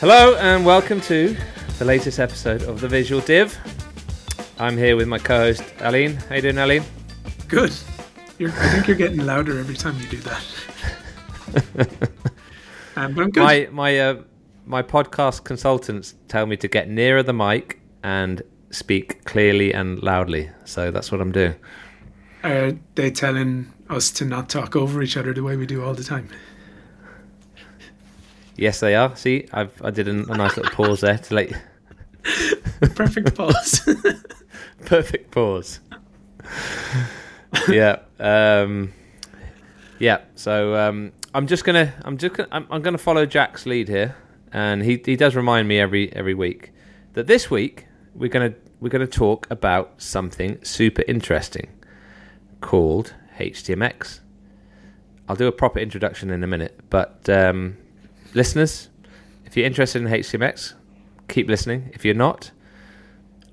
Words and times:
Hello 0.00 0.34
and 0.36 0.64
welcome 0.64 0.98
to 1.02 1.36
the 1.78 1.84
latest 1.84 2.18
episode 2.18 2.62
of 2.62 2.80
the 2.80 2.88
Visual 2.88 3.20
Div. 3.20 3.54
I'm 4.58 4.78
here 4.78 4.96
with 4.96 5.08
my 5.08 5.18
co-host 5.18 5.60
Ailín. 5.76 6.16
How 6.26 6.36
you 6.36 6.40
doing, 6.40 6.54
Ailín? 6.54 6.84
Good. 7.48 7.70
You're, 8.38 8.48
I 8.48 8.68
think 8.70 8.88
you're 8.88 8.96
getting 8.96 9.26
louder 9.26 9.58
every 9.58 9.74
time 9.74 10.00
you 10.00 10.08
do 10.08 10.16
that. 10.16 10.42
um, 12.96 13.12
but 13.12 13.24
I'm 13.24 13.30
good. 13.30 13.42
My 13.42 13.68
my 13.70 13.98
uh, 13.98 14.22
my 14.64 14.82
podcast 14.82 15.44
consultants 15.44 16.14
tell 16.28 16.46
me 16.46 16.56
to 16.56 16.66
get 16.66 16.88
nearer 16.88 17.22
the 17.22 17.34
mic 17.34 17.78
and 18.02 18.40
speak 18.70 19.26
clearly 19.26 19.74
and 19.74 20.02
loudly. 20.02 20.50
So 20.64 20.90
that's 20.90 21.12
what 21.12 21.20
I'm 21.20 21.30
doing. 21.30 21.56
Are 22.42 22.72
they 22.94 23.10
telling 23.10 23.70
us 23.90 24.10
to 24.12 24.24
not 24.24 24.48
talk 24.48 24.76
over 24.76 25.02
each 25.02 25.18
other 25.18 25.34
the 25.34 25.42
way 25.42 25.56
we 25.56 25.66
do 25.66 25.84
all 25.84 25.92
the 25.92 26.04
time? 26.04 26.30
Yes, 28.60 28.78
they 28.78 28.94
are. 28.94 29.16
See, 29.16 29.48
I've 29.54 29.72
I 29.82 29.88
did 29.90 30.06
a, 30.06 30.10
a 30.10 30.36
nice 30.36 30.54
little 30.58 30.70
pause 30.70 31.00
there 31.00 31.16
to 31.16 31.34
let 31.34 31.50
you. 31.50 31.56
Perfect 32.94 33.34
pause. 33.34 33.88
Perfect 34.84 35.30
pause. 35.30 35.80
yeah. 37.70 38.00
Um, 38.18 38.92
yeah. 39.98 40.18
So 40.34 40.76
um, 40.76 41.12
I'm 41.32 41.46
just 41.46 41.64
gonna 41.64 41.94
I'm 42.04 42.18
just 42.18 42.34
gonna, 42.34 42.50
I'm, 42.52 42.66
I'm 42.70 42.82
gonna 42.82 42.98
follow 42.98 43.24
Jack's 43.24 43.64
lead 43.64 43.88
here, 43.88 44.14
and 44.52 44.82
he 44.82 45.00
he 45.02 45.16
does 45.16 45.34
remind 45.34 45.66
me 45.66 45.80
every 45.80 46.14
every 46.14 46.34
week 46.34 46.72
that 47.14 47.26
this 47.26 47.50
week 47.50 47.86
we're 48.14 48.28
gonna 48.28 48.52
we're 48.78 48.90
gonna 48.90 49.06
talk 49.06 49.46
about 49.50 50.02
something 50.02 50.62
super 50.62 51.02
interesting 51.08 51.70
called 52.60 53.14
HTMX. 53.38 54.20
I'll 55.30 55.36
do 55.36 55.46
a 55.46 55.52
proper 55.52 55.78
introduction 55.78 56.28
in 56.28 56.44
a 56.44 56.46
minute, 56.46 56.78
but 56.90 57.26
um, 57.30 57.78
listeners, 58.34 58.88
if 59.44 59.56
you're 59.56 59.66
interested 59.66 60.02
in 60.02 60.08
HTMX, 60.08 60.74
keep 61.28 61.48
listening. 61.48 61.90
If 61.94 62.04
you're 62.04 62.14
not, 62.14 62.50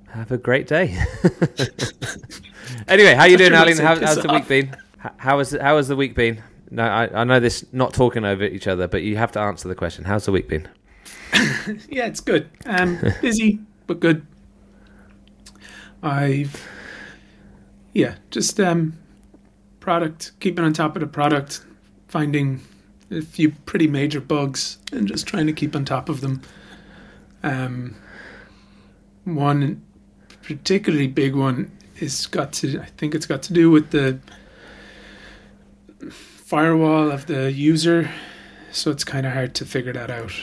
have 0.09 0.31
a 0.31 0.37
great 0.37 0.67
day. 0.67 0.97
anyway, 2.87 3.13
how 3.13 3.25
you 3.25 3.37
doing, 3.37 3.51
Ailín? 3.51 3.79
How, 3.79 3.99
how's 3.99 4.21
the 4.21 4.31
week 4.31 4.47
been? 4.47 4.75
How 5.17 5.37
has 5.37 5.51
how 5.59 5.77
has 5.77 5.87
the 5.87 5.95
week 5.95 6.15
been? 6.15 6.41
No, 6.69 6.83
I, 6.83 7.21
I 7.21 7.23
know 7.23 7.39
this 7.39 7.65
not 7.71 7.93
talking 7.93 8.25
over 8.25 8.43
each 8.43 8.67
other, 8.67 8.87
but 8.87 9.03
you 9.03 9.15
have 9.17 9.31
to 9.33 9.39
answer 9.39 9.67
the 9.67 9.75
question. 9.75 10.03
How's 10.03 10.25
the 10.25 10.31
week 10.31 10.49
been? 10.49 10.67
yeah, 11.89 12.07
it's 12.07 12.19
good. 12.19 12.49
Um, 12.65 12.99
busy 13.21 13.59
but 13.87 13.99
good. 13.99 14.27
I've 16.03 16.67
yeah, 17.93 18.15
just 18.29 18.59
um, 18.59 18.93
product 19.79 20.33
keeping 20.39 20.63
on 20.63 20.73
top 20.73 20.95
of 20.95 20.99
the 20.99 21.07
product, 21.07 21.65
finding 22.07 22.61
a 23.11 23.21
few 23.21 23.51
pretty 23.51 23.87
major 23.87 24.21
bugs 24.21 24.77
and 24.91 25.07
just 25.07 25.27
trying 25.27 25.47
to 25.47 25.53
keep 25.53 25.75
on 25.75 25.85
top 25.85 26.09
of 26.09 26.21
them. 26.21 26.41
Um, 27.43 27.95
one 29.23 29.83
particularly 30.41 31.07
big 31.07 31.35
one 31.35 31.69
is 31.99 32.25
got 32.27 32.53
to 32.53 32.79
I 32.79 32.85
think 32.85 33.13
it's 33.13 33.25
got 33.25 33.43
to 33.43 33.53
do 33.53 33.69
with 33.69 33.91
the 33.91 34.19
firewall 36.09 37.11
of 37.11 37.25
the 37.25 37.51
user, 37.51 38.09
so 38.71 38.91
it's 38.91 39.03
kind 39.03 39.25
of 39.25 39.33
hard 39.33 39.53
to 39.55 39.65
figure 39.65 39.93
that 39.93 40.09
out. 40.09 40.33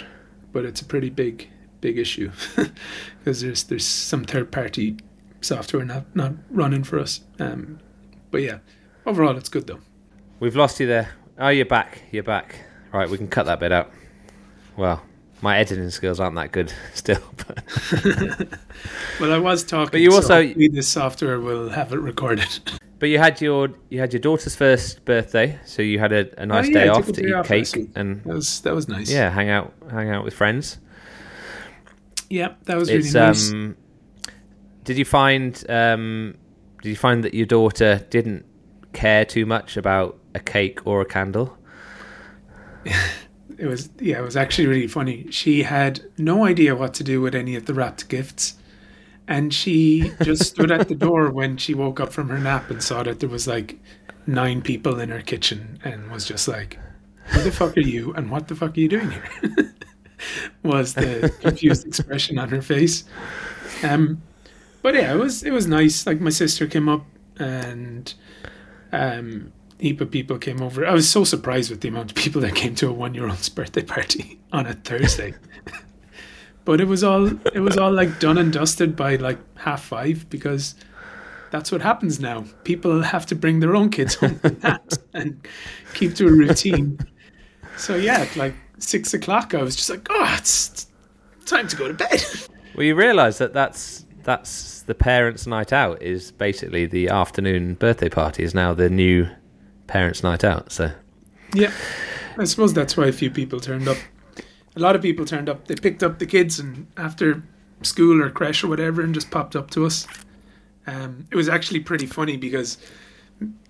But 0.52 0.64
it's 0.64 0.80
a 0.80 0.84
pretty 0.84 1.10
big 1.10 1.48
big 1.80 1.98
issue 1.98 2.30
because 3.18 3.40
there's 3.40 3.64
there's 3.64 3.86
some 3.86 4.24
third 4.24 4.52
party 4.52 4.96
software 5.40 5.84
not 5.84 6.14
not 6.14 6.34
running 6.50 6.84
for 6.84 6.98
us. 6.98 7.20
Um, 7.38 7.78
but 8.30 8.42
yeah, 8.42 8.58
overall 9.06 9.36
it's 9.36 9.48
good 9.48 9.66
though. 9.66 9.80
We've 10.40 10.56
lost 10.56 10.80
you 10.80 10.86
there. 10.86 11.14
Oh, 11.38 11.48
you're 11.48 11.66
back. 11.66 12.02
You're 12.12 12.22
back. 12.22 12.56
Right, 12.92 13.08
we 13.08 13.16
can 13.18 13.28
cut 13.28 13.46
that 13.46 13.58
bit 13.60 13.72
out. 13.72 13.90
Well, 14.76 15.02
my 15.42 15.58
editing 15.58 15.90
skills 15.90 16.20
aren't 16.20 16.36
that 16.36 16.52
good 16.52 16.72
still. 16.94 17.20
But, 17.36 17.64
Well, 19.20 19.32
I 19.32 19.38
was 19.38 19.64
talking. 19.64 19.90
But 19.90 20.00
you 20.00 20.10
so 20.10 20.16
also- 20.16 20.42
hopefully 20.44 20.68
this 20.68 20.88
software 20.88 21.40
will 21.40 21.68
have 21.70 21.92
it 21.92 21.98
recorded. 21.98 22.48
but 22.98 23.08
you 23.08 23.18
had 23.18 23.40
your 23.40 23.70
you 23.90 23.98
had 24.00 24.12
your 24.12 24.20
daughter's 24.20 24.54
first 24.54 25.04
birthday, 25.04 25.58
so 25.64 25.82
you 25.82 25.98
had 25.98 26.12
a, 26.12 26.40
a 26.40 26.46
nice 26.46 26.66
Oh, 26.66 26.68
yeah, 26.68 26.84
day 26.84 26.88
off 26.88 27.06
to 27.06 27.12
day 27.12 27.28
eat 27.28 27.32
off 27.34 27.48
cake 27.48 27.90
and 27.96 28.22
That 28.24 28.34
was 28.34 28.60
that 28.62 28.74
was 28.74 28.88
nice. 28.88 29.10
yeah, 29.10 29.30
hang 29.30 29.50
out 29.50 29.72
hang 29.90 30.10
out 30.10 30.24
with 30.24 30.34
friends. 30.34 30.78
yeah, 32.30 32.54
that 32.64 32.76
was 32.76 32.88
really 32.90 33.04
It's 33.04 33.14
nice. 33.14 33.52
um. 33.52 33.76
Did 34.84 34.98
you 34.98 35.04
find 35.04 35.62
um? 35.68 36.36
Did 36.82 36.90
you 36.90 36.96
find 36.96 37.24
that 37.24 37.34
your 37.34 37.46
daughter 37.46 38.04
didn't 38.10 38.44
care 38.92 39.24
too 39.24 39.46
much 39.46 39.76
about 39.76 40.18
a 40.34 40.40
cake 40.40 40.86
or 40.86 41.00
a 41.00 41.06
candle? 41.06 41.56
It 43.58 43.66
was 43.66 43.88
yeah, 44.00 44.18
it 44.18 44.22
was 44.22 44.36
actually 44.36 44.66
really 44.66 44.88
funny. 44.88 45.26
She 45.30 45.62
had 45.62 46.00
no 46.18 46.44
idea 46.44 46.74
what 46.74 46.94
to 46.94 47.04
do 47.04 47.20
with 47.20 47.34
any 47.34 47.54
of 47.54 47.66
the 47.66 47.74
wrapped 47.74 48.08
gifts. 48.08 48.54
And 49.26 49.54
she 49.54 50.12
just 50.22 50.44
stood 50.44 50.70
at 50.70 50.88
the 50.88 50.94
door 50.94 51.30
when 51.30 51.56
she 51.56 51.72
woke 51.72 51.98
up 51.98 52.12
from 52.12 52.28
her 52.28 52.38
nap 52.38 52.70
and 52.70 52.82
saw 52.82 53.02
that 53.04 53.20
there 53.20 53.28
was 53.28 53.46
like 53.46 53.78
nine 54.26 54.60
people 54.60 55.00
in 55.00 55.08
her 55.08 55.22
kitchen 55.22 55.78
and 55.82 56.10
was 56.10 56.26
just 56.26 56.46
like, 56.46 56.78
Who 57.26 57.42
the 57.42 57.52
fuck 57.52 57.76
are 57.76 57.80
you 57.80 58.12
and 58.14 58.30
what 58.30 58.48
the 58.48 58.54
fuck 58.54 58.76
are 58.76 58.80
you 58.80 58.88
doing 58.88 59.10
here? 59.10 59.74
was 60.62 60.94
the 60.94 61.32
confused 61.40 61.86
expression 61.86 62.38
on 62.38 62.48
her 62.48 62.62
face. 62.62 63.04
Um 63.82 64.20
but 64.82 64.94
yeah, 64.94 65.14
it 65.14 65.18
was 65.18 65.42
it 65.42 65.52
was 65.52 65.66
nice. 65.66 66.06
Like 66.06 66.20
my 66.20 66.30
sister 66.30 66.66
came 66.66 66.88
up 66.88 67.06
and 67.38 68.12
um 68.92 69.52
heap 69.84 70.00
of 70.00 70.10
people 70.10 70.38
came 70.38 70.62
over. 70.62 70.86
I 70.86 70.92
was 70.92 71.08
so 71.08 71.24
surprised 71.24 71.70
with 71.70 71.80
the 71.82 71.88
amount 71.88 72.10
of 72.10 72.16
people 72.16 72.40
that 72.40 72.54
came 72.54 72.74
to 72.76 72.88
a 72.88 72.92
one 72.92 73.14
year 73.14 73.28
old's 73.28 73.48
birthday 73.58 73.82
party 73.82 74.40
on 74.52 74.66
a 74.66 74.74
Thursday. 74.74 75.34
but 76.64 76.80
it 76.80 76.86
was 76.86 77.04
all 77.04 77.26
it 77.52 77.60
was 77.60 77.76
all 77.76 77.92
like 77.92 78.18
done 78.18 78.38
and 78.38 78.52
dusted 78.52 78.96
by 78.96 79.16
like 79.16 79.38
half 79.58 79.84
five 79.84 80.28
because 80.30 80.74
that's 81.50 81.70
what 81.70 81.82
happens 81.82 82.18
now. 82.18 82.44
People 82.64 83.02
have 83.02 83.26
to 83.26 83.34
bring 83.34 83.60
their 83.60 83.76
own 83.76 83.90
kids 83.90 84.14
home 84.14 84.40
and 85.12 85.46
keep 85.92 86.14
to 86.14 86.26
a 86.26 86.32
routine. 86.32 86.98
So 87.76 87.94
yeah, 87.94 88.26
like 88.36 88.54
six 88.78 89.14
o'clock, 89.14 89.54
I 89.54 89.62
was 89.62 89.76
just 89.76 89.90
like, 89.90 90.06
oh, 90.10 90.34
it's 90.38 90.88
time 91.46 91.68
to 91.68 91.76
go 91.76 91.88
to 91.88 91.94
bed. 91.94 92.24
Well, 92.74 92.82
you 92.82 92.96
realise 92.96 93.38
that 93.38 93.52
that's 93.52 94.04
that's 94.24 94.82
the 94.82 94.96
parents' 94.96 95.46
night 95.46 95.72
out 95.72 96.02
is 96.02 96.32
basically 96.32 96.86
the 96.86 97.08
afternoon 97.08 97.74
birthday 97.74 98.08
party 98.08 98.42
is 98.42 98.52
now 98.52 98.74
the 98.74 98.90
new 98.90 99.28
parents' 99.86 100.22
night 100.22 100.44
out. 100.44 100.72
So 100.72 100.92
Yeah, 101.52 101.72
I 102.38 102.44
suppose 102.44 102.72
that's 102.72 102.96
why 102.96 103.06
a 103.06 103.12
few 103.12 103.30
people 103.30 103.60
turned 103.60 103.88
up. 103.88 103.98
A 104.76 104.80
lot 104.80 104.96
of 104.96 105.02
people 105.02 105.24
turned 105.24 105.48
up. 105.48 105.66
They 105.68 105.76
picked 105.76 106.02
up 106.02 106.18
the 106.18 106.26
kids 106.26 106.58
and 106.58 106.86
after 106.96 107.42
school 107.82 108.20
or 108.20 108.30
creche 108.30 108.64
or 108.64 108.68
whatever, 108.68 109.02
and 109.02 109.14
just 109.14 109.30
popped 109.30 109.54
up 109.54 109.70
to 109.70 109.86
us. 109.86 110.06
Um, 110.86 111.26
it 111.30 111.36
was 111.36 111.48
actually 111.48 111.80
pretty 111.80 112.06
funny 112.06 112.36
because 112.36 112.78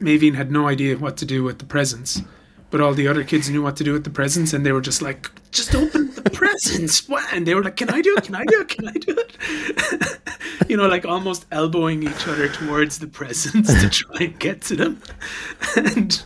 Mavine 0.01 0.35
had 0.35 0.51
no 0.51 0.67
idea 0.69 0.97
what 0.97 1.17
to 1.19 1.25
do 1.27 1.43
with 1.43 1.59
the 1.59 1.65
presents, 1.65 2.23
but 2.71 2.81
all 2.81 2.95
the 2.95 3.07
other 3.07 3.25
kids 3.25 3.49
knew 3.49 3.63
what 3.63 3.77
to 3.77 3.85
do 3.85 3.93
with 3.93 4.05
the 4.05 4.11
presents, 4.11 4.53
and 4.53 4.65
they 4.65 4.73
were 4.73 4.81
just 4.81 5.03
like, 5.03 5.31
"Just 5.51 5.75
open 5.75 6.13
the 6.15 6.23
presents!" 6.33 7.09
And 7.33 7.47
they 7.47 7.55
were 7.55 7.63
like, 7.63 7.77
"Can 7.77 7.91
I 7.91 8.01
do 8.01 8.15
it? 8.17 8.25
Can 8.25 8.35
I 8.35 8.45
do 8.45 8.61
it? 8.61 8.69
Can 8.69 8.89
I 8.89 8.93
do 8.93 9.17
it?" 9.17 10.19
you 10.69 10.77
know, 10.77 10.89
like 10.89 11.05
almost 11.05 11.47
elbowing 11.53 12.03
each 12.03 12.27
other 12.27 12.49
towards 12.49 12.99
the 12.99 13.07
presents 13.07 13.73
to 13.81 13.89
try 13.89 14.27
and 14.27 14.39
get 14.39 14.61
to 14.63 14.77
them, 14.77 15.01
and 15.77 16.23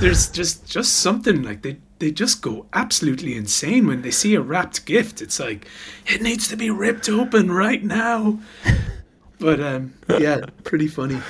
there's 0.00 0.30
just 0.30 0.66
just 0.66 0.98
something 0.98 1.42
like 1.42 1.62
they 1.62 1.78
they 1.98 2.10
just 2.10 2.42
go 2.42 2.66
absolutely 2.72 3.34
insane 3.34 3.86
when 3.86 4.02
they 4.02 4.10
see 4.10 4.34
a 4.34 4.40
wrapped 4.40 4.84
gift. 4.86 5.22
It's 5.22 5.40
like 5.40 5.66
it 6.06 6.22
needs 6.22 6.48
to 6.48 6.56
be 6.56 6.70
ripped 6.70 7.08
open 7.08 7.50
right 7.50 7.82
now. 7.82 8.38
But 9.38 9.60
um, 9.60 9.94
yeah, 10.18 10.40
pretty 10.64 10.88
funny. 10.88 11.20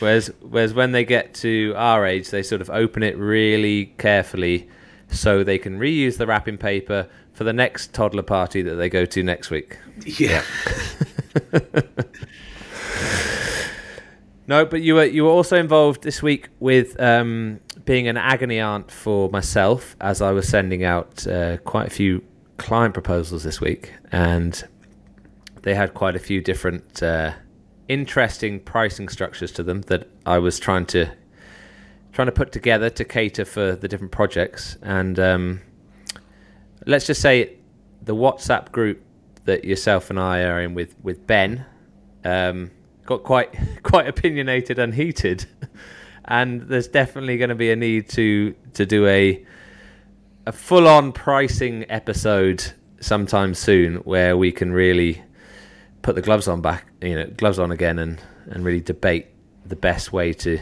Whereas 0.00 0.30
whereas 0.40 0.74
when 0.74 0.92
they 0.92 1.04
get 1.04 1.34
to 1.34 1.74
our 1.76 2.06
age, 2.06 2.30
they 2.30 2.42
sort 2.42 2.60
of 2.60 2.70
open 2.70 3.02
it 3.02 3.16
really 3.16 3.86
carefully 3.98 4.68
so 5.08 5.44
they 5.44 5.58
can 5.58 5.78
reuse 5.78 6.16
the 6.16 6.26
wrapping 6.26 6.58
paper 6.58 7.08
for 7.32 7.44
the 7.44 7.52
next 7.52 7.92
toddler 7.92 8.22
party 8.22 8.62
that 8.62 8.76
they 8.76 8.88
go 8.88 9.04
to 9.04 9.22
next 9.22 9.50
week. 9.50 9.78
Yeah, 10.04 10.42
No, 14.46 14.66
but 14.66 14.82
you 14.82 14.96
were 14.96 15.04
you 15.04 15.24
were 15.24 15.30
also 15.30 15.56
involved 15.56 16.02
this 16.02 16.22
week 16.22 16.48
with 16.60 17.00
um, 17.00 17.60
being 17.84 18.08
an 18.08 18.16
agony 18.18 18.60
aunt 18.60 18.90
for 18.90 19.30
myself 19.30 19.96
as 20.00 20.20
I 20.20 20.32
was 20.32 20.46
sending 20.46 20.84
out 20.84 21.26
uh, 21.26 21.56
quite 21.58 21.86
a 21.86 21.90
few 21.90 22.22
client 22.58 22.92
proposals 22.92 23.42
this 23.42 23.60
week, 23.60 23.94
and 24.12 24.62
they 25.62 25.74
had 25.74 25.94
quite 25.94 26.14
a 26.14 26.18
few 26.18 26.42
different 26.42 27.02
uh, 27.02 27.32
interesting 27.88 28.60
pricing 28.60 29.08
structures 29.08 29.52
to 29.52 29.62
them 29.62 29.82
that 29.82 30.08
I 30.24 30.38
was 30.38 30.58
trying 30.58 30.86
to 30.86 31.10
trying 32.12 32.26
to 32.26 32.32
put 32.32 32.52
together 32.52 32.88
to 32.88 33.04
cater 33.04 33.44
for 33.44 33.74
the 33.74 33.88
different 33.88 34.12
projects. 34.12 34.78
And 34.82 35.18
um, 35.18 35.60
let's 36.86 37.06
just 37.06 37.20
say 37.20 37.56
the 38.02 38.14
WhatsApp 38.14 38.70
group 38.70 39.02
that 39.44 39.64
yourself 39.64 40.10
and 40.10 40.18
I 40.18 40.42
are 40.42 40.60
in 40.60 40.74
with 40.74 40.94
with 41.02 41.26
Ben. 41.26 41.66
Um, 42.24 42.70
got 43.04 43.22
quite 43.22 43.54
quite 43.82 44.06
opinionated 44.06 44.78
and 44.78 44.94
heated, 44.94 45.46
and 46.24 46.62
there's 46.62 46.88
definitely 46.88 47.36
going 47.36 47.50
to 47.50 47.54
be 47.54 47.70
a 47.70 47.76
need 47.76 48.08
to 48.10 48.54
to 48.74 48.86
do 48.86 49.06
a 49.06 49.44
a 50.46 50.52
full-on 50.52 51.10
pricing 51.12 51.86
episode 51.90 52.72
sometime 53.00 53.54
soon 53.54 53.96
where 53.96 54.36
we 54.36 54.52
can 54.52 54.72
really 54.72 55.22
put 56.02 56.14
the 56.14 56.22
gloves 56.22 56.48
on 56.48 56.60
back, 56.60 56.86
you 57.04 57.14
know, 57.14 57.26
gloves 57.36 57.58
on 57.58 57.70
again, 57.70 57.98
and 57.98 58.20
and 58.46 58.64
really 58.64 58.80
debate 58.80 59.26
the 59.66 59.76
best 59.76 60.12
way 60.12 60.32
to 60.34 60.58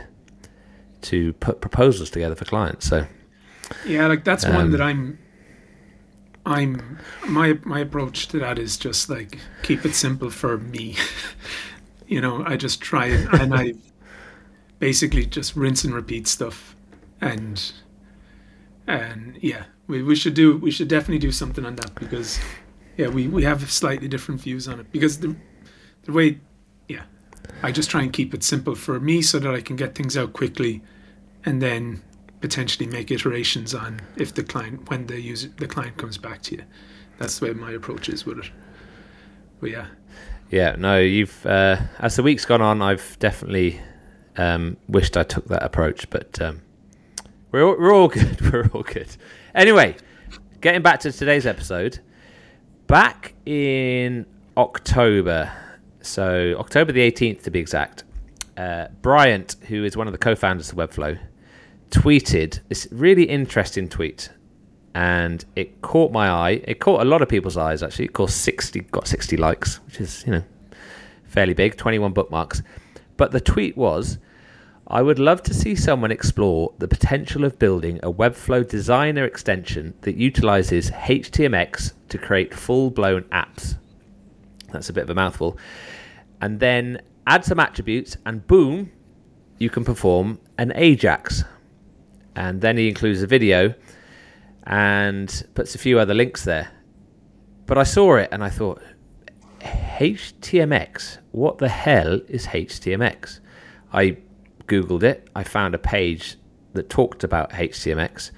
to 1.02 1.32
put 1.34 1.60
proposals 1.60 2.10
together 2.10 2.34
for 2.34 2.44
clients. 2.44 2.86
So 2.88 3.06
Yeah, 3.86 4.06
like 4.06 4.24
that's 4.24 4.44
one 4.46 4.66
Um, 4.66 4.70
that 4.72 4.80
I'm. 4.80 5.18
I'm 6.44 6.98
my 7.28 7.58
my 7.64 7.80
approach 7.80 8.26
to 8.28 8.38
that 8.40 8.58
is 8.58 8.76
just 8.76 9.08
like 9.08 9.38
keep 9.62 9.84
it 9.84 9.94
simple 9.94 10.28
for 10.30 10.58
me. 10.58 10.96
you 12.08 12.20
know, 12.20 12.42
I 12.44 12.56
just 12.56 12.80
try 12.80 13.06
and, 13.06 13.28
and 13.40 13.54
I 13.54 13.74
basically 14.80 15.24
just 15.26 15.54
rinse 15.54 15.84
and 15.84 15.94
repeat 15.94 16.26
stuff, 16.26 16.74
and 17.20 17.72
and 18.88 19.38
yeah, 19.40 19.64
we, 19.86 20.02
we 20.02 20.16
should 20.16 20.34
do 20.34 20.56
we 20.58 20.70
should 20.72 20.88
definitely 20.88 21.20
do 21.20 21.30
something 21.32 21.64
on 21.64 21.76
that 21.76 21.94
because 21.94 22.40
yeah, 22.96 23.06
we 23.08 23.28
we 23.28 23.44
have 23.44 23.70
slightly 23.70 24.08
different 24.08 24.40
views 24.40 24.66
on 24.66 24.80
it 24.80 24.90
because 24.90 25.20
the 25.20 25.36
the 26.04 26.12
way 26.12 26.40
yeah, 26.88 27.02
I 27.62 27.72
just 27.72 27.90
try 27.90 28.02
and 28.02 28.12
keep 28.12 28.34
it 28.34 28.42
simple 28.42 28.74
for 28.74 28.98
me 29.00 29.22
so 29.22 29.38
that 29.38 29.54
I 29.54 29.60
can 29.60 29.76
get 29.76 29.94
things 29.94 30.16
out 30.16 30.32
quickly, 30.32 30.82
and 31.44 31.60
then 31.60 32.02
potentially 32.40 32.86
make 32.86 33.10
iterations 33.10 33.74
on 33.74 34.00
if 34.16 34.34
the 34.34 34.42
client 34.42 34.90
when 34.90 35.06
the 35.06 35.20
user 35.20 35.48
the 35.58 35.66
client 35.66 35.96
comes 35.96 36.18
back 36.18 36.42
to 36.42 36.56
you. 36.56 36.62
That's 37.18 37.38
the 37.38 37.46
way 37.46 37.52
my 37.52 37.72
approach 37.72 38.08
is 38.08 38.26
with 38.26 38.38
it. 38.38 38.50
But 39.60 39.70
yeah, 39.70 39.86
yeah, 40.50 40.76
no, 40.78 40.98
you've 40.98 41.46
uh, 41.46 41.78
as 41.98 42.16
the 42.16 42.22
week's 42.22 42.44
gone 42.44 42.60
on, 42.60 42.82
I've 42.82 43.16
definitely 43.18 43.80
um, 44.36 44.76
wished 44.88 45.16
I 45.16 45.22
took 45.22 45.46
that 45.46 45.62
approach, 45.62 46.10
but 46.10 46.40
um, 46.40 46.62
we're 47.50 47.64
all, 47.64 47.78
we're 47.78 47.94
all 47.94 48.08
good. 48.18 48.52
We're 48.52 48.68
all 48.68 48.82
good. 48.82 49.08
Anyway, 49.54 49.96
getting 50.60 50.82
back 50.82 51.00
to 51.00 51.12
today's 51.12 51.46
episode, 51.46 52.00
back 52.86 53.34
in 53.46 54.26
October, 54.56 55.52
so 56.02 56.56
October 56.58 56.92
the 56.92 57.00
eighteenth 57.00 57.42
to 57.44 57.50
be 57.50 57.58
exact, 57.58 58.04
uh, 58.56 58.88
Bryant, 59.00 59.56
who 59.68 59.84
is 59.84 59.96
one 59.96 60.06
of 60.06 60.12
the 60.12 60.18
co-founders 60.18 60.70
of 60.70 60.76
Webflow, 60.76 61.18
tweeted 61.90 62.60
this 62.68 62.88
really 62.90 63.24
interesting 63.24 63.88
tweet, 63.88 64.30
and 64.94 65.44
it 65.56 65.80
caught 65.82 66.12
my 66.12 66.28
eye. 66.28 66.62
It 66.64 66.80
caught 66.80 67.02
a 67.02 67.04
lot 67.04 67.22
of 67.22 67.28
people's 67.28 67.56
eyes 67.56 67.82
actually. 67.82 68.06
It 68.06 68.12
caught 68.12 68.30
sixty, 68.30 68.80
got 68.80 69.06
sixty 69.06 69.36
likes, 69.36 69.76
which 69.86 70.00
is 70.00 70.24
you 70.26 70.32
know 70.32 70.44
fairly 71.24 71.54
big, 71.54 71.76
twenty-one 71.76 72.12
bookmarks. 72.12 72.62
But 73.16 73.32
the 73.32 73.40
tweet 73.40 73.76
was. 73.76 74.18
I 74.88 75.00
would 75.00 75.18
love 75.18 75.42
to 75.44 75.54
see 75.54 75.74
someone 75.74 76.10
explore 76.10 76.74
the 76.78 76.88
potential 76.88 77.44
of 77.44 77.58
building 77.58 77.98
a 78.02 78.12
Webflow 78.12 78.68
designer 78.68 79.24
extension 79.24 79.94
that 80.02 80.16
utilizes 80.16 80.90
HTMX 80.90 81.94
to 82.10 82.18
create 82.18 82.52
full 82.52 82.90
blown 82.90 83.22
apps. 83.30 83.76
That's 84.72 84.88
a 84.88 84.92
bit 84.92 85.04
of 85.04 85.10
a 85.10 85.14
mouthful. 85.14 85.58
And 86.40 86.58
then 86.58 87.00
add 87.26 87.44
some 87.44 87.60
attributes, 87.60 88.16
and 88.26 88.46
boom, 88.46 88.90
you 89.58 89.70
can 89.70 89.84
perform 89.84 90.40
an 90.58 90.72
Ajax. 90.74 91.44
And 92.34 92.60
then 92.60 92.76
he 92.76 92.88
includes 92.88 93.22
a 93.22 93.26
video 93.26 93.74
and 94.64 95.46
puts 95.54 95.74
a 95.74 95.78
few 95.78 95.98
other 95.98 96.14
links 96.14 96.44
there. 96.44 96.70
But 97.66 97.78
I 97.78 97.84
saw 97.84 98.16
it 98.16 98.28
and 98.32 98.42
I 98.42 98.50
thought, 98.50 98.82
HTMX? 99.60 101.18
What 101.30 101.58
the 101.58 101.68
hell 101.68 102.20
is 102.28 102.46
HTMX? 102.48 103.40
I 103.92 104.16
Googled 104.66 105.02
it. 105.02 105.28
I 105.36 105.44
found 105.44 105.74
a 105.74 105.78
page 105.78 106.36
that 106.72 106.88
talked 106.88 107.22
about 107.22 107.50
HTMX. 107.50 108.30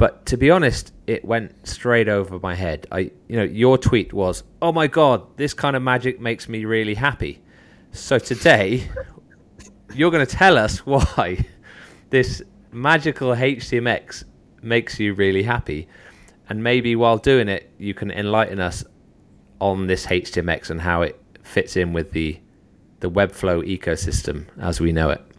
But 0.00 0.24
to 0.26 0.38
be 0.38 0.50
honest, 0.50 0.94
it 1.06 1.26
went 1.26 1.68
straight 1.68 2.08
over 2.08 2.38
my 2.38 2.54
head. 2.54 2.86
I, 2.90 3.10
you 3.28 3.36
know, 3.36 3.42
your 3.42 3.76
tweet 3.76 4.14
was, 4.14 4.44
"Oh 4.62 4.72
my 4.72 4.86
god, 4.86 5.36
this 5.36 5.52
kind 5.52 5.76
of 5.76 5.82
magic 5.82 6.18
makes 6.18 6.48
me 6.48 6.64
really 6.64 6.94
happy." 6.94 7.42
So 7.92 8.18
today, 8.18 8.88
you're 9.94 10.10
going 10.10 10.26
to 10.26 10.36
tell 10.44 10.56
us 10.56 10.86
why 10.86 11.44
this 12.08 12.40
magical 12.72 13.34
HTMX 13.34 14.24
makes 14.62 14.98
you 14.98 15.12
really 15.12 15.42
happy, 15.42 15.86
and 16.48 16.64
maybe 16.64 16.96
while 16.96 17.18
doing 17.18 17.50
it, 17.50 17.70
you 17.76 17.92
can 17.92 18.10
enlighten 18.10 18.58
us 18.58 18.82
on 19.60 19.86
this 19.86 20.06
HTMX 20.06 20.70
and 20.70 20.80
how 20.80 21.02
it 21.02 21.20
fits 21.42 21.76
in 21.76 21.92
with 21.92 22.12
the 22.12 22.40
the 23.00 23.10
Webflow 23.10 23.62
ecosystem 23.68 24.46
as 24.58 24.80
we 24.80 24.92
know 24.92 25.10
it. 25.10 25.29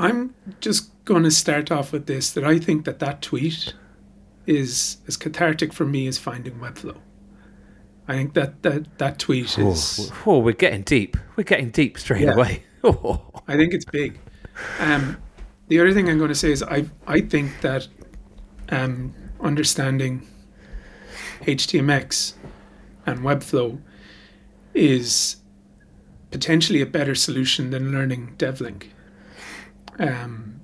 I'm 0.00 0.34
just 0.60 0.90
going 1.04 1.24
to 1.24 1.30
start 1.30 1.70
off 1.70 1.92
with 1.92 2.06
this 2.06 2.32
that 2.32 2.44
I 2.44 2.58
think 2.58 2.84
that 2.86 2.98
that 3.00 3.20
tweet 3.22 3.74
is 4.46 4.96
as 5.06 5.16
cathartic 5.16 5.72
for 5.72 5.84
me 5.84 6.06
as 6.06 6.18
finding 6.18 6.54
Webflow. 6.54 6.96
I 8.08 8.14
think 8.14 8.34
that 8.34 8.62
that, 8.62 8.98
that 8.98 9.18
tweet 9.18 9.58
is. 9.58 10.10
Oh, 10.26 10.38
we're 10.38 10.52
getting 10.52 10.82
deep. 10.82 11.16
We're 11.36 11.44
getting 11.44 11.70
deep 11.70 11.98
straight 11.98 12.22
Yeah. 12.22 12.32
away. 12.34 12.64
Oh. 12.82 13.20
I 13.46 13.56
think 13.58 13.74
it's 13.74 13.84
big. 13.84 14.18
Um, 14.78 15.18
the 15.68 15.78
other 15.80 15.92
thing 15.92 16.08
I'm 16.08 16.16
going 16.16 16.30
to 16.30 16.34
say 16.34 16.50
is 16.50 16.62
I 16.62 16.86
I 17.06 17.20
think 17.20 17.60
that 17.60 17.86
um, 18.70 19.12
understanding 19.38 20.26
HTMX 21.42 22.32
and 23.04 23.18
Webflow 23.20 23.78
is 24.72 25.36
potentially 26.30 26.80
a 26.80 26.86
better 26.86 27.14
solution 27.14 27.68
than 27.68 27.92
learning 27.92 28.34
DevLink. 28.38 28.84
Um, 30.00 30.60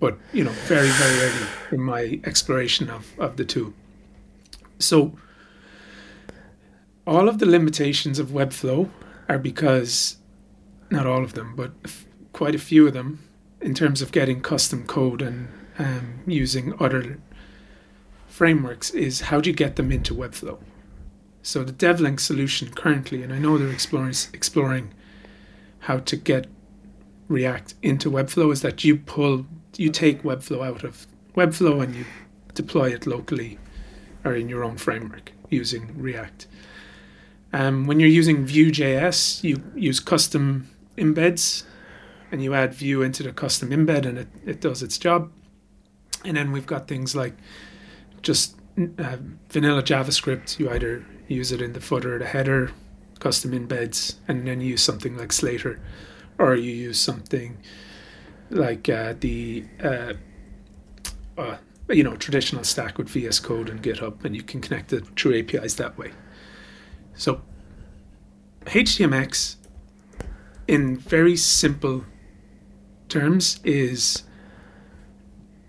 but 0.00 0.18
you 0.32 0.42
know, 0.42 0.50
very 0.66 0.88
very 0.88 1.20
early 1.20 1.46
in 1.72 1.80
my 1.80 2.20
exploration 2.24 2.90
of, 2.90 3.06
of 3.18 3.36
the 3.36 3.44
two. 3.44 3.74
So 4.78 5.16
all 7.06 7.28
of 7.28 7.38
the 7.38 7.46
limitations 7.46 8.18
of 8.18 8.28
Webflow 8.28 8.90
are 9.28 9.38
because 9.38 10.16
not 10.90 11.06
all 11.06 11.22
of 11.22 11.34
them, 11.34 11.54
but 11.56 11.72
f- 11.84 12.06
quite 12.32 12.54
a 12.54 12.58
few 12.58 12.86
of 12.86 12.94
them, 12.94 13.20
in 13.60 13.74
terms 13.74 14.00
of 14.02 14.12
getting 14.12 14.40
custom 14.40 14.86
code 14.86 15.20
and 15.20 15.48
um, 15.78 16.20
using 16.26 16.74
other 16.80 17.18
frameworks, 18.26 18.90
is 18.90 19.22
how 19.22 19.40
do 19.40 19.50
you 19.50 19.56
get 19.56 19.76
them 19.76 19.90
into 19.90 20.14
Webflow? 20.14 20.58
So 21.42 21.64
the 21.64 21.72
DevLink 21.72 22.20
solution 22.20 22.72
currently, 22.72 23.22
and 23.22 23.32
I 23.32 23.38
know 23.38 23.58
they're 23.58 23.68
exploring 23.68 24.14
exploring 24.32 24.94
how 25.80 25.98
to 25.98 26.16
get 26.16 26.46
React 27.28 27.74
into 27.82 28.10
Webflow, 28.10 28.52
is 28.52 28.62
that 28.62 28.84
you 28.84 28.96
pull 28.96 29.46
you 29.76 29.90
take 29.90 30.22
Webflow 30.22 30.66
out 30.66 30.82
of 30.82 31.06
Webflow 31.36 31.82
and 31.82 31.94
you 31.94 32.04
deploy 32.54 32.90
it 32.92 33.06
locally 33.06 33.58
or 34.24 34.34
in 34.34 34.48
your 34.48 34.64
own 34.64 34.76
framework 34.76 35.32
using 35.50 35.94
React. 35.96 36.46
Um, 37.52 37.86
when 37.86 38.00
you're 38.00 38.08
using 38.08 38.44
Vue.js, 38.44 39.42
you 39.42 39.62
use 39.74 40.00
custom 40.00 40.68
embeds 40.96 41.64
and 42.30 42.42
you 42.42 42.54
add 42.54 42.74
Vue 42.74 43.02
into 43.02 43.22
the 43.22 43.32
custom 43.32 43.70
embed 43.70 44.04
and 44.04 44.18
it, 44.18 44.28
it 44.44 44.60
does 44.60 44.82
its 44.82 44.98
job. 44.98 45.30
And 46.24 46.36
then 46.36 46.52
we've 46.52 46.66
got 46.66 46.88
things 46.88 47.14
like 47.14 47.34
just 48.22 48.56
uh, 48.98 49.16
vanilla 49.48 49.82
JavaScript. 49.82 50.58
You 50.58 50.70
either 50.70 51.06
use 51.28 51.52
it 51.52 51.62
in 51.62 51.72
the 51.72 51.80
footer 51.80 52.16
or 52.16 52.18
the 52.18 52.26
header, 52.26 52.72
custom 53.20 53.52
embeds, 53.52 54.16
and 54.26 54.46
then 54.46 54.60
you 54.60 54.68
use 54.70 54.82
something 54.82 55.16
like 55.16 55.32
Slater, 55.32 55.80
or 56.38 56.54
you 56.54 56.72
use 56.72 56.98
something 56.98 57.58
like 58.50 58.88
uh, 58.88 59.14
the 59.20 59.64
uh, 59.82 60.14
uh, 61.36 61.56
you 61.88 62.02
know 62.02 62.16
traditional 62.16 62.64
stack 62.64 62.98
with 62.98 63.08
VS 63.08 63.40
Code 63.40 63.68
and 63.68 63.82
GitHub, 63.82 64.24
and 64.24 64.34
you 64.34 64.42
can 64.42 64.60
connect 64.60 64.92
it 64.92 65.04
through 65.18 65.38
APIs 65.38 65.74
that 65.74 65.98
way. 65.98 66.12
So 67.14 67.42
HTMX, 68.66 69.56
in 70.66 70.96
very 70.96 71.36
simple 71.36 72.04
terms, 73.08 73.60
is 73.64 74.24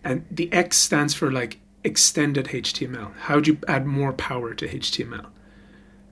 and 0.03 0.25
the 0.29 0.51
X 0.53 0.77
stands 0.77 1.13
for 1.13 1.31
like 1.31 1.59
extended 1.83 2.47
HTML. 2.47 3.15
How 3.17 3.39
do 3.39 3.51
you 3.51 3.57
add 3.67 3.85
more 3.85 4.13
power 4.13 4.53
to 4.53 4.67
HTML? 4.67 5.27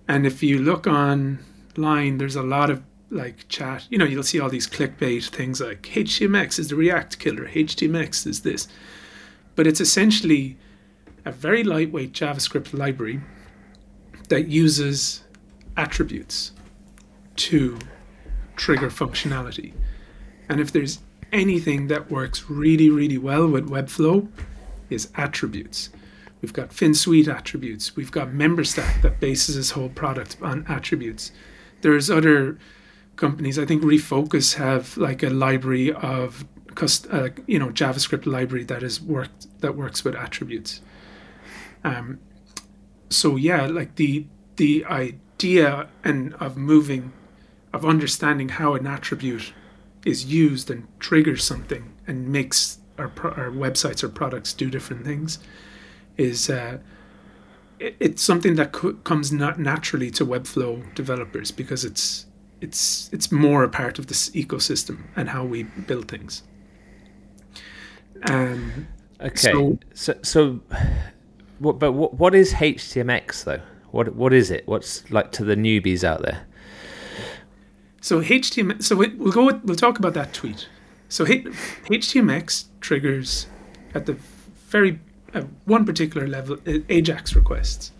And 0.07 0.25
if 0.25 0.41
you 0.41 0.59
look 0.59 0.87
online, 0.87 2.17
there's 2.17 2.35
a 2.35 2.43
lot 2.43 2.69
of 2.69 2.81
like 3.09 3.47
chat. 3.47 3.85
You 3.89 3.97
know, 3.97 4.05
you'll 4.05 4.23
see 4.23 4.39
all 4.39 4.49
these 4.49 4.67
clickbait 4.67 5.29
things 5.29 5.61
like 5.61 5.81
HTMX 5.83 6.59
is 6.59 6.67
the 6.69 6.75
React 6.75 7.19
killer. 7.19 7.47
HTMX 7.47 8.27
is 8.27 8.41
this, 8.41 8.67
but 9.55 9.67
it's 9.67 9.81
essentially 9.81 10.57
a 11.25 11.31
very 11.31 11.63
lightweight 11.63 12.13
JavaScript 12.13 12.77
library 12.77 13.21
that 14.29 14.47
uses 14.47 15.23
attributes 15.75 16.51
to 17.35 17.77
trigger 18.55 18.89
functionality. 18.89 19.73
And 20.49 20.59
if 20.59 20.71
there's 20.71 20.99
anything 21.31 21.87
that 21.87 22.09
works 22.09 22.49
really, 22.49 22.89
really 22.89 23.17
well 23.17 23.47
with 23.47 23.69
Webflow, 23.69 24.27
is 24.89 25.09
attributes. 25.15 25.89
We've 26.41 26.53
got 26.53 26.69
Finsweet 26.69 27.27
attributes. 27.27 27.95
We've 27.95 28.11
got 28.11 28.29
MemberStack 28.29 29.01
that 29.01 29.19
bases 29.19 29.57
its 29.57 29.71
whole 29.71 29.89
product 29.89 30.37
on 30.41 30.65
attributes. 30.69 31.31
There's 31.81 32.09
other 32.09 32.57
companies. 33.17 33.59
I 33.59 33.65
think 33.65 33.83
Refocus 33.83 34.55
have 34.55 34.95
like 34.97 35.23
a 35.23 35.29
library 35.29 35.91
of 35.91 36.45
uh, 37.09 37.29
you 37.47 37.59
know 37.59 37.69
JavaScript 37.69 38.25
library 38.25 38.63
that 38.65 38.83
is 38.83 39.01
worked 39.01 39.47
that 39.61 39.75
works 39.75 40.03
with 40.03 40.15
attributes. 40.15 40.81
Um, 41.83 42.19
so 43.09 43.35
yeah, 43.35 43.65
like 43.65 43.95
the 43.95 44.25
the 44.55 44.85
idea 44.85 45.89
and 46.03 46.33
of 46.35 46.55
moving, 46.57 47.13
of 47.73 47.85
understanding 47.85 48.49
how 48.49 48.75
an 48.75 48.87
attribute 48.87 49.53
is 50.05 50.25
used 50.25 50.69
and 50.69 50.87
triggers 50.99 51.43
something 51.43 51.93
and 52.05 52.29
makes 52.29 52.79
our 52.97 53.11
our 53.23 53.51
websites 53.51 54.03
or 54.03 54.09
products 54.09 54.53
do 54.53 54.69
different 54.69 55.03
things, 55.03 55.39
is 56.17 56.49
uh, 56.49 56.77
it, 57.79 57.95
it's 57.99 58.23
something 58.23 58.55
that 58.55 58.71
co- 58.71 58.93
comes 58.93 59.31
not 59.31 59.59
naturally 59.59 60.11
to 60.11 60.25
Webflow 60.25 60.93
developers 60.95 61.51
because 61.51 61.83
it's 61.83 62.25
it's 62.61 63.09
it's 63.13 63.31
more 63.31 63.63
a 63.63 63.69
part 63.69 63.99
of 63.99 64.07
this 64.07 64.29
ecosystem 64.31 65.03
and 65.15 65.29
how 65.29 65.43
we 65.43 65.63
build 65.63 66.07
things. 66.07 66.43
Um, 68.29 68.87
okay, 69.21 69.51
so, 69.51 69.79
so, 69.93 70.15
so 70.23 70.59
what, 71.59 71.79
but 71.79 71.91
what, 71.91 72.15
what 72.15 72.33
is 72.33 72.53
HTMX 72.53 73.43
though? 73.43 73.61
What 73.91 74.15
what 74.15 74.33
is 74.33 74.51
it? 74.51 74.67
What's 74.67 75.09
like 75.11 75.31
to 75.33 75.43
the 75.43 75.55
newbies 75.55 76.03
out 76.03 76.21
there? 76.23 76.45
So 78.01 78.21
HTML. 78.21 78.81
So 78.83 78.95
we, 78.95 79.09
will 79.09 79.31
go. 79.31 79.45
With, 79.45 79.63
we'll 79.63 79.75
talk 79.75 79.99
about 79.99 80.13
that 80.13 80.33
tweet. 80.33 80.67
So 81.09 81.25
H, 81.25 81.45
HTMX 81.85 82.65
triggers 82.81 83.47
at 83.93 84.05
the 84.05 84.17
very 84.67 84.99
uh, 85.33 85.41
one 85.65 85.85
particular 85.85 86.27
level 86.27 86.55
uh, 86.55 86.83
AJAX 86.89 87.35
requests. 87.35 87.91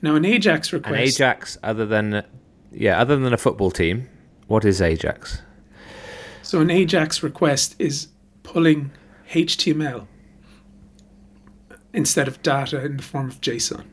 Now 0.00 0.14
an 0.14 0.22
AJAX 0.22 0.72
request. 0.72 1.20
An 1.20 1.34
AJAX, 1.34 1.58
other 1.62 1.86
than 1.86 2.24
yeah, 2.72 3.00
other 3.00 3.16
than 3.16 3.32
a 3.32 3.38
football 3.38 3.70
team, 3.70 4.08
what 4.46 4.64
is 4.64 4.80
AJAX? 4.80 5.40
So 6.42 6.60
an 6.60 6.68
AJAX 6.68 7.22
request 7.22 7.76
is 7.78 8.08
pulling 8.42 8.90
HTML 9.30 10.06
instead 11.92 12.28
of 12.28 12.42
data 12.42 12.84
in 12.84 12.96
the 12.96 13.02
form 13.02 13.28
of 13.28 13.40
JSON. 13.40 13.84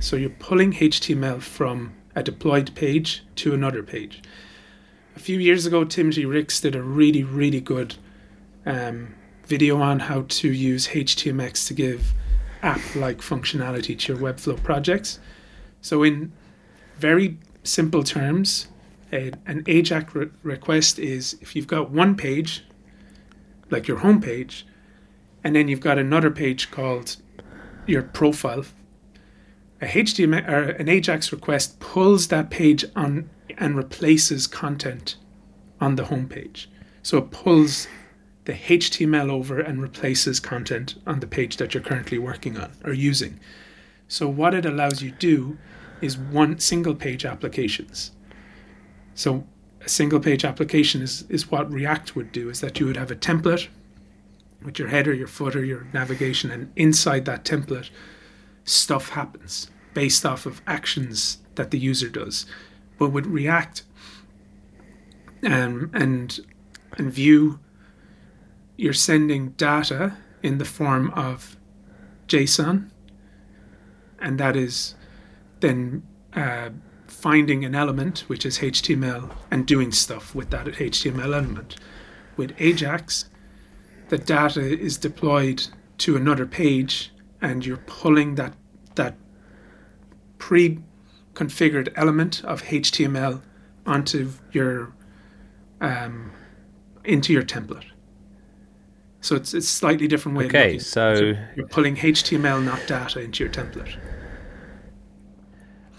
So 0.00 0.16
you're 0.16 0.30
pulling 0.30 0.72
HTML 0.72 1.40
from 1.40 1.94
a 2.14 2.22
deployed 2.22 2.74
page 2.74 3.24
to 3.36 3.54
another 3.54 3.82
page. 3.82 4.22
A 5.14 5.18
few 5.18 5.38
years 5.38 5.64
ago, 5.64 5.84
Timothy 5.84 6.26
Ricks 6.26 6.60
did 6.60 6.74
a 6.74 6.82
really, 6.82 7.22
really 7.22 7.60
good 7.60 7.94
um, 8.66 9.14
video 9.46 9.80
on 9.80 10.00
how 10.00 10.22
to 10.28 10.52
use 10.52 10.88
HTMX 10.88 11.66
to 11.68 11.74
give 11.74 12.12
app-like 12.62 13.18
functionality 13.18 13.98
to 13.98 14.12
your 14.12 14.22
Webflow 14.22 14.62
projects. 14.62 15.18
So 15.80 16.02
in 16.02 16.32
very 16.98 17.38
simple 17.66 18.02
terms, 18.02 18.68
a, 19.12 19.32
an 19.46 19.62
AJAX 19.64 20.14
re- 20.14 20.28
request 20.42 20.98
is 20.98 21.36
if 21.40 21.54
you've 21.54 21.66
got 21.66 21.90
one 21.90 22.16
page, 22.16 22.64
like 23.70 23.88
your 23.88 23.98
home 23.98 24.20
page, 24.20 24.66
and 25.44 25.54
then 25.54 25.68
you've 25.68 25.80
got 25.80 25.98
another 25.98 26.30
page 26.30 26.70
called 26.70 27.16
your 27.86 28.02
profile. 28.02 28.64
A 29.80 29.86
HTML 29.86 30.48
or 30.48 30.70
an 30.70 30.86
AJAX 30.86 31.30
request 31.32 31.78
pulls 31.80 32.28
that 32.28 32.50
page 32.50 32.84
on 32.96 33.30
and 33.58 33.76
replaces 33.76 34.46
content 34.46 35.16
on 35.80 35.96
the 35.96 36.06
home 36.06 36.28
page. 36.28 36.68
So 37.02 37.18
it 37.18 37.30
pulls 37.30 37.86
the 38.46 38.54
HTML 38.54 39.30
over 39.30 39.60
and 39.60 39.82
replaces 39.82 40.40
content 40.40 40.94
on 41.06 41.20
the 41.20 41.26
page 41.26 41.56
that 41.58 41.74
you're 41.74 41.82
currently 41.82 42.18
working 42.18 42.56
on 42.56 42.72
or 42.84 42.92
using. 42.92 43.38
So 44.08 44.28
what 44.28 44.54
it 44.54 44.64
allows 44.64 45.02
you 45.02 45.10
to 45.10 45.16
do 45.16 45.58
is 46.00 46.18
one 46.18 46.58
single 46.58 46.94
page 46.94 47.24
applications. 47.24 48.12
So 49.14 49.46
a 49.84 49.88
single 49.88 50.20
page 50.20 50.44
application 50.44 51.00
is, 51.00 51.24
is 51.28 51.50
what 51.50 51.70
React 51.70 52.16
would 52.16 52.32
do 52.32 52.50
is 52.50 52.60
that 52.60 52.78
you 52.80 52.86
would 52.86 52.96
have 52.96 53.10
a 53.10 53.16
template 53.16 53.68
with 54.62 54.78
your 54.78 54.88
header, 54.88 55.14
your 55.14 55.28
footer, 55.28 55.64
your 55.64 55.86
navigation, 55.92 56.50
and 56.50 56.72
inside 56.76 57.24
that 57.24 57.44
template, 57.44 57.90
stuff 58.64 59.10
happens 59.10 59.70
based 59.94 60.26
off 60.26 60.44
of 60.44 60.60
actions 60.66 61.38
that 61.54 61.70
the 61.70 61.78
user 61.78 62.08
does. 62.08 62.46
But 62.98 63.10
with 63.10 63.26
React 63.26 63.84
um, 65.44 65.90
and 65.94 66.38
and 66.98 67.12
Vue, 67.12 67.60
you're 68.76 68.92
sending 68.92 69.50
data 69.50 70.16
in 70.42 70.58
the 70.58 70.64
form 70.64 71.10
of 71.12 71.56
JSON, 72.26 72.90
and 74.18 74.38
that 74.38 74.56
is 74.56 74.95
then 75.60 76.02
uh, 76.34 76.70
finding 77.06 77.64
an 77.64 77.74
element, 77.74 78.20
which 78.26 78.44
is 78.44 78.58
HTML, 78.58 79.30
and 79.50 79.66
doing 79.66 79.92
stuff 79.92 80.34
with 80.34 80.50
that 80.50 80.66
HTML 80.66 81.34
element. 81.34 81.76
With 82.36 82.54
Ajax, 82.58 83.28
the 84.08 84.18
data 84.18 84.60
is 84.60 84.96
deployed 84.96 85.66
to 85.98 86.16
another 86.16 86.46
page, 86.46 87.12
and 87.40 87.64
you're 87.64 87.78
pulling 87.78 88.34
that 88.36 88.54
that 88.94 89.16
pre-configured 90.38 91.92
element 91.96 92.44
of 92.44 92.62
HTML 92.62 93.42
onto 93.84 94.32
your 94.52 94.92
um, 95.80 96.32
into 97.04 97.32
your 97.32 97.42
template. 97.42 97.84
So 99.20 99.34
it's 99.34 99.54
it's 99.54 99.68
slightly 99.68 100.06
different 100.06 100.38
way. 100.38 100.46
Okay, 100.46 100.78
so, 100.78 101.14
so 101.14 101.22
you're 101.56 101.68
pulling 101.68 101.96
HTML, 101.96 102.62
not 102.62 102.86
data, 102.86 103.20
into 103.20 103.44
your 103.44 103.52
template. 103.52 103.96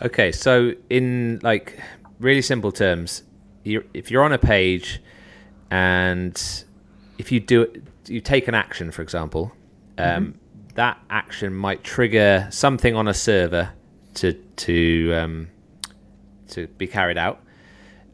Okay, 0.01 0.31
so 0.31 0.73
in 0.89 1.39
like 1.41 1.79
really 2.19 2.41
simple 2.41 2.71
terms, 2.71 3.23
you 3.63 3.83
if 3.93 4.11
you're 4.11 4.23
on 4.23 4.31
a 4.31 4.37
page 4.37 5.01
and 5.71 6.63
if 7.17 7.31
you 7.31 7.39
do 7.39 7.63
it, 7.63 7.83
you 8.07 8.21
take 8.21 8.47
an 8.47 8.53
action, 8.53 8.91
for 8.91 9.01
example, 9.01 9.51
um, 9.97 10.05
mm-hmm. 10.05 10.31
that 10.75 10.99
action 11.09 11.53
might 11.53 11.83
trigger 11.83 12.47
something 12.51 12.95
on 12.95 13.07
a 13.07 13.13
server 13.13 13.71
to 14.15 14.33
to 14.33 15.13
um, 15.13 15.47
to 16.49 16.67
be 16.67 16.85
carried 16.85 17.17
out, 17.17 17.41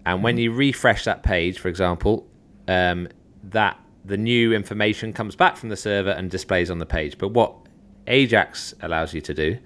and 0.05 0.17
mm-hmm. 0.17 0.23
when 0.23 0.37
you 0.37 0.53
refresh 0.53 1.03
that 1.03 1.21
page, 1.21 1.59
for 1.59 1.67
example, 1.67 2.25
um, 2.69 3.09
that 3.43 3.77
the 4.05 4.17
new 4.17 4.53
information 4.53 5.11
comes 5.11 5.35
back 5.35 5.57
from 5.57 5.67
the 5.67 5.77
server 5.77 6.11
and 6.11 6.31
displays 6.31 6.71
on 6.71 6.79
the 6.79 6.85
page. 6.85 7.17
But 7.17 7.29
what 7.29 7.53
Ajax 8.07 8.73
allows 8.81 9.13
you 9.13 9.21
to 9.21 9.33
do 9.33 9.57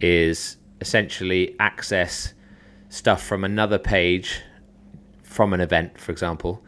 is 0.00 0.56
essentially 0.80 1.56
access 1.58 2.34
stuff 2.88 3.22
from 3.22 3.44
another 3.44 3.78
page 3.78 4.40
from 5.22 5.52
an 5.52 5.60
event, 5.60 5.98
for 5.98 6.10
example, 6.12 6.62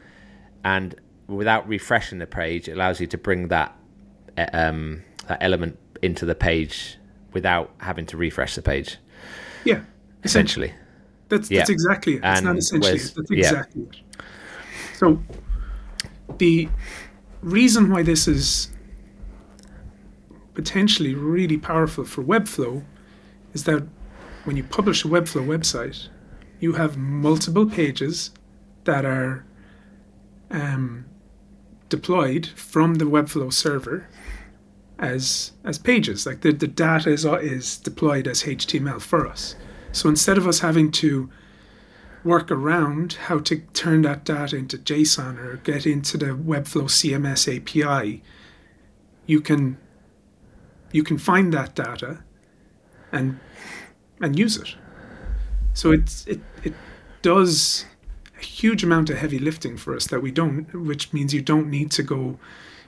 and 0.64 0.94
without 1.26 1.66
refreshing 1.68 2.18
the 2.18 2.26
page, 2.26 2.68
it 2.68 2.72
allows 2.72 3.00
you 3.00 3.06
to 3.06 3.18
bring 3.18 3.48
that 3.48 3.76
um, 4.52 5.02
that 5.26 5.38
element 5.42 5.78
into 6.02 6.24
the 6.26 6.34
page 6.34 6.98
without 7.32 7.72
having 7.78 8.06
to 8.06 8.16
refresh 8.16 8.54
the 8.54 8.62
page. 8.62 8.98
Yeah, 9.64 9.82
essentially. 10.24 10.74
That's 11.28 11.48
that's 11.48 11.68
yeah. 11.68 11.72
exactly 11.72 12.14
it. 12.14 12.24
It's 12.24 12.26
and 12.26 12.44
not 12.44 12.56
essentially. 12.56 12.98
That's 12.98 13.30
exactly 13.30 13.82
yeah. 13.82 13.88
it. 13.88 14.24
So 14.96 15.22
the 16.38 16.68
reason 17.42 17.90
why 17.90 18.02
this 18.02 18.28
is 18.28 18.68
potentially 20.54 21.14
really 21.14 21.56
powerful 21.56 22.04
for 22.04 22.22
Webflow 22.22 22.84
is 23.54 23.64
that 23.64 23.86
when 24.44 24.56
you 24.56 24.64
publish 24.64 25.04
a 25.04 25.08
Webflow 25.08 25.46
website, 25.46 26.08
you 26.58 26.74
have 26.74 26.96
multiple 26.96 27.66
pages 27.66 28.30
that 28.84 29.04
are 29.04 29.44
um, 30.50 31.04
deployed 31.88 32.46
from 32.46 32.94
the 32.94 33.04
Webflow 33.04 33.52
server 33.52 34.08
as 34.98 35.52
as 35.64 35.78
pages. 35.78 36.26
Like 36.26 36.42
the, 36.42 36.52
the 36.52 36.68
data 36.68 37.10
is 37.10 37.24
is 37.24 37.78
deployed 37.78 38.26
as 38.26 38.42
HTML 38.42 39.00
for 39.00 39.26
us. 39.26 39.56
So 39.92 40.08
instead 40.08 40.38
of 40.38 40.46
us 40.46 40.60
having 40.60 40.90
to 40.92 41.30
work 42.22 42.50
around 42.50 43.14
how 43.14 43.38
to 43.38 43.56
turn 43.72 44.02
that 44.02 44.24
data 44.24 44.56
into 44.56 44.76
JSON 44.76 45.38
or 45.38 45.56
get 45.56 45.86
into 45.86 46.18
the 46.18 46.26
Webflow 46.26 46.84
CMS 46.84 47.48
API, 47.48 48.22
you 49.26 49.40
can 49.40 49.78
you 50.92 51.02
can 51.02 51.18
find 51.18 51.52
that 51.52 51.74
data 51.74 52.22
and 53.12 53.40
and 54.20 54.38
use 54.38 54.56
it. 54.56 54.74
So 55.72 55.92
it's 55.92 56.26
it 56.26 56.40
it 56.62 56.74
does 57.22 57.86
a 58.38 58.44
huge 58.44 58.82
amount 58.82 59.10
of 59.10 59.18
heavy 59.18 59.38
lifting 59.38 59.76
for 59.76 59.94
us 59.94 60.06
that 60.08 60.20
we 60.20 60.30
don't, 60.30 60.72
which 60.74 61.12
means 61.12 61.34
you 61.34 61.42
don't 61.42 61.68
need 61.68 61.90
to 61.92 62.02
go 62.02 62.38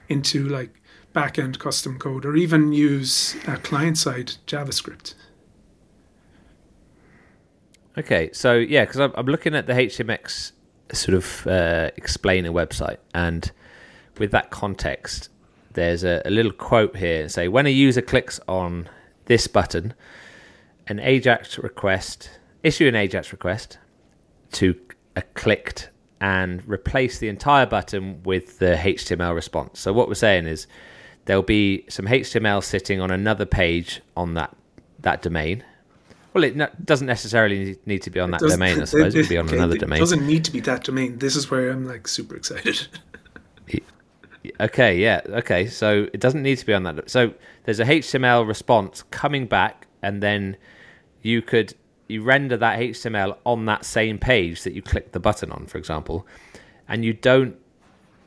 into 0.09 0.47
like 0.47 0.81
backend 1.13 1.59
custom 1.59 1.99
code 1.99 2.25
or 2.25 2.35
even 2.35 2.73
use 2.73 3.35
a 3.47 3.57
client 3.57 3.97
side 3.97 4.33
JavaScript. 4.47 5.13
Okay, 7.97 8.31
so 8.33 8.55
yeah, 8.55 8.85
because 8.85 8.99
I'm, 8.99 9.13
I'm, 9.15 9.27
looking 9.27 9.53
at 9.53 9.67
the 9.67 9.73
HTMX 9.73 10.53
sort 10.91 11.15
of 11.15 11.45
uh, 11.45 11.91
explainer 11.95 12.51
website, 12.51 12.97
and 13.13 13.51
with 14.17 14.31
that 14.31 14.49
context, 14.49 15.29
there's 15.73 16.03
a, 16.03 16.21
a 16.25 16.31
little 16.31 16.51
quote 16.51 16.97
here 16.97 17.29
say 17.29 17.47
when 17.47 17.67
a 17.67 17.69
user 17.69 18.01
clicks 18.01 18.39
on 18.47 18.89
this 19.25 19.47
button 19.47 19.93
an 20.87 20.99
Ajax 20.99 21.57
request, 21.57 22.29
issue 22.63 22.87
an 22.87 22.95
Ajax 22.95 23.31
request 23.31 23.77
to 24.53 24.75
a 25.15 25.21
clicked 25.21 25.89
and 26.21 26.65
replace 26.67 27.19
the 27.19 27.27
entire 27.27 27.65
button 27.65 28.21
with 28.23 28.59
the 28.59 28.75
HTML 28.75 29.35
response. 29.35 29.79
So 29.79 29.91
what 29.91 30.07
we're 30.07 30.13
saying 30.15 30.47
is 30.47 30.67
there'll 31.25 31.43
be 31.43 31.85
some 31.89 32.05
HTML 32.05 32.63
sitting 32.63 33.01
on 33.01 33.11
another 33.11 33.45
page 33.45 34.01
on 34.15 34.33
that 34.35 34.55
that 34.99 35.21
domain. 35.21 35.63
Well, 36.33 36.43
it 36.45 36.55
no, 36.55 36.67
doesn't 36.83 37.07
necessarily 37.07 37.77
need 37.85 38.01
to 38.03 38.09
be 38.09 38.19
on 38.19 38.31
that 38.31 38.39
domain. 38.39 38.81
I 38.81 38.85
suppose 38.85 39.13
it 39.13 39.21
could 39.23 39.29
be 39.29 39.37
on 39.37 39.47
okay, 39.47 39.57
another 39.57 39.75
it 39.75 39.79
domain. 39.79 39.99
doesn't 39.99 40.25
need 40.25 40.45
to 40.45 40.51
be 40.51 40.61
that 40.61 40.83
domain. 40.83 41.17
This 41.19 41.35
is 41.35 41.51
where 41.51 41.69
I'm 41.69 41.85
like 41.85 42.07
super 42.07 42.35
excited. 42.35 42.87
Okay, 44.59 44.97
yeah, 44.97 45.21
okay. 45.27 45.67
So 45.67 46.07
it 46.13 46.19
doesn't 46.19 46.41
need 46.41 46.57
to 46.57 46.65
be 46.65 46.73
on 46.73 46.83
that. 46.83 47.09
So 47.09 47.33
there's 47.63 47.79
a 47.79 47.85
HTML 47.85 48.47
response 48.47 49.03
coming 49.03 49.45
back, 49.45 49.87
and 50.01 50.21
then 50.21 50.57
you 51.23 51.41
could 51.41 51.73
you 52.07 52.21
render 52.21 52.57
that 52.57 52.79
HTML 52.79 53.37
on 53.45 53.65
that 53.65 53.85
same 53.85 54.19
page 54.19 54.63
that 54.63 54.73
you 54.73 54.81
click 54.83 55.13
the 55.13 55.19
button 55.19 55.51
on, 55.51 55.65
for 55.65 55.77
example, 55.79 56.27
and 56.87 57.03
you 57.03 57.13
don't 57.13 57.57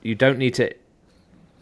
you 0.03 0.15
don't 0.17 0.39
need 0.39 0.55
to 0.55 0.75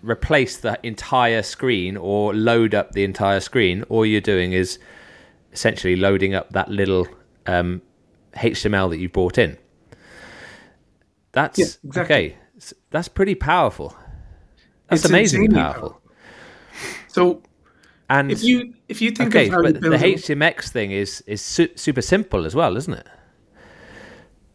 replace 0.02 0.58
the 0.58 0.78
entire 0.82 1.42
screen 1.42 1.96
or 1.96 2.34
load 2.34 2.74
up 2.74 2.92
the 2.92 3.04
entire 3.04 3.40
screen. 3.40 3.82
All 3.84 4.06
you're 4.06 4.20
doing 4.20 4.52
is 4.52 4.78
essentially 5.52 5.96
loading 5.96 6.34
up 6.34 6.50
that 6.52 6.68
little 6.70 7.06
um, 7.46 7.82
HTML 8.34 8.90
that 8.90 8.98
you 8.98 9.08
brought 9.08 9.38
in. 9.38 9.58
That's 11.32 11.58
Yeah, 11.58 11.66
exactly. 11.84 12.16
okay. 12.16 12.38
That's 12.90 13.08
pretty 13.08 13.34
powerful. 13.34 13.96
That's 14.88 15.04
It's 15.04 15.04
amazingly 15.04 15.46
insanely 15.46 15.62
powerful. 15.62 16.00
so 17.08 17.42
And 18.18 18.30
if 18.30 18.42
you 18.44 18.74
if 18.88 19.02
you 19.02 19.10
think 19.10 19.34
okay, 19.34 19.46
of 19.46 19.52
how 19.52 19.62
you 19.62 19.72
but 19.72 19.80
the 19.82 19.88
HMX 19.90 20.68
thing 20.68 20.90
is 20.92 21.22
is 21.26 21.42
su- 21.42 21.74
super 21.74 22.02
simple 22.02 22.46
as 22.46 22.54
well, 22.54 22.76
isn't 22.76 22.94
it? 22.94 23.06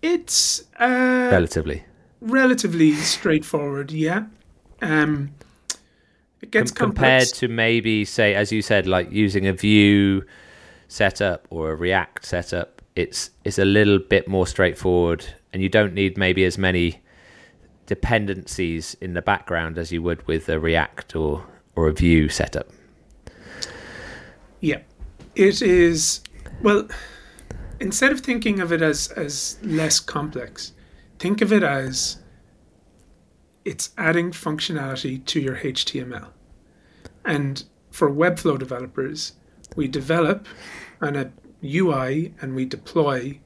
it's 0.02 0.64
uh, 0.80 1.30
Relatively 1.32 1.84
relatively 2.22 2.94
straightforward. 2.94 3.92
Yeah, 3.92 4.26
um, 4.82 5.32
it 6.42 6.52
gets 6.52 6.72
Com- 6.72 6.92
compared 6.92 7.28
to 7.36 7.48
maybe 7.48 8.06
say, 8.06 8.34
as 8.36 8.52
you 8.52 8.62
said, 8.62 8.88
like 8.88 9.12
using 9.12 9.48
a 9.48 9.54
Vue 9.54 10.24
setup 10.88 11.48
or 11.50 11.72
a 11.72 11.76
React 11.76 12.26
setup. 12.26 12.82
It's 12.96 13.32
it's 13.44 13.60
a 13.60 13.66
little 13.66 14.00
bit 14.00 14.28
more 14.28 14.48
straightforward, 14.48 15.26
and 15.54 15.62
you 15.62 15.70
don't 15.70 15.94
need 15.94 16.18
maybe 16.18 16.46
as 16.46 16.58
many 16.58 17.02
dependencies 17.86 18.96
in 19.02 19.14
the 19.14 19.22
background 19.22 19.78
as 19.78 19.92
you 19.92 20.02
would 20.04 20.26
with 20.28 20.48
a 20.50 20.60
React 20.60 21.16
or 21.16 21.46
or 21.76 21.88
a 21.88 21.94
Vue 21.94 22.30
setup. 22.30 22.68
Yeah, 24.60 24.82
it 25.36 25.62
is. 25.62 26.22
Well, 26.62 26.88
instead 27.80 28.12
of 28.12 28.22
thinking 28.22 28.60
of 28.60 28.72
it 28.72 28.82
as 28.82 29.10
as 29.10 29.58
less 29.62 30.00
complex, 30.00 30.74
think 31.18 31.42
of 31.42 31.54
it 31.54 31.64
as 31.64 32.20
it's 33.66 33.92
adding 33.98 34.32
functionality 34.32 35.24
to 35.26 35.40
your 35.40 35.58
HTML. 35.58 36.30
And 37.26 37.64
for 37.92 38.10
Webflow 38.10 38.58
developers, 38.58 39.34
we 39.76 39.88
develop 39.88 40.48
on 41.02 41.16
a 41.16 41.32
UI 41.64 42.34
and 42.42 42.56
we 42.56 42.66
deploy 42.66 43.40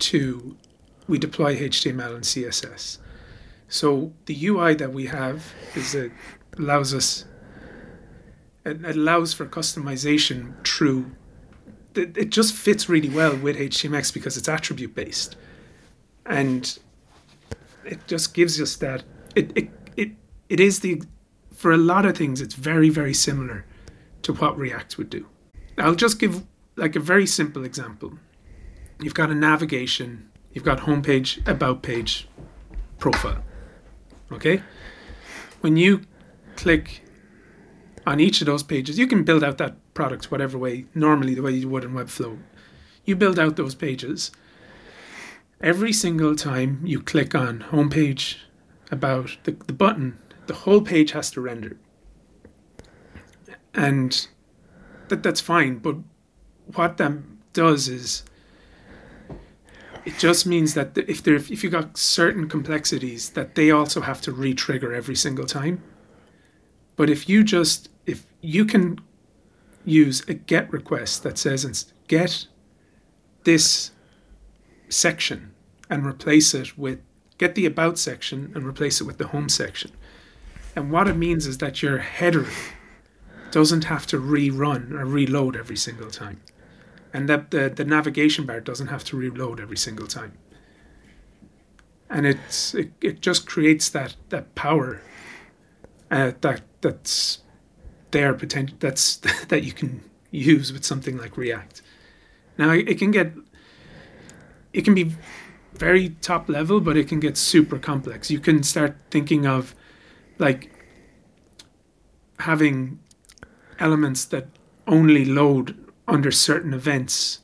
to 0.00 0.56
we 1.06 1.18
deploy 1.18 1.56
HTML 1.56 2.14
and 2.14 2.24
CSS. 2.24 2.98
So 3.68 4.12
the 4.26 4.46
UI 4.46 4.74
that 4.74 4.92
we 4.92 5.06
have 5.06 5.52
is 5.74 5.94
a, 5.94 6.10
allows 6.58 6.94
us 6.94 7.26
it 8.64 8.84
allows 8.84 9.34
for 9.34 9.46
customization 9.46 10.54
through 10.66 11.10
it, 11.94 12.16
it 12.16 12.30
just 12.30 12.54
fits 12.54 12.88
really 12.88 13.08
well 13.08 13.36
with 13.36 13.56
HTMX 13.56 14.12
because 14.12 14.36
it's 14.36 14.48
attribute 14.48 14.94
based 14.94 15.36
and 16.26 16.78
it 17.84 18.06
just 18.06 18.34
gives 18.34 18.60
us 18.60 18.76
that 18.76 19.04
it, 19.36 19.52
it 19.54 19.70
it 19.96 20.10
it 20.48 20.60
is 20.60 20.80
the 20.80 21.02
for 21.52 21.72
a 21.72 21.76
lot 21.76 22.04
of 22.04 22.16
things 22.16 22.40
it's 22.40 22.54
very 22.54 22.88
very 22.88 23.14
similar 23.14 23.64
to 24.24 24.32
what 24.32 24.58
React 24.58 24.98
would 24.98 25.10
do. 25.10 25.26
I'll 25.78 25.94
just 25.94 26.18
give 26.18 26.44
like 26.76 26.96
a 26.96 27.00
very 27.00 27.26
simple 27.26 27.64
example. 27.64 28.18
You've 29.00 29.14
got 29.14 29.30
a 29.30 29.34
navigation, 29.34 30.30
you've 30.52 30.64
got 30.64 30.80
homepage, 30.80 31.46
about 31.46 31.82
page, 31.82 32.26
profile. 32.98 33.42
Okay? 34.32 34.62
When 35.60 35.76
you 35.76 36.02
click 36.56 37.03
on 38.06 38.20
each 38.20 38.40
of 38.40 38.46
those 38.46 38.62
pages, 38.62 38.98
you 38.98 39.06
can 39.06 39.24
build 39.24 39.42
out 39.42 39.58
that 39.58 39.76
product 39.94 40.30
whatever 40.30 40.58
way, 40.58 40.86
normally 40.94 41.34
the 41.34 41.42
way 41.42 41.52
you 41.52 41.68
would 41.68 41.84
in 41.84 41.92
Webflow. 41.92 42.38
You 43.04 43.16
build 43.16 43.38
out 43.38 43.56
those 43.56 43.74
pages. 43.74 44.30
Every 45.60 45.92
single 45.92 46.36
time 46.36 46.80
you 46.84 47.00
click 47.00 47.34
on 47.34 47.60
homepage, 47.70 48.36
about 48.90 49.36
the, 49.44 49.52
the 49.52 49.72
button, 49.72 50.18
the 50.46 50.54
whole 50.54 50.80
page 50.80 51.12
has 51.12 51.30
to 51.32 51.40
render. 51.40 51.76
And 53.74 54.26
that 55.08 55.22
that's 55.22 55.40
fine, 55.40 55.78
but 55.78 55.96
what 56.74 56.96
that 56.98 57.12
does 57.52 57.88
is 57.88 58.22
it 60.04 60.16
just 60.18 60.46
means 60.46 60.74
that 60.74 60.96
if 60.96 61.22
there 61.22 61.34
if 61.34 61.64
you 61.64 61.70
got 61.70 61.96
certain 61.96 62.48
complexities 62.48 63.30
that 63.30 63.54
they 63.54 63.70
also 63.70 64.00
have 64.00 64.20
to 64.22 64.32
re-trigger 64.32 64.94
every 64.94 65.16
single 65.16 65.46
time. 65.46 65.82
But 66.96 67.10
if 67.10 67.28
you 67.28 67.42
just 67.42 67.88
if 68.06 68.26
you 68.40 68.64
can 68.64 69.00
use 69.84 70.22
a 70.28 70.34
get 70.34 70.72
request 70.72 71.22
that 71.22 71.38
says 71.38 71.92
get 72.08 72.46
this 73.44 73.90
section 74.88 75.52
and 75.90 76.06
replace 76.06 76.54
it 76.54 76.78
with 76.78 77.00
get 77.38 77.54
the 77.54 77.66
about 77.66 77.98
section 77.98 78.52
and 78.54 78.66
replace 78.66 79.00
it 79.00 79.04
with 79.04 79.18
the 79.18 79.28
home 79.28 79.48
section. 79.48 79.90
And 80.76 80.90
what 80.90 81.08
it 81.08 81.16
means 81.16 81.46
is 81.46 81.58
that 81.58 81.82
your 81.82 81.98
header 81.98 82.46
doesn't 83.50 83.84
have 83.84 84.06
to 84.08 84.20
rerun 84.20 84.92
or 84.92 85.04
reload 85.04 85.56
every 85.56 85.76
single 85.76 86.10
time. 86.10 86.40
And 87.12 87.28
that 87.28 87.52
the, 87.52 87.68
the 87.68 87.84
navigation 87.84 88.46
bar 88.46 88.60
doesn't 88.60 88.88
have 88.88 89.04
to 89.04 89.16
reload 89.16 89.60
every 89.60 89.76
single 89.76 90.06
time. 90.06 90.36
And 92.10 92.26
it's 92.26 92.74
it, 92.74 92.92
it 93.00 93.20
just 93.20 93.46
creates 93.46 93.88
that 93.90 94.16
that 94.28 94.54
power 94.54 95.00
uh, 96.10 96.32
that 96.40 96.62
that's 96.80 97.38
there 98.14 98.32
potential 98.32 98.76
that's 98.80 99.16
that 99.48 99.64
you 99.64 99.72
can 99.72 100.00
use 100.30 100.72
with 100.72 100.84
something 100.84 101.18
like 101.18 101.36
React. 101.36 101.82
Now 102.56 102.70
it 102.70 102.98
can 102.98 103.10
get 103.10 103.32
it 104.72 104.84
can 104.84 104.94
be 104.94 105.12
very 105.74 106.10
top 106.20 106.48
level, 106.48 106.80
but 106.80 106.96
it 106.96 107.08
can 107.08 107.20
get 107.20 107.36
super 107.36 107.78
complex. 107.78 108.30
You 108.30 108.38
can 108.38 108.62
start 108.62 108.96
thinking 109.10 109.46
of 109.46 109.74
like 110.38 110.70
having 112.38 113.00
elements 113.78 114.24
that 114.26 114.46
only 114.86 115.24
load 115.24 115.76
under 116.06 116.30
certain 116.30 116.72
events 116.72 117.40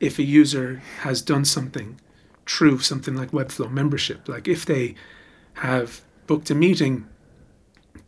if 0.00 0.18
a 0.18 0.22
user 0.22 0.82
has 1.00 1.22
done 1.22 1.44
something 1.44 1.98
true, 2.44 2.78
something 2.78 3.16
like 3.16 3.30
Webflow 3.30 3.70
membership. 3.70 4.28
Like 4.28 4.48
if 4.48 4.66
they 4.66 4.94
have 5.54 6.02
booked 6.26 6.50
a 6.50 6.54
meeting, 6.54 7.06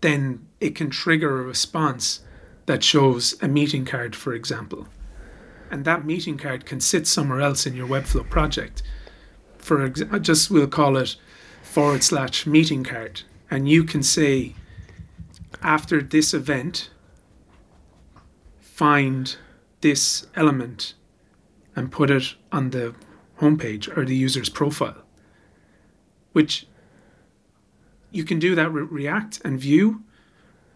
then 0.01 0.46
it 0.62 0.77
can 0.77 0.90
trigger 0.90 1.40
a 1.40 1.44
response 1.44 2.20
that 2.66 2.85
shows 2.85 3.35
a 3.42 3.48
meeting 3.48 3.85
card, 3.85 4.14
for 4.14 4.33
example. 4.33 4.87
And 5.72 5.85
that 5.85 6.07
meeting 6.07 6.38
card 6.38 6.64
can 6.66 6.81
sit 6.81 7.09
somewhere 7.09 7.40
else 7.40 7.66
in 7.66 7.75
your 7.75 7.88
Webflow 7.88 8.31
project. 8.31 8.81
For 9.59 9.85
ex- 9.85 10.03
just 10.20 10.53
we'll 10.53 10.68
call 10.68 10.96
it 10.96 11.16
forward 11.64 12.05
slash 12.05 12.46
meeting 12.46 12.85
card. 12.85 13.22
And 13.51 13.68
you 13.68 13.83
can 13.83 14.05
say, 14.05 14.55
after 15.62 16.01
this 16.01 16.33
event, 16.33 16.90
find 18.61 19.37
this 19.81 20.27
element 20.37 20.94
and 21.75 21.90
put 21.90 22.09
it 22.09 22.35
on 22.53 22.70
the 22.70 22.94
homepage 23.40 23.94
or 23.96 24.05
the 24.05 24.14
user's 24.14 24.48
profile, 24.48 25.03
which 26.33 26.68
you 28.12 28.22
can 28.22 28.38
do 28.38 28.55
that 28.55 28.72
with 28.72 28.92
React 28.92 29.40
and 29.44 29.59
Vue, 29.59 30.03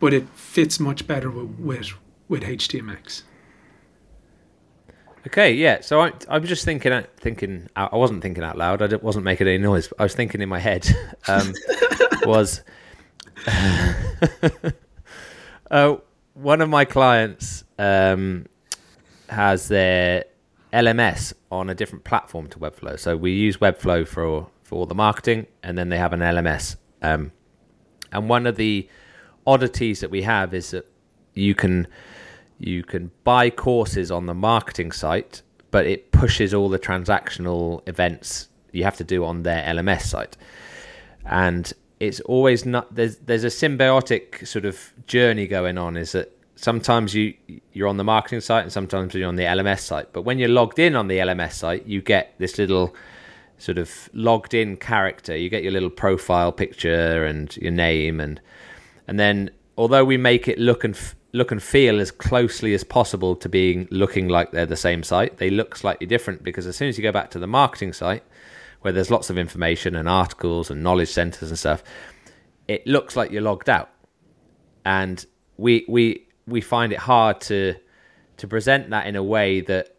but 0.01 0.13
it 0.13 0.29
fits 0.31 0.79
much 0.81 1.07
better 1.07 1.31
with 1.31 1.59
with, 1.59 1.93
with 2.29 2.43
HTMX. 2.43 3.23
Okay, 5.27 5.53
yeah. 5.53 5.81
So 5.81 6.03
I, 6.03 6.13
I 6.29 6.39
was 6.39 6.49
just 6.49 6.65
thinking, 6.65 7.05
thinking. 7.17 7.69
I 7.75 7.97
wasn't 7.97 8.23
thinking 8.23 8.45
out 8.45 8.57
loud. 8.57 8.81
I 8.81 8.95
wasn't 8.97 9.25
making 9.25 9.49
any 9.49 9.59
noise. 9.59 9.93
I 9.99 10.05
was 10.05 10.15
thinking 10.15 10.41
in 10.41 10.49
my 10.49 10.61
head. 10.61 10.89
Um, 11.29 11.53
was 12.25 12.63
uh, 15.71 15.97
one 16.35 16.61
of 16.61 16.69
my 16.69 16.85
clients 16.85 17.65
um, 17.79 18.47
has 19.29 19.67
their 19.69 20.25
LMS 20.73 21.33
on 21.51 21.71
a 21.71 21.75
different 21.75 22.05
platform 22.05 22.49
to 22.49 22.59
Webflow. 22.59 22.99
So 22.99 23.17
we 23.17 23.33
use 23.33 23.57
Webflow 23.57 24.07
for 24.07 24.49
for 24.63 24.77
all 24.77 24.87
the 24.87 24.95
marketing, 24.95 25.47
and 25.63 25.79
then 25.79 25.89
they 25.89 25.99
have 25.99 26.13
an 26.13 26.21
LMS. 26.21 26.77
Um, 27.03 27.33
and 28.13 28.29
one 28.29 28.47
of 28.47 28.57
the 28.57 28.89
oddities 29.47 30.01
that 30.01 30.11
we 30.11 30.23
have 30.23 30.55
is 30.55 30.71
that 30.71 30.87
you 31.35 31.55
can 31.55 31.87
you 32.59 32.83
can 32.83 33.11
buy 33.25 33.51
courses 33.51 34.11
on 34.11 34.27
the 34.27 34.35
marketing 34.35 34.91
site, 34.93 35.43
but 35.71 35.87
it 35.87 36.11
pushes 36.11 36.55
all 36.55 36.69
the 36.69 36.79
transactional 36.79 37.87
events 37.87 38.49
you 38.73 38.85
have 38.85 38.97
to 38.97 39.05
do 39.05 39.25
on 39.25 39.43
their 39.43 39.63
LMS 39.65 40.03
site. 40.03 40.37
and 41.27 41.73
it's 41.99 42.21
always 42.21 42.67
not 42.67 42.95
there's 42.95 43.17
there's 43.19 43.45
a 43.45 43.49
symbiotic 43.49 44.47
sort 44.47 44.65
of 44.65 44.93
journey 45.07 45.47
going 45.47 45.79
on. 45.79 45.97
Is 45.97 46.13
that 46.13 46.31
sometimes 46.57 47.15
you 47.15 47.35
you're 47.73 47.89
on 47.89 47.97
the 47.97 48.05
marketing 48.05 48.41
site 48.41 48.63
and 48.63 48.73
sometimes 48.73 49.15
you're 49.15 49.29
on 49.29 49.37
the 49.37 49.45
LMS 49.45 49.81
site. 49.81 50.13
But 50.13 50.23
when 50.23 50.39
you're 50.39 50.49
logged 50.49 50.79
in 50.79 50.95
on 50.95 51.09
the 51.09 51.19
LMS 51.19 51.53
site, 51.53 51.87
you 51.87 52.03
get 52.03 52.35
this 52.39 52.59
little 52.59 52.95
sort 53.59 53.79
of 53.79 54.11
logged 54.13 54.53
in 54.53 54.77
character. 54.77 55.37
You 55.37 55.49
get 55.49 55.63
your 55.63 55.73
little 55.73 55.91
profile 55.91 56.53
picture 56.53 57.25
and 57.25 57.57
your 57.57 57.73
name 57.73 58.21
and 58.21 58.41
and 59.07 59.19
then 59.19 59.51
although 59.77 60.05
we 60.05 60.17
make 60.17 60.49
it 60.49 60.59
look 60.59 60.85
and 60.85 60.95
f- 60.95 61.15
look 61.33 61.51
and 61.51 61.63
feel 61.63 62.01
as 62.01 62.11
closely 62.11 62.75
as 62.75 62.83
possible 62.83 63.37
to 63.37 63.49
being 63.49 63.87
looking 63.91 64.29
like 64.29 64.53
they're 64.53 64.67
the 64.67 64.77
same 64.77 65.03
site, 65.03 65.37
they 65.39 65.51
look 65.51 65.77
slightly 65.77 66.07
different 66.07 66.43
because 66.43 66.67
as 66.67 66.77
soon 66.77 66.89
as 66.89 66.97
you 66.97 67.03
go 67.03 67.13
back 67.13 67.31
to 67.31 67.39
the 67.39 67.47
marketing 67.47 67.93
site 67.93 68.23
where 68.81 68.93
there's 68.93 69.11
lots 69.11 69.31
of 69.31 69.39
information 69.39 69.95
and 69.97 70.09
articles 70.09 70.71
and 70.71 70.83
knowledge 70.83 71.11
centers 71.11 71.51
and 71.51 71.59
stuff, 71.59 71.83
it 72.69 72.87
looks 72.87 73.17
like 73.17 73.31
you're 73.31 73.43
logged 73.43 73.69
out. 73.69 73.91
And 74.85 75.25
we 75.57 75.85
we 75.89 76.27
we 76.47 76.61
find 76.61 76.93
it 76.93 76.99
hard 76.99 77.41
to 77.43 77.75
to 78.39 78.49
present 78.49 78.91
that 78.91 79.07
in 79.07 79.17
a 79.17 79.23
way 79.23 79.61
that 79.63 79.97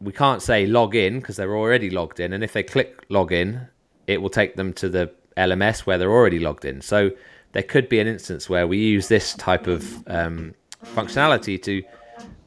we 0.00 0.12
can't 0.12 0.42
say 0.42 0.66
log 0.66 0.94
in 0.94 1.20
because 1.20 1.36
they're 1.36 1.56
already 1.56 1.88
logged 1.88 2.20
in, 2.20 2.32
and 2.32 2.42
if 2.44 2.52
they 2.52 2.62
click 2.62 3.04
log 3.08 3.32
in, 3.32 3.68
it 4.06 4.20
will 4.20 4.30
take 4.30 4.56
them 4.56 4.72
to 4.74 4.88
the 4.88 5.10
LMS 5.36 5.80
where 5.80 5.96
they're 5.96 6.10
already 6.10 6.38
logged 6.38 6.64
in. 6.64 6.80
So 6.82 7.12
there 7.52 7.62
could 7.62 7.88
be 7.88 8.00
an 8.00 8.06
instance 8.06 8.48
where 8.48 8.66
we 8.66 8.78
use 8.78 9.08
this 9.08 9.34
type 9.34 9.66
of 9.66 10.06
um, 10.08 10.54
functionality 10.84 11.62
to 11.62 11.82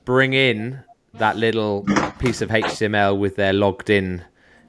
bring 0.03 0.33
in 0.33 0.83
that 1.13 1.37
little 1.37 1.85
piece 2.19 2.41
of 2.41 2.49
HTML 2.49 3.17
with 3.17 3.35
their 3.35 3.53
logged 3.53 3.89
in 3.89 4.23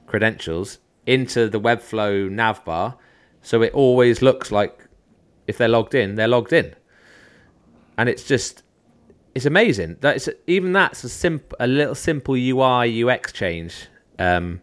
credentials 0.05 0.79
into 1.05 1.49
the 1.49 1.59
Webflow 1.59 2.29
navbar, 2.29 2.95
so 3.41 3.61
it 3.61 3.73
always 3.73 4.21
looks 4.21 4.51
like 4.51 4.85
if 5.47 5.57
they're 5.57 5.67
logged 5.67 5.95
in, 5.95 6.15
they're 6.15 6.27
logged 6.27 6.53
in 6.53 6.75
and 7.97 8.07
it's 8.07 8.23
just 8.23 8.63
it's 9.35 9.45
amazing. 9.45 9.97
That 10.01 10.15
it's 10.15 10.29
even 10.47 10.73
that's 10.73 11.03
a 11.03 11.09
simple, 11.09 11.57
a 11.59 11.67
little 11.67 11.95
simple 11.95 12.35
UI 12.35 13.03
UX 13.03 13.31
change 13.31 13.87
um, 14.17 14.61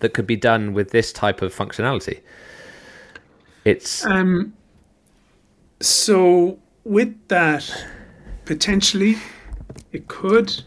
that 0.00 0.14
could 0.14 0.26
be 0.26 0.36
done 0.36 0.72
with 0.72 0.90
this 0.90 1.12
type 1.12 1.42
of 1.42 1.54
functionality. 1.54 2.20
It's 3.64 4.04
um. 4.06 4.54
So 5.82 6.58
with 6.84 7.16
that, 7.28 7.86
potentially, 8.44 9.16
it 9.90 10.08
could, 10.08 10.62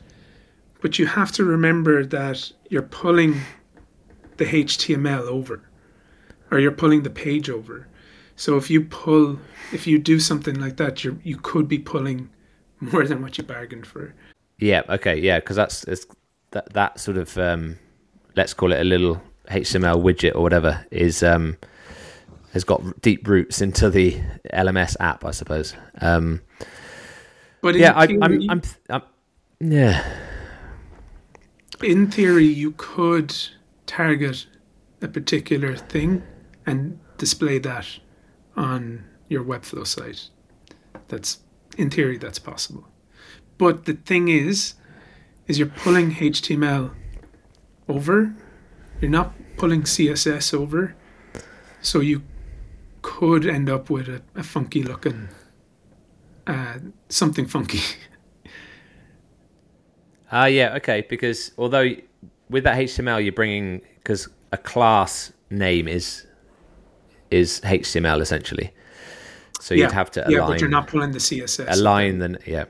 but 0.82 1.00
you 1.00 1.08
have 1.08 1.32
to 1.34 1.46
remember 1.46 2.06
that 2.06 2.52
you're 2.70 2.82
pulling 2.82 3.40
the 4.38 4.46
HTML 4.46 5.22
over, 5.22 5.62
or 6.52 6.60
you're 6.60 6.72
pulling 6.72 7.04
the 7.04 7.10
page 7.10 7.50
over. 7.50 7.88
So 8.36 8.58
if 8.58 8.70
you 8.70 8.82
pull, 8.82 9.40
if 9.72 9.88
you 9.88 9.98
do 9.98 10.20
something 10.20 10.60
like 10.60 10.76
that, 10.78 11.04
you 11.04 11.20
you 11.24 11.38
could 11.38 11.68
be 11.68 11.80
pulling 11.80 12.30
more 12.82 13.08
than 13.08 13.22
what 13.22 13.38
you 13.38 13.44
bargained 13.46 13.88
for. 13.88 14.14
Yeah. 14.60 14.82
Okay. 14.90 15.18
Yeah. 15.18 15.40
Because 15.40 15.56
that's 15.56 15.86
it's, 15.86 16.06
that 16.52 16.74
that 16.74 17.00
sort 17.00 17.18
of 17.18 17.38
um, 17.38 17.80
let's 18.36 18.54
call 18.54 18.74
it 18.74 18.82
a 18.82 18.84
little 18.84 19.22
HTML 19.50 20.04
widget 20.04 20.36
or 20.36 20.42
whatever 20.42 20.86
is 20.92 21.24
um, 21.24 21.58
has 22.56 22.64
got 22.64 23.02
deep 23.02 23.28
roots 23.28 23.62
into 23.62 23.90
the 23.90 24.18
LMS 24.54 24.96
app, 25.02 25.26
I 25.26 25.32
suppose. 25.32 25.76
Um, 26.00 26.42
but 27.60 27.76
yeah, 27.76 27.92
I, 27.94 28.08
theory, 28.08 28.20
I'm, 28.22 28.50
I'm, 28.50 28.62
I'm, 28.90 29.02
yeah. 29.60 30.06
In 31.84 32.10
theory, 32.10 32.46
you 32.46 32.72
could 32.78 33.36
target 33.86 34.48
a 35.02 35.10
particular 35.10 35.76
thing 35.76 36.24
and 36.66 36.98
display 37.18 37.58
that 37.60 38.00
on 38.56 39.04
your 39.28 39.44
Webflow 39.44 39.86
site. 39.86 40.30
That's 41.10 41.40
in 41.78 41.90
theory 41.90 42.18
that's 42.18 42.40
possible. 42.40 42.88
But 43.58 43.84
the 43.84 43.96
thing 43.96 44.30
is, 44.30 44.76
is 45.48 45.60
you're 45.60 45.68
pulling 45.68 46.12
HTML 46.12 46.96
over. 47.90 48.34
You're 49.02 49.12
not 49.12 49.34
pulling 49.58 49.82
CSS 49.82 50.54
over. 50.54 50.96
So 51.82 52.00
you 52.00 52.24
could 53.06 53.46
end 53.46 53.70
up 53.70 53.92
with 53.92 54.10
a, 54.10 54.20
a 54.34 54.42
funky 54.42 54.82
looking 54.82 55.30
uh, 56.48 56.80
something 57.10 57.46
funky. 57.46 57.82
Ah, 60.32 60.42
uh, 60.42 60.46
yeah, 60.46 60.74
okay. 60.74 61.06
Because 61.08 61.52
although 61.56 61.92
with 62.50 62.64
that 62.64 62.78
HTML, 62.78 63.24
you're 63.24 63.32
bringing 63.32 63.82
because 64.00 64.28
a 64.52 64.58
class 64.58 65.32
name 65.52 65.88
is 65.88 66.26
is 67.30 67.62
HTML 67.62 68.20
essentially. 68.22 68.74
So 69.62 69.76
you'd 69.76 69.92
have 69.92 70.10
to 70.12 70.22
align. 70.22 70.32
Yeah, 70.32 70.48
but 70.48 70.60
you're 70.60 70.70
not 70.70 70.88
pulling 70.88 71.12
the 71.12 71.20
CSS. 71.20 71.72
Align 71.72 72.18
the 72.20 72.40
yeah. 72.48 72.66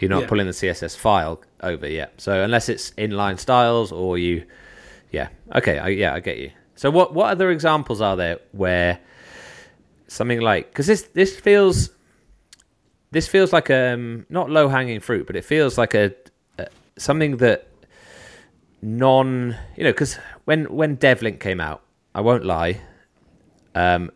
You're 0.00 0.08
not 0.10 0.22
Yeah. 0.22 0.28
pulling 0.28 0.46
the 0.46 0.54
CSS 0.54 0.96
file 0.96 1.42
over 1.62 1.86
yet. 1.86 2.14
So 2.16 2.42
unless 2.42 2.70
it's 2.70 2.90
inline 2.92 3.38
styles 3.38 3.92
or 3.92 4.16
you, 4.16 4.44
yeah, 5.12 5.28
okay, 5.54 5.78
I, 5.78 5.88
yeah, 5.88 6.14
I 6.14 6.20
get 6.20 6.38
you. 6.38 6.52
So 6.74 6.90
what 6.90 7.12
what 7.12 7.28
other 7.28 7.50
examples 7.50 8.00
are 8.00 8.16
there 8.16 8.38
where 8.52 8.98
something 10.08 10.40
like 10.40 10.70
because 10.70 10.86
this 10.86 11.02
this 11.14 11.38
feels 11.38 11.90
this 13.10 13.28
feels 13.28 13.52
like 13.52 13.70
um 13.70 14.26
not 14.28 14.50
low 14.50 14.68
hanging 14.68 15.00
fruit, 15.00 15.26
but 15.26 15.36
it 15.36 15.44
feels 15.44 15.78
like 15.78 15.94
a, 15.94 16.12
a 16.58 16.66
something 16.96 17.36
that 17.38 17.68
non 18.82 19.56
you 19.76 19.84
know 19.84 19.92
because 19.92 20.18
when 20.44 20.64
when 20.64 20.96
DevLink 20.96 21.40
came 21.40 21.60
out, 21.60 21.82
I 22.14 22.20
won't 22.20 22.44
lie, 22.44 22.80
um, 23.74 24.10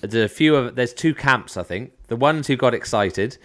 there's 0.00 0.30
a 0.30 0.34
few 0.34 0.56
of 0.56 0.74
there's 0.74 0.94
two 0.94 1.14
camps 1.14 1.56
I 1.56 1.62
think. 1.62 1.92
The 2.08 2.16
ones 2.16 2.46
who 2.46 2.56
got 2.56 2.74
excited 2.74 3.38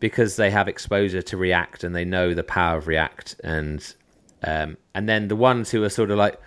because 0.00 0.36
they 0.36 0.50
have 0.50 0.68
exposure 0.68 1.22
to 1.22 1.36
React 1.36 1.84
and 1.84 1.94
they 1.94 2.04
know 2.04 2.34
the 2.34 2.44
power 2.44 2.76
of 2.76 2.86
React, 2.86 3.36
and 3.42 3.94
um, 4.42 4.76
and 4.94 5.08
then 5.08 5.28
the 5.28 5.36
ones 5.36 5.70
who 5.70 5.82
are 5.84 5.88
sort 5.88 6.10
of 6.10 6.18
like, 6.18 6.40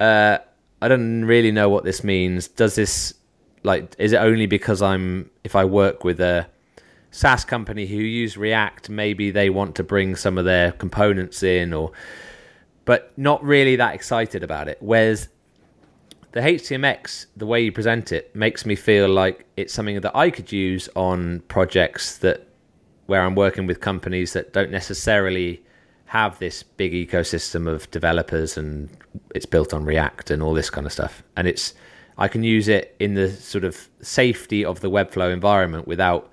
uh, 0.00 0.38
I 0.82 0.88
don't 0.88 1.24
really 1.24 1.52
know 1.52 1.68
what 1.68 1.84
this 1.84 2.02
means. 2.02 2.48
Does 2.48 2.74
this 2.74 3.14
like 3.62 3.94
is 3.98 4.12
it 4.12 4.18
only 4.18 4.46
because 4.46 4.82
I'm 4.82 5.30
if 5.44 5.54
I 5.54 5.64
work 5.64 6.04
with 6.04 6.20
a 6.20 6.46
SaaS 7.10 7.44
company 7.44 7.86
who 7.86 7.96
use 7.96 8.36
React, 8.36 8.90
maybe 8.90 9.30
they 9.30 9.50
want 9.50 9.74
to 9.76 9.82
bring 9.82 10.14
some 10.14 10.38
of 10.38 10.44
their 10.44 10.72
components 10.72 11.42
in, 11.42 11.72
or 11.72 11.92
but 12.84 13.12
not 13.16 13.42
really 13.42 13.76
that 13.76 13.94
excited 13.94 14.42
about 14.42 14.68
it. 14.68 14.78
Whereas 14.80 15.28
the 16.32 16.40
HTMX, 16.40 17.26
the 17.36 17.46
way 17.46 17.60
you 17.60 17.72
present 17.72 18.12
it, 18.12 18.34
makes 18.34 18.64
me 18.64 18.76
feel 18.76 19.08
like 19.08 19.46
it's 19.56 19.74
something 19.74 20.00
that 20.00 20.16
I 20.16 20.30
could 20.30 20.52
use 20.52 20.88
on 20.94 21.40
projects 21.48 22.18
that 22.18 22.46
where 23.06 23.22
I'm 23.22 23.34
working 23.34 23.66
with 23.66 23.80
companies 23.80 24.32
that 24.34 24.52
don't 24.52 24.70
necessarily 24.70 25.64
have 26.06 26.38
this 26.38 26.62
big 26.62 26.92
ecosystem 26.92 27.68
of 27.68 27.90
developers 27.90 28.56
and 28.56 28.88
it's 29.34 29.46
built 29.46 29.74
on 29.74 29.84
React 29.84 30.30
and 30.30 30.42
all 30.42 30.54
this 30.54 30.70
kind 30.70 30.86
of 30.86 30.92
stuff. 30.92 31.24
And 31.36 31.48
it's 31.48 31.74
I 32.20 32.28
can 32.28 32.44
use 32.44 32.68
it 32.68 32.94
in 33.00 33.14
the 33.14 33.30
sort 33.30 33.64
of 33.64 33.88
safety 34.02 34.62
of 34.62 34.80
the 34.80 34.90
Webflow 34.90 35.32
environment 35.32 35.88
without 35.88 36.30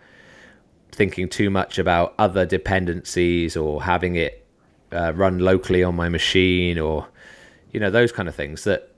thinking 0.92 1.30
too 1.30 1.50
much 1.50 1.80
about 1.80 2.14
other 2.20 2.46
dependencies 2.46 3.56
or 3.56 3.82
having 3.82 4.16
it 4.16 4.46
uh, 4.92 5.14
run 5.16 5.40
locally 5.40 5.84
on 5.84 5.96
my 5.96 6.10
machine 6.10 6.78
or 6.78 7.08
you 7.72 7.80
know 7.80 7.90
those 7.90 8.12
kind 8.12 8.28
of 8.28 8.36
things 8.36 8.66
that 8.66 8.92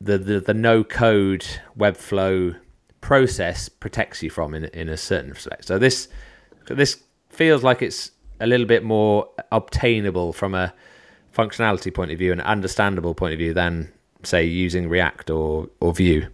the 0.00 0.16
the, 0.16 0.40
the 0.40 0.54
no 0.54 0.82
code 0.82 1.46
Webflow 1.78 2.56
process 3.02 3.68
protects 3.68 4.22
you 4.22 4.30
from 4.30 4.54
in 4.54 4.64
in 4.66 4.88
a 4.88 4.96
certain 4.96 5.30
respect. 5.30 5.66
So 5.66 5.78
this 5.78 6.08
this 6.66 7.02
feels 7.28 7.62
like 7.62 7.82
it's 7.82 8.12
a 8.40 8.46
little 8.46 8.66
bit 8.66 8.82
more 8.82 9.28
obtainable 9.52 10.32
from 10.32 10.54
a 10.54 10.72
functionality 11.36 11.92
point 11.92 12.10
of 12.10 12.18
view 12.18 12.32
and 12.32 12.40
understandable 12.40 13.14
point 13.14 13.34
of 13.34 13.38
view 13.38 13.52
than 13.52 13.92
say 14.22 14.44
using 14.44 14.88
React 14.88 15.30
or 15.30 15.68
or 15.80 15.92
Vue. 15.94 16.28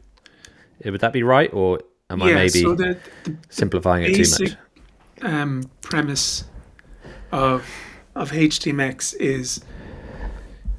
Would 0.85 1.01
that 1.01 1.13
be 1.13 1.23
right, 1.23 1.53
or 1.53 1.81
am 2.11 2.23
I 2.23 2.33
maybe 2.33 2.63
so 2.63 2.75
the, 2.75 2.99
the 3.25 3.37
simplifying 3.49 4.05
it 4.05 4.09
too 4.09 4.19
basic 4.19 4.51
much? 4.51 5.33
um, 5.33 5.71
premise 5.81 6.45
of 7.33 7.69
of 8.15 8.31
HTMX 8.31 9.15
is 9.17 9.61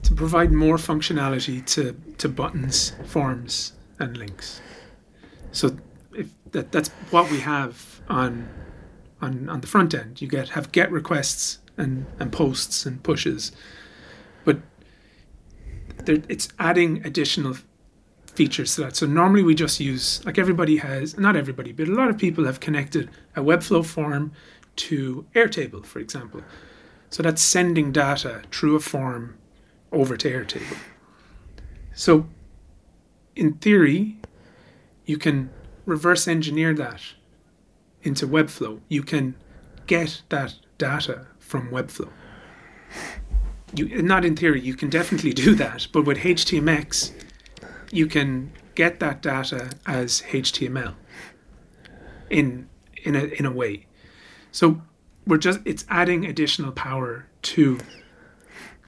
to 0.03 0.15
provide 0.15 0.51
more 0.51 0.77
functionality 0.77 1.63
to, 1.65 1.95
to 2.17 2.29
buttons, 2.29 2.93
forms, 3.05 3.73
and 3.99 4.17
links. 4.17 4.61
So 5.51 5.77
if 6.15 6.29
that, 6.51 6.71
that's 6.71 6.89
what 7.11 7.29
we 7.29 7.41
have 7.41 8.01
on 8.07 8.47
on 9.21 9.49
on 9.49 9.61
the 9.61 9.67
front 9.67 9.93
end. 9.93 10.21
You 10.21 10.27
get 10.27 10.49
have 10.49 10.71
get 10.71 10.91
requests 10.91 11.59
and, 11.77 12.05
and 12.19 12.31
posts 12.31 12.85
and 12.85 13.03
pushes, 13.03 13.51
there, 16.05 16.21
it's 16.29 16.49
adding 16.59 17.05
additional 17.05 17.55
features 18.27 18.75
to 18.75 18.81
that. 18.81 18.95
So 18.95 19.05
normally 19.05 19.43
we 19.43 19.55
just 19.55 19.79
use 19.79 20.23
like 20.25 20.37
everybody 20.37 20.77
has 20.77 21.17
not 21.17 21.35
everybody, 21.35 21.71
but 21.71 21.87
a 21.87 21.91
lot 21.91 22.09
of 22.09 22.17
people 22.17 22.45
have 22.45 22.59
connected 22.59 23.09
a 23.35 23.41
Webflow 23.41 23.85
form 23.85 24.31
to 24.77 25.25
Airtable, 25.35 25.85
for 25.85 25.99
example. 25.99 26.41
So 27.09 27.23
that's 27.23 27.41
sending 27.41 27.91
data 27.91 28.43
through 28.51 28.75
a 28.75 28.79
form 28.79 29.37
over 29.91 30.15
to 30.17 30.29
Airtable. 30.29 30.77
So 31.93 32.27
in 33.35 33.53
theory, 33.53 34.17
you 35.05 35.17
can 35.17 35.49
reverse 35.85 36.27
engineer 36.27 36.73
that 36.75 37.01
into 38.03 38.27
Webflow. 38.27 38.81
You 38.87 39.01
can 39.01 39.35
get 39.87 40.21
that 40.29 40.55
data 40.77 41.27
from 41.39 41.69
Webflow. 41.71 42.09
You 43.75 44.01
not 44.01 44.23
in 44.25 44.35
theory, 44.35 44.61
you 44.61 44.75
can 44.75 44.89
definitely 44.89 45.33
do 45.33 45.55
that, 45.55 45.87
but 45.91 46.05
with 46.05 46.19
HTMX, 46.19 47.11
you 47.91 48.07
can 48.07 48.51
get 48.75 48.99
that 48.99 49.21
data 49.21 49.71
as 49.85 50.21
HTML 50.29 50.95
in 52.29 52.69
in 53.03 53.15
a 53.15 53.23
in 53.23 53.45
a 53.45 53.51
way. 53.51 53.85
So 54.51 54.81
we're 55.25 55.37
just 55.37 55.59
it's 55.65 55.85
adding 55.89 56.25
additional 56.25 56.71
power 56.71 57.27
to 57.43 57.79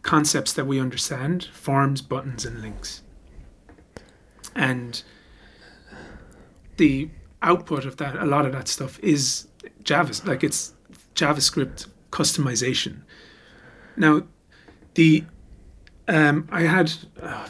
concepts 0.02 0.54
that 0.54 0.66
we 0.66 0.80
understand, 0.80 1.46
forms, 1.46 2.02
buttons, 2.02 2.46
and 2.46 2.62
links. 2.62 3.04
And 4.56 5.04
the 6.78 7.10
output 7.42 7.86
of 7.86 7.98
that, 7.98 8.16
a 8.16 8.26
lot 8.26 8.46
of 8.46 8.54
that 8.54 8.68
stuff 8.68 9.00
is 9.02 9.48
Java, 9.84 10.14
like 10.26 10.44
it's 10.44 10.74
JavaScript 11.16 11.88
customization. 12.12 13.02
Now, 13.96 14.24
the 15.00 15.24
um, 16.10 16.46
I 16.52 16.64
had, 16.64 16.92
uh, 17.22 17.48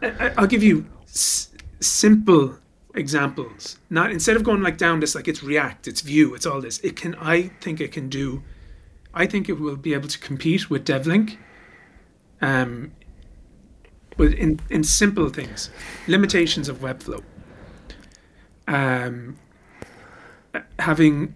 I, 0.00 0.32
I'll 0.38 0.46
give 0.46 0.62
you 0.62 0.86
s- 1.04 1.50
simple 1.80 2.56
examples. 2.94 3.78
Not 3.90 4.10
instead 4.10 4.36
of 4.36 4.42
going 4.42 4.62
like 4.62 4.78
down 4.78 5.00
this, 5.00 5.14
like 5.14 5.28
it's 5.28 5.42
React, 5.42 5.86
it's 5.88 6.00
Vue, 6.00 6.34
it's 6.34 6.46
all 6.46 6.62
this. 6.62 6.78
It 6.78 6.96
can, 6.96 7.14
I 7.16 7.48
think 7.60 7.78
it 7.80 7.92
can 7.92 8.08
do. 8.08 8.42
I 9.12 9.26
think 9.26 9.50
it 9.50 9.60
will 9.60 9.76
be 9.76 9.92
able 9.92 10.08
to 10.08 10.18
compete 10.18 10.70
with 10.70 10.86
DevLink. 10.86 11.36
Um, 12.40 12.92
with 14.16 14.32
in, 14.32 14.60
in 14.70 14.82
simple 14.82 15.28
things, 15.28 15.68
limitations 16.06 16.70
of 16.70 16.78
Webflow. 16.78 17.22
Um, 18.66 19.36
having 20.78 21.34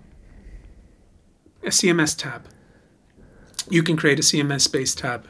a 1.63 1.69
CMS 1.69 2.17
tab. 2.17 2.49
You 3.71 3.85
can 3.85 3.97
create 3.97 4.19
a 4.19 4.23
CMS 4.23 4.71
based 4.71 4.99
tab 4.99 5.29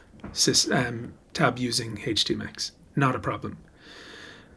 um, 0.72 1.14
tab 1.35 1.59
using 1.59 1.98
HTMX. 1.98 2.72
Not 2.96 3.14
a 3.14 3.18
problem. 3.18 3.59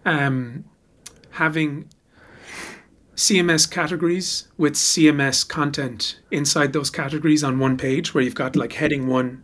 Um, 0.05 0.65
having 1.31 1.89
CMS 3.15 3.69
categories 3.69 4.47
with 4.57 4.73
CMS 4.73 5.47
content 5.47 6.19
inside 6.31 6.73
those 6.73 6.89
categories 6.89 7.43
on 7.43 7.59
one 7.59 7.77
page, 7.77 8.13
where 8.13 8.23
you've 8.23 8.35
got 8.35 8.55
like 8.55 8.73
heading 8.73 9.07
one, 9.07 9.43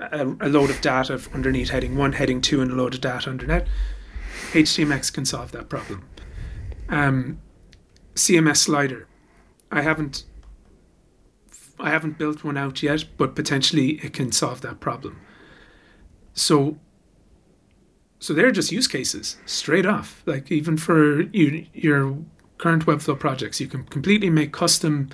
a, 0.00 0.26
a 0.40 0.48
load 0.48 0.70
of 0.70 0.80
data 0.80 1.20
underneath 1.32 1.70
heading 1.70 1.96
one, 1.96 2.12
heading 2.12 2.40
two, 2.40 2.60
and 2.60 2.72
a 2.72 2.74
load 2.74 2.94
of 2.94 3.00
data 3.00 3.30
underneath. 3.30 3.68
HTMX 4.52 5.12
can 5.12 5.24
solve 5.24 5.52
that 5.52 5.68
problem. 5.68 6.08
Um, 6.88 7.40
CMS 8.14 8.58
slider. 8.58 9.06
I 9.70 9.82
haven't 9.82 10.24
I 11.78 11.90
haven't 11.90 12.18
built 12.18 12.44
one 12.44 12.56
out 12.56 12.82
yet, 12.82 13.04
but 13.16 13.34
potentially 13.34 13.92
it 14.02 14.12
can 14.12 14.32
solve 14.32 14.60
that 14.62 14.80
problem. 14.80 15.20
So 16.34 16.78
so 18.18 18.32
they're 18.32 18.50
just 18.50 18.72
use 18.72 18.88
cases 18.88 19.36
straight 19.46 19.86
off. 19.86 20.22
Like 20.26 20.50
even 20.50 20.76
for 20.76 21.22
you, 21.22 21.66
your 21.74 22.16
current 22.58 22.86
Webflow 22.86 23.18
projects, 23.18 23.60
you 23.60 23.66
can 23.66 23.84
completely 23.84 24.30
make 24.30 24.52
custom 24.52 25.10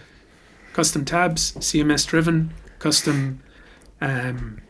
custom 0.72 1.04
tabs, 1.04 1.52
CMS 1.52 2.06
driven, 2.06 2.52
custom 2.78 3.42
um 4.00 4.60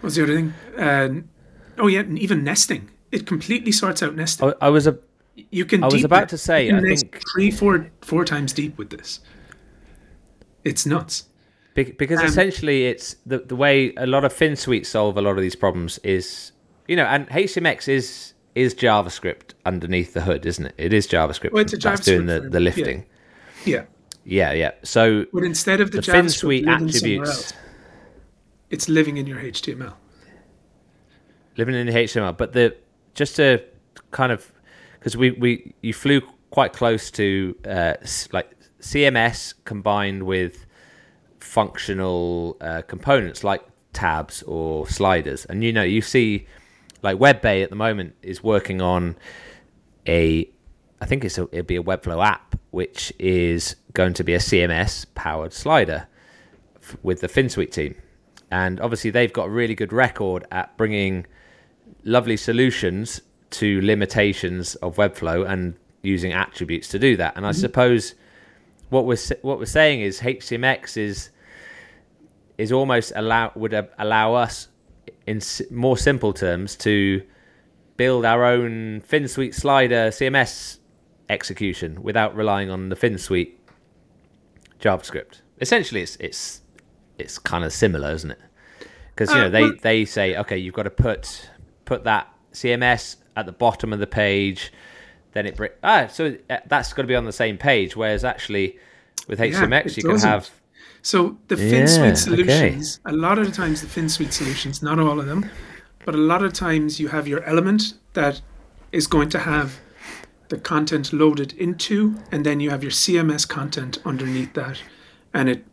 what's 0.00 0.16
the 0.16 0.22
other 0.22 0.34
thing? 0.34 0.54
Uh, 0.78 1.22
oh 1.78 1.88
yeah, 1.88 2.00
and 2.00 2.18
even 2.18 2.44
nesting. 2.44 2.90
It 3.12 3.26
completely 3.26 3.72
sorts 3.72 4.02
out 4.02 4.14
nesting. 4.14 4.52
I, 4.60 4.66
I 4.66 4.68
was 4.70 4.86
a 4.86 4.98
you 5.50 5.64
can. 5.64 5.82
I 5.84 5.88
was 5.88 6.04
about 6.04 6.28
to 6.30 6.38
say, 6.38 6.70
I 6.70 6.80
think 6.80 7.22
three, 7.32 7.50
four, 7.50 7.90
four 8.00 8.24
times 8.24 8.52
deep 8.52 8.78
with 8.78 8.90
this. 8.90 9.20
It's 10.66 10.84
nuts. 10.86 11.24
Be- 11.74 11.92
because 11.92 12.20
Um, 12.20 12.26
essentially, 12.26 12.86
it's 12.86 13.16
the 13.24 13.38
the 13.38 13.56
way 13.56 13.92
a 13.96 14.06
lot 14.06 14.24
of 14.24 14.32
Finsweet 14.32 14.86
solve 14.86 15.16
a 15.16 15.22
lot 15.22 15.36
of 15.36 15.42
these 15.42 15.56
problems 15.56 15.98
is, 15.98 16.52
you 16.88 16.96
know, 16.96 17.04
and 17.04 17.28
HMX 17.28 17.88
is 17.88 18.34
is 18.54 18.74
JavaScript 18.74 19.52
underneath 19.66 20.14
the 20.14 20.22
hood, 20.22 20.46
isn't 20.46 20.66
it? 20.66 20.74
It 20.78 20.92
is 20.92 21.06
JavaScript. 21.06 21.52
Well, 21.52 21.62
it's 21.62 21.74
a 21.74 21.76
that's 21.76 22.00
doing 22.06 22.26
the, 22.26 22.40
the 22.40 22.60
lifting. 22.60 23.04
Yeah, 23.66 23.84
Yeah, 24.24 24.52
yeah. 24.52 24.70
So 24.82 25.26
but 25.32 25.44
instead 25.44 25.80
of 25.80 25.90
the, 25.90 26.00
the 26.00 26.10
JavaScript 26.12 26.64
Finsweet 26.64 26.66
attributes 26.66 27.28
else, 27.30 27.52
it's 28.70 28.88
living 28.88 29.18
in 29.18 29.26
your 29.26 29.38
HTML. 29.38 29.94
living 31.56 31.74
in 31.74 31.86
the 31.86 31.92
HTML, 31.92 32.36
but 32.36 32.52
the 32.52 32.74
just 33.14 33.36
to 33.36 33.62
kind 34.10 34.32
of 34.32 34.50
because 34.98 35.16
we 35.16 35.32
we 35.32 35.74
you 35.82 35.92
flew 35.92 36.20
quite 36.50 36.72
close 36.72 37.10
to 37.10 37.54
uh, 37.68 37.94
like 38.32 38.50
CMS 38.80 39.54
combined 39.64 40.24
with 40.24 40.66
functional 41.40 42.56
uh, 42.60 42.82
components 42.82 43.44
like 43.44 43.62
tabs 43.92 44.42
or 44.42 44.86
sliders, 44.88 45.44
and 45.46 45.64
you 45.64 45.72
know 45.72 45.82
you 45.82 46.02
see 46.02 46.46
like 47.02 47.18
Webbae 47.18 47.62
at 47.62 47.70
the 47.70 47.76
moment 47.76 48.14
is 48.22 48.42
working 48.42 48.80
on 48.80 49.16
a 50.06 50.48
I 51.00 51.06
think 51.06 51.24
it's 51.24 51.38
a, 51.38 51.42
it'll 51.52 51.62
be 51.62 51.76
a 51.76 51.82
Webflow 51.82 52.24
app 52.24 52.58
which 52.70 53.12
is 53.18 53.76
going 53.92 54.12
to 54.14 54.24
be 54.24 54.34
a 54.34 54.38
CMS 54.38 55.06
powered 55.14 55.52
slider 55.52 56.08
f- 56.76 56.96
with 57.02 57.20
the 57.20 57.28
Finsweet 57.28 57.72
team, 57.72 57.94
and 58.50 58.80
obviously 58.80 59.10
they've 59.10 59.32
got 59.32 59.46
a 59.46 59.50
really 59.50 59.74
good 59.74 59.92
record 59.92 60.46
at 60.50 60.76
bringing 60.76 61.26
lovely 62.04 62.36
solutions 62.36 63.20
to 63.50 63.80
limitations 63.82 64.74
of 64.76 64.96
Webflow 64.96 65.48
and 65.48 65.76
using 66.02 66.32
attributes 66.32 66.88
to 66.88 66.98
do 66.98 67.16
that. 67.16 67.36
And 67.36 67.46
I 67.46 67.52
suppose 67.52 68.14
what 68.90 69.04
we're 69.06 69.16
what 69.42 69.58
we're 69.58 69.64
saying 69.66 70.00
is 70.00 70.20
HTMX 70.20 70.96
is 70.96 71.30
is 72.58 72.72
almost 72.72 73.12
allow 73.16 73.52
would 73.54 73.74
allow 73.98 74.34
us 74.34 74.68
in 75.26 75.40
more 75.70 75.96
simple 75.98 76.32
terms 76.32 76.76
to 76.76 77.22
build 77.96 78.24
our 78.24 78.44
own 78.44 79.00
Finsweet 79.02 79.54
slider 79.54 80.08
CMS 80.10 80.78
execution 81.28 82.02
without 82.02 82.36
relying 82.36 82.70
on 82.70 82.88
the 82.88 82.96
Finsweet 82.96 83.52
JavaScript. 84.80 85.40
Essentially, 85.60 86.02
it's 86.02 86.16
it's 86.20 86.62
it's 87.18 87.38
kind 87.38 87.64
of 87.64 87.72
similar, 87.72 88.12
isn't 88.12 88.30
it? 88.30 88.38
Because 89.14 89.30
you 89.30 89.36
Uh, 89.36 89.44
know 89.44 89.50
they, 89.50 89.62
well- 89.62 89.74
they 89.82 90.04
say 90.04 90.36
okay, 90.36 90.58
you've 90.58 90.74
got 90.74 90.84
to 90.84 90.90
put 90.90 91.50
put 91.84 92.04
that 92.04 92.28
CMS 92.52 93.16
at 93.36 93.46
the 93.46 93.52
bottom 93.52 93.92
of 93.92 93.98
the 93.98 94.06
page, 94.06 94.72
then 95.36 95.46
it 95.46 95.56
bring 95.56 95.70
ah 95.82 96.06
so 96.06 96.36
uh, 96.50 96.58
that's 96.66 96.92
got 96.92 97.02
to 97.02 97.08
be 97.08 97.14
on 97.14 97.24
the 97.24 97.32
same 97.32 97.58
page. 97.58 97.96
Whereas 97.96 98.24
actually 98.24 98.78
with 99.28 99.38
HTMX 99.38 99.86
it 99.86 99.96
you 99.98 100.02
can 100.02 100.12
doesn't. 100.12 100.28
have 100.28 100.50
So 101.02 101.36
the 101.48 101.56
Yeah, 101.56 101.84
Finsweet 101.84 102.12
okay. 102.12 102.14
solutions, 102.14 103.00
a 103.04 103.12
lot 103.12 103.38
of 103.38 103.46
the 103.46 103.52
times 103.52 103.80
the 103.80 103.86
Finsweet 103.86 104.32
solutions, 104.32 104.82
not 104.82 104.98
all 104.98 105.20
of 105.20 105.26
them, 105.26 105.48
but 106.04 106.14
a 106.14 106.18
lot 106.18 106.42
of 106.44 106.52
times 106.52 106.98
you 107.00 107.08
have 107.08 107.28
your 107.28 107.42
element 107.44 107.94
that 108.14 108.40
is 108.92 109.06
going 109.06 109.28
to 109.30 109.38
have 109.38 109.78
the 110.48 110.58
content 110.58 111.12
loaded 111.12 111.52
into, 111.54 112.16
and 112.32 112.46
then 112.46 112.60
you 112.60 112.70
have 112.70 112.82
your 112.82 112.92
CMS 112.92 113.46
content 113.48 113.98
underneath 114.04 114.52
that, 114.54 114.80
and 115.34 115.48
it 115.48 115.64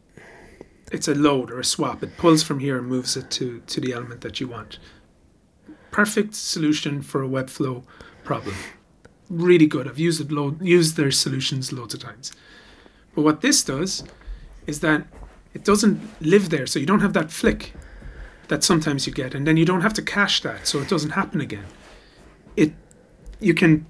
it's 0.92 1.08
a 1.08 1.16
load 1.16 1.50
or 1.52 1.60
a 1.60 1.64
swap. 1.66 2.04
It 2.04 2.18
pulls 2.18 2.44
from 2.44 2.60
here 2.60 2.78
and 2.78 2.88
moves 2.88 3.16
it 3.18 3.30
to 3.32 3.62
to 3.68 3.82
the 3.82 3.94
element 3.94 4.22
that 4.22 4.40
you 4.40 4.48
want. 4.48 4.80
Perfect 5.92 6.34
solution 6.36 7.02
for 7.02 7.24
a 7.24 7.28
Webflow 7.28 7.84
problem. 8.24 8.56
Really 9.34 9.66
good. 9.66 9.88
I've 9.88 9.98
used 9.98 10.22
it 10.22 10.32
load 10.32 10.62
used 10.62 10.96
their 10.96 11.10
solutions 11.10 11.74
loads 11.74 11.96
of 11.96 12.02
times. 12.02 12.32
But 13.16 13.24
what 13.24 13.42
this 13.42 13.64
does 13.64 14.04
is 14.68 14.80
that 14.82 15.08
it 15.56 15.64
doesn't 15.64 16.00
live 16.22 16.52
there, 16.52 16.68
so 16.68 16.78
you 16.78 16.86
don't 16.86 17.00
have 17.00 17.14
that 17.14 17.32
flick 17.32 17.74
that 18.48 18.64
sometimes 18.64 19.08
you 19.08 19.14
get, 19.14 19.34
and 19.34 19.48
then 19.48 19.58
you 19.58 19.66
don't 19.66 19.82
have 19.82 19.94
to 19.94 20.04
cache 20.04 20.42
that, 20.42 20.68
so 20.68 20.80
it 20.80 20.88
doesn't 20.88 21.12
happen 21.12 21.42
again. 21.42 21.66
It 22.56 22.74
you 23.40 23.56
can 23.56 23.88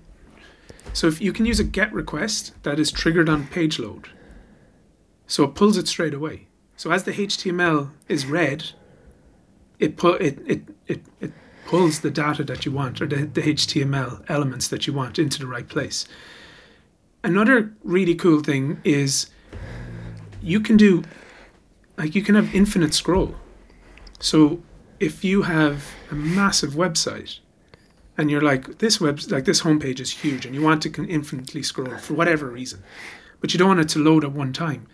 so 0.93 1.07
if 1.07 1.19
you 1.19 1.33
can 1.33 1.45
use 1.45 1.59
a 1.59 1.65
get 1.65 1.91
request 1.91 2.53
that 2.63 2.79
is 2.79 2.89
triggered 2.89 3.27
on 3.27 3.47
page 3.47 3.79
load, 3.79 4.07
so 5.27 5.43
it 5.43 5.55
pulls 5.55 5.75
it 5.75 5.89
straight 5.89 6.13
away. 6.13 6.47
So 6.77 6.91
as 6.91 7.03
the 7.03 7.11
HTML 7.11 7.91
is 8.07 8.25
read, 8.25 8.71
it 9.77 9.97
pu- 9.97 10.13
it, 10.13 10.39
it, 10.45 10.61
it, 10.87 11.01
it 11.19 11.33
pulls 11.73 12.01
the 12.01 12.11
data 12.11 12.43
that 12.43 12.67
you 12.67 12.71
want 12.71 13.01
or 13.01 13.07
the, 13.07 13.25
the 13.25 13.41
HTML 13.41 14.23
elements 14.29 14.67
that 14.67 14.85
you 14.85 14.93
want 14.93 15.17
into 15.17 15.39
the 15.39 15.47
right 15.47 15.67
place. 15.67 16.07
Another 17.23 17.73
really 17.83 18.13
cool 18.13 18.41
thing 18.41 18.79
is 18.83 19.31
you 20.39 20.59
can 20.59 20.77
do 20.77 21.03
like 21.97 22.13
you 22.13 22.21
can 22.21 22.35
have 22.35 22.53
infinite 22.53 22.93
scroll. 22.93 23.33
So 24.19 24.61
if 24.99 25.23
you 25.23 25.41
have 25.41 25.83
a 26.11 26.13
massive 26.13 26.73
website 26.73 27.39
and 28.19 28.29
you're 28.29 28.47
like 28.51 28.77
this 28.77 29.01
web 29.01 29.19
like 29.29 29.45
this 29.45 29.63
homepage 29.63 29.99
is 29.99 30.11
huge 30.11 30.45
and 30.45 30.53
you 30.53 30.61
want 30.61 30.83
to 30.83 30.91
can 30.91 31.05
infinitely 31.09 31.63
scroll 31.63 31.97
for 31.97 32.13
whatever 32.13 32.45
reason, 32.45 32.83
but 33.39 33.51
you 33.51 33.57
don't 33.57 33.69
want 33.69 33.79
it 33.79 33.89
to 33.89 33.99
load 33.99 34.23
at 34.23 34.31
one 34.31 34.53
time, 34.53 34.85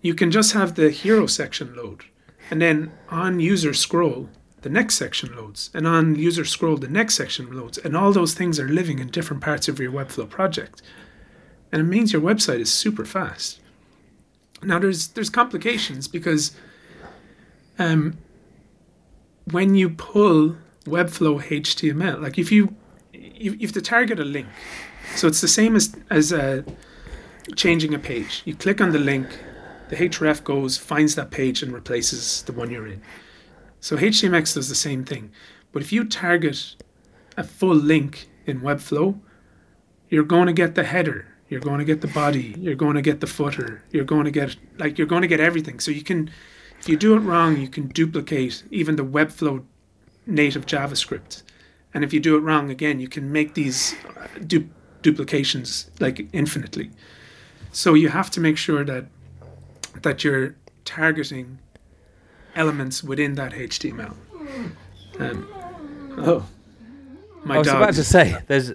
you 0.00 0.14
can 0.14 0.30
just 0.30 0.54
have 0.54 0.74
the 0.74 0.88
hero 0.88 1.26
section 1.26 1.76
load 1.76 2.06
and 2.50 2.62
then 2.62 2.92
on 3.10 3.40
user 3.40 3.74
scroll 3.74 4.30
the 4.62 4.70
next 4.70 4.94
section 4.94 5.34
loads. 5.36 5.70
And 5.74 5.86
on 5.86 6.14
user 6.14 6.44
scroll, 6.44 6.76
the 6.76 6.88
next 6.88 7.14
section 7.14 7.54
loads. 7.56 7.78
And 7.78 7.96
all 7.96 8.12
those 8.12 8.34
things 8.34 8.58
are 8.58 8.68
living 8.68 8.98
in 8.98 9.08
different 9.08 9.42
parts 9.42 9.68
of 9.68 9.78
your 9.78 9.92
Webflow 9.92 10.28
project. 10.28 10.82
And 11.70 11.80
it 11.80 11.84
means 11.84 12.12
your 12.12 12.22
website 12.22 12.60
is 12.60 12.72
super 12.72 13.04
fast. 13.04 13.60
Now 14.62 14.78
there's 14.78 15.08
there's 15.08 15.30
complications 15.30 16.06
because 16.06 16.54
um, 17.78 18.18
when 19.50 19.74
you 19.74 19.90
pull 19.90 20.56
Webflow 20.84 21.42
HTML, 21.42 22.20
like 22.20 22.38
if 22.38 22.52
you 22.52 22.76
you, 23.12 23.52
you 23.52 23.66
have 23.66 23.72
to 23.72 23.82
target 23.82 24.20
a 24.20 24.24
link, 24.24 24.46
so 25.16 25.26
it's 25.26 25.40
the 25.40 25.48
same 25.48 25.74
as 25.74 25.96
as 26.10 26.32
uh, 26.32 26.62
changing 27.56 27.92
a 27.94 27.98
page. 27.98 28.42
You 28.44 28.54
click 28.54 28.80
on 28.80 28.92
the 28.92 28.98
link, 28.98 29.26
the 29.88 29.96
href 29.96 30.44
goes 30.44 30.76
finds 30.76 31.16
that 31.16 31.30
page 31.30 31.62
and 31.62 31.72
replaces 31.72 32.42
the 32.42 32.52
one 32.52 32.70
you're 32.70 32.86
in. 32.86 33.02
So 33.82 33.96
HTMX 33.96 34.54
does 34.54 34.68
the 34.68 34.76
same 34.76 35.04
thing, 35.04 35.32
but 35.72 35.82
if 35.82 35.92
you 35.92 36.04
target 36.04 36.76
a 37.36 37.42
full 37.42 37.74
link 37.74 38.28
in 38.46 38.60
Webflow, 38.60 39.18
you're 40.08 40.22
going 40.22 40.46
to 40.46 40.52
get 40.52 40.76
the 40.76 40.84
header, 40.84 41.26
you're 41.48 41.60
going 41.60 41.80
to 41.80 41.84
get 41.84 42.00
the 42.00 42.06
body, 42.06 42.54
you're 42.56 42.76
going 42.76 42.94
to 42.94 43.02
get 43.02 43.18
the 43.18 43.26
footer, 43.26 43.82
you're 43.90 44.04
going 44.04 44.24
to 44.24 44.30
get 44.30 44.54
like 44.78 44.98
you're 44.98 45.08
going 45.08 45.22
to 45.22 45.28
get 45.28 45.40
everything. 45.40 45.80
So 45.80 45.90
you 45.90 46.04
can 46.04 46.30
if 46.78 46.88
you 46.88 46.96
do 46.96 47.16
it 47.16 47.20
wrong, 47.22 47.60
you 47.60 47.66
can 47.66 47.88
duplicate 47.88 48.62
even 48.70 48.94
the 48.94 49.04
Webflow 49.04 49.64
native 50.26 50.64
JavaScript. 50.64 51.42
And 51.92 52.04
if 52.04 52.12
you 52.12 52.20
do 52.20 52.36
it 52.36 52.40
wrong 52.40 52.70
again, 52.70 53.00
you 53.00 53.08
can 53.08 53.32
make 53.32 53.54
these 53.54 53.96
uh, 54.16 54.28
du- 54.46 54.70
duplications 55.02 55.90
like 55.98 56.28
infinitely. 56.32 56.92
So 57.72 57.94
you 57.94 58.10
have 58.10 58.30
to 58.30 58.40
make 58.40 58.58
sure 58.58 58.84
that 58.84 59.06
that 60.02 60.22
you're 60.22 60.54
targeting 60.84 61.58
elements 62.54 63.02
within 63.02 63.34
that 63.34 63.52
HTML. 63.52 64.14
Um, 65.18 65.48
oh, 66.18 66.46
my 67.44 67.56
I 67.56 67.58
was 67.58 67.66
dog. 67.66 67.76
about 67.76 67.94
to 67.94 68.04
say 68.04 68.36
there's 68.46 68.72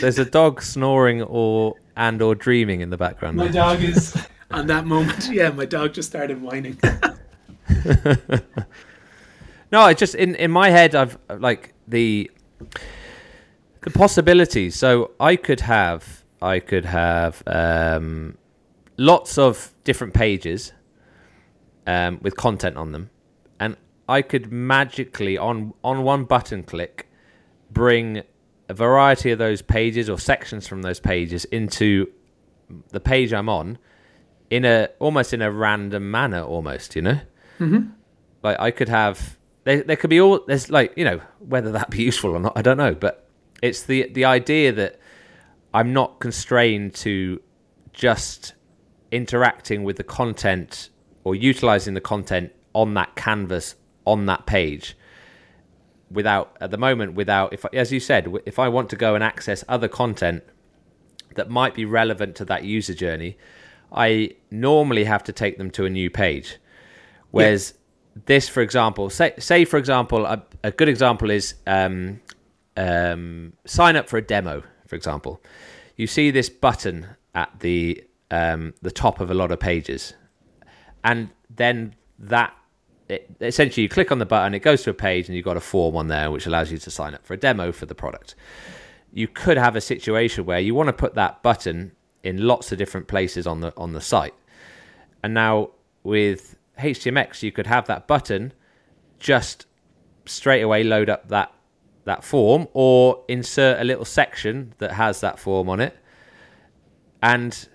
there's 0.00 0.18
a 0.18 0.24
dog 0.24 0.62
snoring 0.62 1.22
or 1.22 1.76
and 1.96 2.20
or 2.22 2.34
dreaming 2.34 2.80
in 2.80 2.90
the 2.90 2.96
background. 2.96 3.36
My 3.36 3.48
dog 3.48 3.82
is 3.82 4.16
on 4.50 4.66
that 4.68 4.86
moment. 4.86 5.28
Yeah, 5.30 5.50
my 5.50 5.66
dog 5.66 5.94
just 5.94 6.08
started 6.08 6.40
whining. 6.42 6.78
no, 9.72 9.80
I 9.80 9.94
just 9.94 10.14
in 10.14 10.34
in 10.36 10.50
my 10.50 10.70
head 10.70 10.94
I've 10.94 11.18
like 11.28 11.74
the 11.86 12.30
the 13.82 13.90
possibilities. 13.90 14.74
So 14.74 15.12
I 15.18 15.36
could 15.36 15.60
have 15.60 16.24
I 16.42 16.58
could 16.58 16.84
have 16.84 17.42
um, 17.46 18.36
lots 18.96 19.38
of 19.38 19.72
different 19.84 20.14
pages 20.14 20.72
um, 21.86 22.18
with 22.22 22.36
content 22.36 22.76
on 22.76 22.92
them, 22.92 23.10
and 23.60 23.76
I 24.08 24.22
could 24.22 24.52
magically 24.52 25.36
on 25.36 25.74
on 25.82 26.02
one 26.02 26.24
button 26.24 26.62
click 26.62 27.08
bring 27.70 28.22
a 28.68 28.74
variety 28.74 29.30
of 29.30 29.38
those 29.38 29.62
pages 29.62 30.08
or 30.08 30.18
sections 30.18 30.66
from 30.66 30.82
those 30.82 31.00
pages 31.00 31.44
into 31.46 32.06
the 32.90 33.00
page 33.00 33.32
I'm 33.32 33.48
on 33.48 33.78
in 34.50 34.64
a 34.64 34.88
almost 34.98 35.32
in 35.32 35.42
a 35.42 35.50
random 35.50 36.10
manner 36.10 36.42
almost 36.42 36.96
you 36.96 37.02
know 37.02 37.20
mm-hmm. 37.58 37.90
like 38.42 38.58
I 38.60 38.70
could 38.70 38.88
have 38.88 39.36
there, 39.64 39.82
there 39.82 39.96
could 39.96 40.10
be 40.10 40.20
all 40.20 40.40
there's 40.46 40.70
like 40.70 40.92
you 40.96 41.04
know 41.04 41.20
whether 41.40 41.72
that 41.72 41.90
be 41.90 42.02
useful 42.02 42.30
or 42.30 42.40
not 42.40 42.52
I 42.56 42.62
don't 42.62 42.76
know 42.76 42.94
but 42.94 43.28
it's 43.62 43.82
the 43.82 44.08
the 44.12 44.24
idea 44.24 44.72
that 44.72 45.00
I'm 45.74 45.92
not 45.92 46.20
constrained 46.20 46.94
to 46.96 47.40
just 47.92 48.54
interacting 49.10 49.84
with 49.84 49.96
the 49.96 50.04
content 50.04 50.90
or 51.24 51.34
utilizing 51.34 51.94
the 51.94 52.00
content 52.00 52.52
on 52.76 52.92
that 52.94 53.16
canvas 53.16 53.74
on 54.04 54.26
that 54.26 54.44
page 54.44 54.96
without 56.10 56.56
at 56.60 56.70
the 56.70 56.76
moment 56.76 57.14
without 57.14 57.52
if 57.52 57.64
as 57.72 57.90
you 57.90 57.98
said 57.98 58.32
if 58.44 58.58
I 58.58 58.68
want 58.68 58.90
to 58.90 58.96
go 58.96 59.14
and 59.14 59.24
access 59.24 59.64
other 59.66 59.88
content 59.88 60.44
that 61.34 61.48
might 61.48 61.74
be 61.74 61.84
relevant 61.84 62.36
to 62.36 62.44
that 62.44 62.64
user 62.64 62.94
journey 62.94 63.38
I 63.92 64.32
normally 64.50 65.04
have 65.04 65.24
to 65.24 65.32
take 65.32 65.58
them 65.58 65.70
to 65.72 65.84
a 65.84 65.90
new 65.90 66.10
page. 66.10 66.58
Whereas 67.30 67.72
yeah. 67.74 68.22
this 68.26 68.48
for 68.48 68.60
example 68.60 69.08
say 69.10 69.32
say 69.38 69.64
for 69.64 69.78
example 69.78 70.26
a, 70.26 70.42
a 70.62 70.70
good 70.70 70.88
example 70.88 71.30
is 71.30 71.54
um, 71.66 72.20
um, 72.76 73.54
sign 73.64 73.96
up 73.96 74.08
for 74.08 74.18
a 74.18 74.22
demo 74.22 74.62
for 74.86 74.96
example. 74.96 75.42
You 75.96 76.06
see 76.06 76.30
this 76.30 76.50
button 76.50 77.06
at 77.34 77.60
the 77.60 78.04
um, 78.30 78.74
the 78.82 78.90
top 78.90 79.20
of 79.20 79.30
a 79.30 79.34
lot 79.34 79.50
of 79.50 79.60
pages. 79.60 80.14
And 81.04 81.30
then 81.48 81.94
that 82.18 82.54
it, 83.08 83.30
essentially 83.40 83.82
you 83.82 83.88
click 83.88 84.10
on 84.10 84.18
the 84.18 84.26
button, 84.26 84.54
it 84.54 84.60
goes 84.60 84.82
to 84.82 84.90
a 84.90 84.94
page, 84.94 85.28
and 85.28 85.36
you've 85.36 85.44
got 85.44 85.56
a 85.56 85.60
form 85.60 85.96
on 85.96 86.08
there 86.08 86.30
which 86.30 86.46
allows 86.46 86.72
you 86.72 86.78
to 86.78 86.90
sign 86.90 87.14
up 87.14 87.24
for 87.24 87.34
a 87.34 87.36
demo 87.36 87.72
for 87.72 87.86
the 87.86 87.94
product. 87.94 88.34
You 89.12 89.28
could 89.28 89.56
have 89.56 89.76
a 89.76 89.80
situation 89.80 90.44
where 90.44 90.60
you 90.60 90.74
want 90.74 90.88
to 90.88 90.92
put 90.92 91.14
that 91.14 91.42
button 91.42 91.92
in 92.22 92.38
lots 92.38 92.72
of 92.72 92.78
different 92.78 93.06
places 93.06 93.46
on 93.46 93.60
the 93.60 93.72
on 93.76 93.92
the 93.92 94.00
site, 94.00 94.34
and 95.22 95.32
now 95.32 95.70
with 96.02 96.56
HTMX 96.78 97.42
you 97.42 97.52
could 97.52 97.66
have 97.66 97.86
that 97.86 98.06
button 98.06 98.52
just 99.18 99.66
straight 100.26 100.62
away 100.62 100.82
load 100.82 101.08
up 101.08 101.28
that 101.28 101.52
that 102.04 102.22
form 102.22 102.68
or 102.72 103.24
insert 103.28 103.80
a 103.80 103.84
little 103.84 104.04
section 104.04 104.74
that 104.78 104.92
has 104.92 105.20
that 105.20 105.38
form 105.38 105.68
on 105.68 105.80
it 105.80 105.96
and 107.22 107.68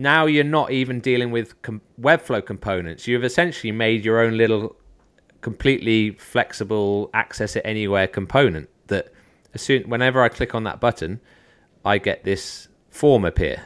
now 0.00 0.24
you're 0.24 0.44
not 0.44 0.70
even 0.70 1.00
dealing 1.00 1.30
with 1.30 1.60
com- 1.62 1.82
Webflow 2.00 2.44
components. 2.44 3.06
You've 3.06 3.24
essentially 3.24 3.70
made 3.70 4.04
your 4.04 4.20
own 4.20 4.36
little 4.36 4.76
completely 5.42 6.12
flexible 6.12 7.10
access 7.12 7.54
it 7.56 7.62
anywhere 7.64 8.06
component 8.06 8.68
that 8.86 9.12
as 9.54 9.62
soon 9.62 9.88
whenever 9.88 10.22
I 10.22 10.28
click 10.28 10.54
on 10.54 10.64
that 10.64 10.80
button, 10.80 11.20
I 11.84 11.98
get 11.98 12.24
this 12.24 12.68
form 12.88 13.24
appear 13.24 13.62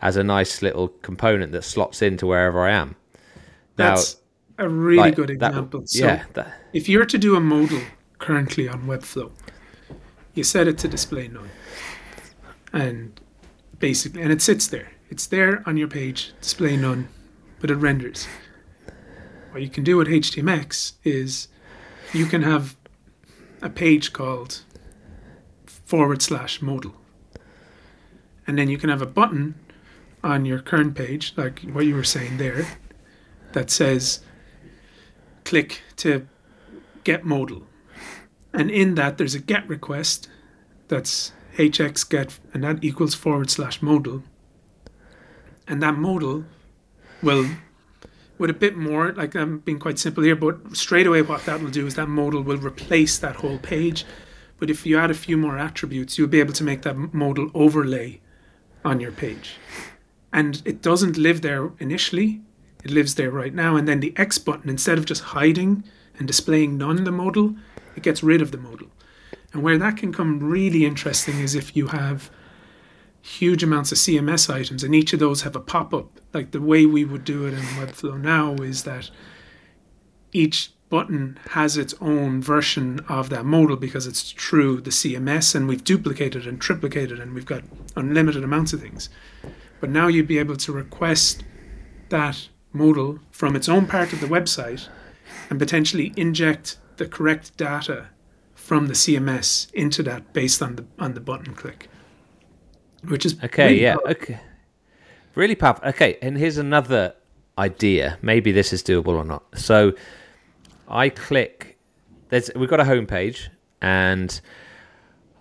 as 0.00 0.16
a 0.16 0.24
nice 0.24 0.60
little 0.60 0.88
component 0.88 1.52
that 1.52 1.62
slots 1.62 2.02
into 2.02 2.26
wherever 2.26 2.60
I 2.66 2.72
am. 2.72 2.96
Now, 3.78 3.94
That's 3.94 4.16
a 4.58 4.68
really 4.68 4.98
like, 4.98 5.16
good 5.16 5.30
example. 5.30 5.80
That, 5.80 5.88
so 5.88 6.04
yeah, 6.04 6.24
that, 6.34 6.52
if 6.72 6.88
you're 6.88 7.06
to 7.06 7.18
do 7.18 7.36
a 7.36 7.40
modal 7.40 7.80
currently 8.18 8.68
on 8.68 8.86
Webflow, 8.86 9.30
you 10.34 10.42
set 10.42 10.66
it 10.66 10.78
to 10.78 10.88
display 10.88 11.28
none. 11.28 11.50
And 12.72 13.20
basically 13.78 14.22
and 14.22 14.32
it 14.32 14.42
sits 14.42 14.66
there 14.68 14.90
it's 15.14 15.28
there 15.28 15.62
on 15.64 15.76
your 15.76 15.86
page, 15.86 16.32
display 16.40 16.76
none, 16.76 17.06
but 17.60 17.70
it 17.70 17.76
renders. 17.76 18.26
What 19.52 19.62
you 19.62 19.68
can 19.68 19.84
do 19.84 19.96
with 19.96 20.08
HTMX 20.08 20.94
is 21.04 21.46
you 22.12 22.26
can 22.26 22.42
have 22.42 22.74
a 23.62 23.70
page 23.70 24.12
called 24.12 24.62
forward 25.66 26.20
slash 26.20 26.60
modal. 26.60 26.96
And 28.44 28.58
then 28.58 28.68
you 28.68 28.76
can 28.76 28.90
have 28.90 29.02
a 29.02 29.06
button 29.06 29.54
on 30.24 30.44
your 30.46 30.58
current 30.58 30.96
page, 30.96 31.32
like 31.36 31.60
what 31.60 31.86
you 31.86 31.94
were 31.94 32.02
saying 32.02 32.38
there, 32.38 32.66
that 33.52 33.70
says 33.70 34.18
click 35.44 35.82
to 35.98 36.26
get 37.04 37.24
modal. 37.24 37.68
And 38.52 38.68
in 38.68 38.96
that, 38.96 39.16
there's 39.18 39.36
a 39.36 39.40
get 39.40 39.68
request 39.68 40.28
that's 40.88 41.30
hx 41.56 42.08
get, 42.08 42.40
and 42.52 42.64
that 42.64 42.82
equals 42.82 43.14
forward 43.14 43.48
slash 43.48 43.80
modal 43.80 44.24
and 45.66 45.82
that 45.82 45.96
modal 45.96 46.44
will 47.22 47.46
with 48.38 48.50
a 48.50 48.54
bit 48.54 48.76
more 48.76 49.12
like 49.12 49.34
i'm 49.34 49.58
being 49.58 49.78
quite 49.78 49.98
simple 49.98 50.22
here 50.22 50.36
but 50.36 50.76
straight 50.76 51.06
away 51.06 51.22
what 51.22 51.44
that 51.46 51.60
will 51.60 51.70
do 51.70 51.86
is 51.86 51.94
that 51.94 52.08
modal 52.08 52.42
will 52.42 52.58
replace 52.58 53.18
that 53.18 53.36
whole 53.36 53.58
page. 53.58 54.04
But 54.58 54.70
if 54.70 54.86
you 54.86 54.96
add 54.98 55.10
a 55.10 55.14
few 55.14 55.36
more 55.36 55.58
attributes 55.58 56.16
you'll 56.16 56.28
be 56.28 56.40
able 56.40 56.52
to 56.54 56.64
make 56.64 56.82
that 56.82 56.96
modal 57.12 57.50
overlay 57.54 58.20
on 58.84 59.00
your 59.00 59.12
page. 59.12 59.56
And 60.32 60.62
it 60.64 60.82
doesn't 60.82 61.16
live 61.16 61.42
there 61.42 61.72
initially. 61.78 62.40
It 62.84 62.90
lives 62.90 63.14
there 63.14 63.30
right 63.30 63.54
now. 63.54 63.76
And 63.76 63.86
then 63.88 64.00
the 64.00 64.14
x 64.16 64.38
button 64.38 64.70
instead 64.70 64.98
of 64.98 65.06
just 65.06 65.22
hiding 65.22 65.84
and 66.18 66.26
displaying 66.26 66.78
none 66.78 66.98
in 66.98 67.04
the 67.04 67.12
modal 67.12 67.56
it 67.96 68.02
gets 68.02 68.22
rid 68.22 68.42
of 68.42 68.50
the 68.50 68.58
modal 68.58 68.88
and 69.52 69.62
where 69.62 69.78
that 69.78 69.96
can 69.96 70.12
come 70.12 70.40
really 70.40 70.84
interesting 70.84 71.38
is 71.38 71.54
if 71.54 71.76
you 71.76 71.86
have 71.88 72.30
huge 73.24 73.62
amounts 73.62 73.90
of 73.90 73.96
CMS 73.96 74.52
items, 74.52 74.84
and 74.84 74.94
each 74.94 75.14
of 75.14 75.18
those 75.18 75.42
have 75.42 75.56
a 75.56 75.60
pop 75.60 75.94
up. 75.94 76.20
Like 76.34 76.50
the 76.50 76.60
way 76.60 76.84
we 76.84 77.06
would 77.06 77.24
do 77.24 77.46
it 77.46 77.54
in 77.54 77.60
Webflow 77.60 78.20
now 78.20 78.54
is 78.56 78.84
that 78.84 79.10
each 80.32 80.72
button 80.90 81.38
has 81.50 81.78
its 81.78 81.94
own 82.02 82.42
version 82.42 83.00
of 83.08 83.30
that 83.30 83.46
modal 83.46 83.76
because 83.76 84.06
it's 84.06 84.32
through 84.32 84.82
the 84.82 84.90
CMS, 84.90 85.54
and 85.54 85.66
we've 85.66 85.82
duplicated 85.82 86.46
and 86.46 86.60
triplicated, 86.60 87.20
and 87.20 87.34
we've 87.34 87.46
got 87.46 87.64
unlimited 87.96 88.44
amounts 88.44 88.74
of 88.74 88.82
things. 88.82 89.08
But 89.80 89.88
now 89.88 90.06
you'd 90.06 90.28
be 90.28 90.38
able 90.38 90.56
to 90.56 90.72
request 90.72 91.44
that 92.10 92.48
modal 92.74 93.20
from 93.30 93.56
its 93.56 93.70
own 93.70 93.86
part 93.86 94.12
of 94.12 94.20
the 94.20 94.26
website 94.26 94.88
and 95.48 95.58
potentially 95.58 96.12
inject 96.16 96.76
the 96.98 97.06
correct 97.06 97.56
data 97.56 98.08
from 98.54 98.86
the 98.86 98.94
CMS 98.94 99.72
into 99.72 100.02
that 100.02 100.32
based 100.34 100.60
on 100.62 100.76
the 100.76 100.84
on 100.98 101.14
the 101.14 101.20
button 101.20 101.54
click 101.54 101.88
which 103.08 103.26
is 103.26 103.36
okay. 103.44 103.68
Really 103.68 103.82
yeah. 103.82 103.94
Powerful. 103.94 104.10
Okay. 104.10 104.40
Really 105.34 105.54
powerful. 105.54 105.88
Okay, 105.88 106.18
and 106.22 106.36
here's 106.36 106.58
another 106.58 107.14
idea. 107.58 108.18
Maybe 108.22 108.52
this 108.52 108.72
is 108.72 108.82
doable 108.82 109.08
or 109.08 109.24
not. 109.24 109.42
So, 109.58 109.92
I 110.88 111.08
click 111.08 111.74
there's 112.28 112.50
we've 112.56 112.68
got 112.68 112.80
a 112.80 112.84
homepage, 112.84 113.48
and 113.80 114.40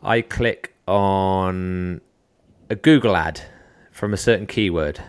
I 0.02 0.22
click 0.22 0.76
on 0.88 2.02
a 2.70 2.76
Google 2.76 3.16
ad 3.16 3.42
from 3.92 4.14
a 4.14 4.18
certain 4.18 4.46
keyword, 4.46 5.00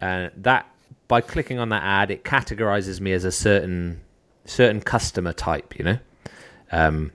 and 0.00 0.30
that 0.36 0.66
by 1.08 1.20
clicking 1.20 1.58
on 1.58 1.68
that 1.70 1.82
ad, 1.82 2.10
it 2.10 2.24
categorizes 2.24 3.00
me 3.00 3.12
as 3.12 3.24
a 3.24 3.32
certain 3.32 4.00
certain 4.44 4.80
customer 4.80 5.32
type. 5.32 5.78
You 5.78 5.84
know, 5.84 5.98
um, 6.72 7.12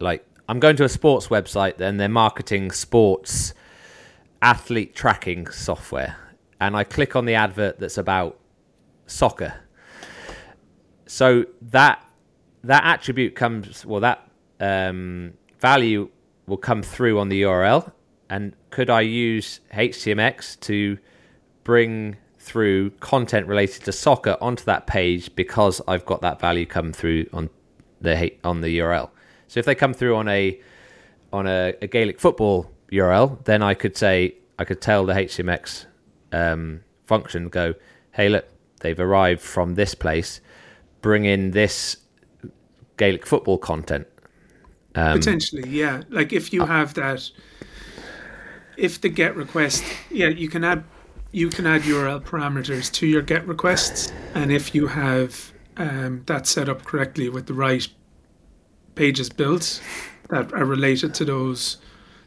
like 0.00 0.24
I'm 0.50 0.58
going 0.58 0.74
to 0.78 0.84
a 0.84 0.88
sports 0.88 1.28
website, 1.28 1.76
then 1.76 1.96
they're 1.96 2.08
marketing 2.08 2.72
sports 2.72 3.54
athlete 4.42 4.96
tracking 4.96 5.46
software, 5.46 6.16
and 6.60 6.76
I 6.76 6.82
click 6.82 7.14
on 7.14 7.24
the 7.24 7.34
advert 7.34 7.78
that's 7.78 7.96
about 7.96 8.36
soccer. 9.06 9.54
So 11.06 11.44
that 11.62 12.04
that 12.64 12.82
attribute 12.82 13.36
comes 13.36 13.86
well 13.86 14.00
that 14.00 14.28
um, 14.58 15.34
value 15.60 16.10
will 16.48 16.56
come 16.56 16.82
through 16.82 17.20
on 17.20 17.28
the 17.28 17.42
URL, 17.42 17.92
and 18.28 18.56
could 18.70 18.90
I 18.90 19.02
use 19.02 19.60
HTMX 19.72 20.58
to 20.62 20.98
bring 21.62 22.16
through 22.40 22.90
content 22.98 23.46
related 23.46 23.84
to 23.84 23.92
soccer 23.92 24.36
onto 24.40 24.64
that 24.64 24.88
page 24.88 25.32
because 25.36 25.80
I've 25.86 26.04
got 26.04 26.22
that 26.22 26.40
value 26.40 26.66
come 26.66 26.92
through 26.92 27.26
on 27.32 27.50
the 28.00 28.34
on 28.42 28.62
the 28.62 28.80
URL. 28.80 29.10
So 29.50 29.58
if 29.58 29.66
they 29.66 29.74
come 29.74 29.92
through 29.92 30.14
on 30.14 30.28
a 30.28 30.60
on 31.32 31.48
a, 31.48 31.74
a 31.82 31.88
Gaelic 31.88 32.20
football 32.20 32.70
URL, 32.92 33.44
then 33.46 33.64
I 33.64 33.74
could 33.74 33.96
say 33.96 34.36
I 34.60 34.64
could 34.64 34.80
tell 34.80 35.04
the 35.04 35.12
HTMX 35.12 35.86
um, 36.30 36.84
function 37.04 37.48
go, 37.48 37.74
hey 38.12 38.28
look, 38.28 38.46
they've 38.78 38.98
arrived 38.98 39.40
from 39.40 39.74
this 39.74 39.96
place, 39.96 40.40
bring 41.02 41.24
in 41.24 41.50
this 41.50 41.96
Gaelic 42.96 43.26
football 43.26 43.58
content. 43.58 44.06
Um, 44.94 45.18
Potentially, 45.18 45.68
yeah. 45.68 46.02
Like 46.10 46.32
if 46.32 46.52
you 46.52 46.64
have 46.64 46.94
that, 46.94 47.28
if 48.76 49.00
the 49.00 49.08
GET 49.08 49.34
request, 49.34 49.82
yeah, 50.12 50.28
you 50.28 50.48
can 50.48 50.62
add 50.62 50.84
you 51.32 51.48
can 51.48 51.66
add 51.66 51.82
URL 51.82 52.22
parameters 52.22 52.92
to 52.92 53.06
your 53.08 53.22
GET 53.22 53.48
requests, 53.48 54.12
and 54.32 54.52
if 54.52 54.76
you 54.76 54.86
have 54.86 55.52
um, 55.76 56.22
that 56.26 56.46
set 56.46 56.68
up 56.68 56.84
correctly 56.84 57.28
with 57.28 57.46
the 57.46 57.54
right 57.54 57.88
pages 59.00 59.30
built 59.30 59.80
that 60.28 60.52
are 60.52 60.66
related 60.66 61.14
to 61.14 61.24
those 61.24 61.78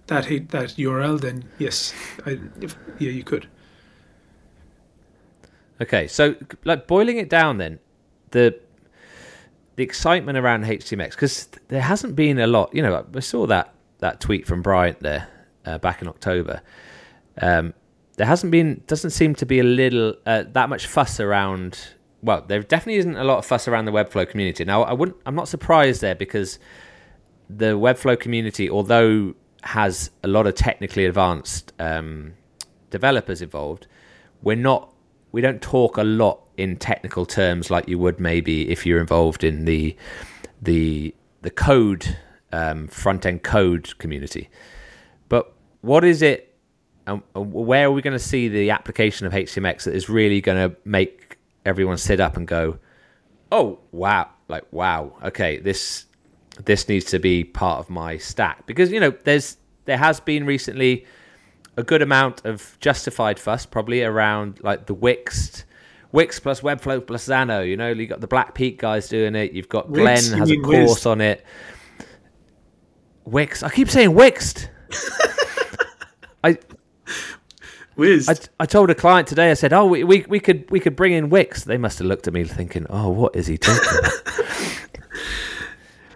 that 0.07 0.26
that 0.49 0.69
URL, 0.86 1.21
then 1.21 1.45
yes, 1.59 1.93
I, 2.26 2.39
if, 2.61 2.76
yeah, 2.97 3.11
you 3.11 3.24
could. 3.24 3.47
Okay, 5.80 6.07
so 6.07 6.36
like 6.65 6.88
boiling 6.88 7.17
it 7.17 7.30
down, 7.30 7.59
then 7.59 7.80
the 8.32 8.59
the 9.76 9.84
excitement 9.84 10.36
around 10.36 10.65
HTMX 10.65 11.11
because 11.11 11.47
there 11.67 11.82
hasn't 11.82 12.15
been 12.15 12.39
a 12.39 12.47
lot. 12.47 12.74
You 12.74 12.82
know, 12.82 13.05
I 13.15 13.19
saw 13.19 13.45
that 13.45 13.74
that 13.99 14.19
tweet 14.19 14.47
from 14.47 14.63
Bryant 14.63 14.99
there 15.01 15.28
uh, 15.65 15.78
back 15.78 16.01
in 16.01 16.07
October. 16.07 16.63
Um, 17.39 17.76
there 18.17 18.28
hasn't 18.28 18.51
been 18.51 18.82
doesn't 18.88 19.11
seem 19.11 19.36
to 19.36 19.45
be 19.45 19.59
a 19.59 19.63
little 19.63 20.15
uh, 20.26 20.43
that 20.53 20.69
much 20.69 20.88
fuss 20.88 21.19
around. 21.19 21.78
Well, 22.24 22.43
there 22.47 22.61
definitely 22.61 22.99
isn't 22.99 23.17
a 23.17 23.24
lot 23.26 23.38
of 23.38 23.45
fuss 23.45 23.67
around 23.67 23.86
the 23.86 23.91
Webflow 23.91 24.28
community. 24.28 24.63
Now, 24.63 24.84
I 24.84 24.93
wouldn't. 24.93 25.17
I'm 25.26 25.36
not 25.36 25.49
surprised 25.49 26.01
there 26.01 26.15
because 26.15 26.57
the 27.49 27.78
Webflow 27.78 28.17
community, 28.19 28.69
although 28.69 29.36
has 29.63 30.09
a 30.24 30.28
lot 30.28 30.47
of 30.47 30.55
technically 30.55 31.05
advanced 31.05 31.74
um, 31.80 32.34
developers 32.89 33.41
involved, 33.41 33.88
we're 34.41 34.55
not. 34.55 34.93
We 35.34 35.41
don't 35.41 35.61
talk 35.61 35.97
a 35.97 36.03
lot 36.03 36.39
in 36.55 36.78
technical 36.78 37.26
terms 37.26 37.69
like 37.69 37.89
you 37.89 37.99
would 37.99 38.19
maybe 38.19 38.69
if 38.69 38.86
you're 38.86 39.01
involved 39.01 39.43
in 39.43 39.65
the 39.65 39.95
the 40.61 41.13
the 41.41 41.49
code 41.49 42.17
um, 42.53 42.88
front 42.88 43.26
end 43.26 43.43
code 43.43 43.97
community. 43.97 44.49
But 45.28 45.51
what 45.82 46.05
is 46.05 46.21
it 46.21 46.55
and 47.05 47.21
where 47.34 47.88
are 47.88 47.91
we 47.91 48.01
going 48.01 48.13
to 48.13 48.19
see 48.19 48.47
the 48.47 48.69
application 48.69 49.28
of 49.28 49.34
HTMX 49.34 49.84
that 49.84 49.93
is 49.93 50.07
really 50.07 50.39
going 50.39 50.69
to 50.69 50.76
make 50.86 51.32
everyone 51.66 51.97
sit 51.97 52.20
up 52.20 52.38
and 52.38 52.47
go, 52.47 52.78
"Oh, 53.51 53.80
wow!" 53.91 54.30
Like, 54.47 54.72
wow, 54.72 55.14
okay, 55.24 55.59
this 55.59 56.05
this 56.66 56.88
needs 56.88 57.05
to 57.05 57.20
be 57.20 57.43
part 57.43 57.80
of 57.80 57.89
my 57.89 58.18
stack 58.18 58.66
because 58.68 58.91
you 58.91 58.99
know 58.99 59.11
there's 59.24 59.57
there 59.86 59.97
has 59.97 60.20
been 60.20 60.45
recently 60.45 61.05
a 61.76 61.84
good 61.84 62.01
amount 62.01 62.45
of 62.45 62.78
justified 62.80 63.39
fuss 63.39 63.66
probably 63.66 64.03
around 64.03 64.59
like 64.64 64.86
the 64.86 64.93
Wix. 64.93 65.66
Wix 66.11 66.39
plus 66.39 66.61
Webflow 66.61 67.05
plus 67.05 67.28
Xano, 67.28 67.68
you 67.68 67.76
know, 67.76 67.89
you 67.89 68.05
got 68.05 68.22
the 68.22 68.28
Black 68.28 68.53
Peak 68.53 68.78
guys 68.78 69.09
doing 69.09 69.34
it. 69.34 69.53
You've 69.53 69.70
got 69.70 69.89
Wix, 69.89 70.30
Glenn 70.30 70.39
has 70.39 70.51
a 70.51 70.57
course 70.57 71.07
on 71.07 71.22
it. 71.22 71.43
Wix, 73.26 73.64
I 73.64 73.70
keep 73.70 73.89
saying 73.89 74.11
Wixed. 74.11 74.68
I 76.43 76.59
Whiz. 77.95 78.27
I, 78.29 78.63
I 78.63 78.65
told 78.65 78.89
a 78.89 78.95
client 78.95 79.27
today. 79.27 79.51
I 79.51 79.53
said, 79.53 79.73
"Oh, 79.73 79.85
we, 79.85 80.03
we 80.03 80.25
we 80.27 80.39
could 80.39 80.69
we 80.71 80.79
could 80.79 80.95
bring 80.95 81.13
in 81.13 81.29
Wix." 81.29 81.63
They 81.63 81.77
must 81.77 81.99
have 81.99 82.07
looked 82.07 82.27
at 82.27 82.33
me 82.33 82.43
thinking, 82.43 82.85
"Oh, 82.89 83.09
what 83.09 83.35
is 83.35 83.47
he 83.47 83.57
talking 83.57 83.99
about?" 83.99 84.13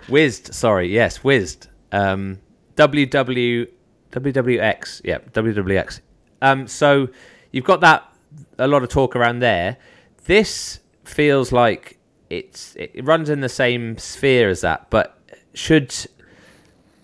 Wized, 0.08 0.54
sorry, 0.54 0.88
yes, 0.88 1.20
Wized. 1.20 1.68
Um, 1.92 2.40
WW 2.76 3.68
WWX, 4.12 5.02
yeah, 5.04 5.20
WWX. 5.20 6.02
Um, 6.42 6.68
so 6.68 7.10
you've 7.52 7.66
got 7.66 7.82
that 7.82 8.12
a 8.58 8.68
lot 8.68 8.84
of 8.84 8.90
talk 8.90 9.16
around 9.16 9.40
there. 9.40 9.78
This 10.26 10.80
feels 11.04 11.52
like 11.52 11.98
it's 12.30 12.76
it 12.76 13.04
runs 13.04 13.30
in 13.30 13.42
the 13.42 13.50
same 13.50 13.98
sphere 13.98 14.50
as 14.50 14.62
that, 14.62 14.90
but 14.90 15.20
should 15.54 15.94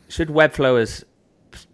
should 0.08 0.30
Webflow 0.30 0.80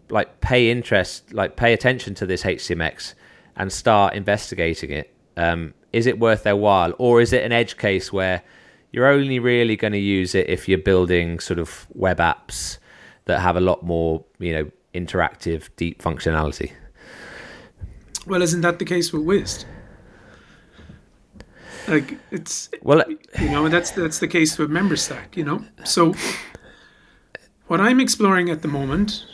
like 0.10 0.42
pay 0.42 0.70
interest, 0.70 1.34
like 1.34 1.56
pay 1.56 1.74
attention 1.74 2.16
to 2.16 2.26
this 2.26 2.44
HTMX 2.44 3.14
and 3.56 3.72
start 3.72 4.14
investigating 4.14 4.92
it? 4.92 5.14
Um, 5.38 5.74
is 5.94 6.06
it 6.06 6.20
worth 6.20 6.44
their 6.44 6.56
while, 6.56 6.94
or 6.98 7.22
is 7.22 7.34
it 7.34 7.44
an 7.44 7.52
edge 7.52 7.78
case 7.78 8.12
where 8.12 8.44
you're 8.92 9.08
only 9.08 9.40
really 9.40 9.76
going 9.76 9.94
to 9.94 10.00
use 10.00 10.36
it 10.36 10.50
if 10.50 10.68
you're 10.68 10.78
building 10.78 11.40
sort 11.40 11.60
of 11.60 11.88
web 11.94 12.18
apps 12.18 12.78
that 13.26 13.40
have 13.40 13.56
a 13.56 13.62
lot 13.62 13.84
more, 13.84 14.24
you 14.40 14.54
know, 14.54 14.72
interactive, 14.94 15.70
deep 15.76 16.02
functionality? 16.02 16.72
Well, 18.26 18.42
isn't 18.42 18.62
that 18.62 18.80
the 18.80 18.86
case 18.86 19.14
with 19.14 19.24
Wiz? 19.24 19.66
Like 21.88 22.18
it's 22.30 22.70
well, 22.84 23.04
you 23.40 23.50
know, 23.50 23.68
that's 23.68 23.92
that's 23.92 24.20
the 24.20 24.28
case 24.28 24.58
with 24.60 24.70
MemberStack. 24.70 25.36
You 25.36 25.44
know, 25.44 25.66
so 25.84 26.14
what 27.66 27.82
I'm 27.82 28.00
exploring 28.00 28.52
at 28.52 28.62
the 28.62 28.68
moment 28.68 29.26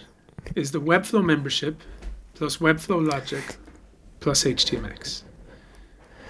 is 0.56 0.72
the 0.72 0.82
Webflow 0.82 1.24
membership 1.24 1.82
plus 2.34 2.58
Webflow 2.58 3.06
logic 3.06 3.58
plus 4.20 4.44
HTMX. 4.44 5.24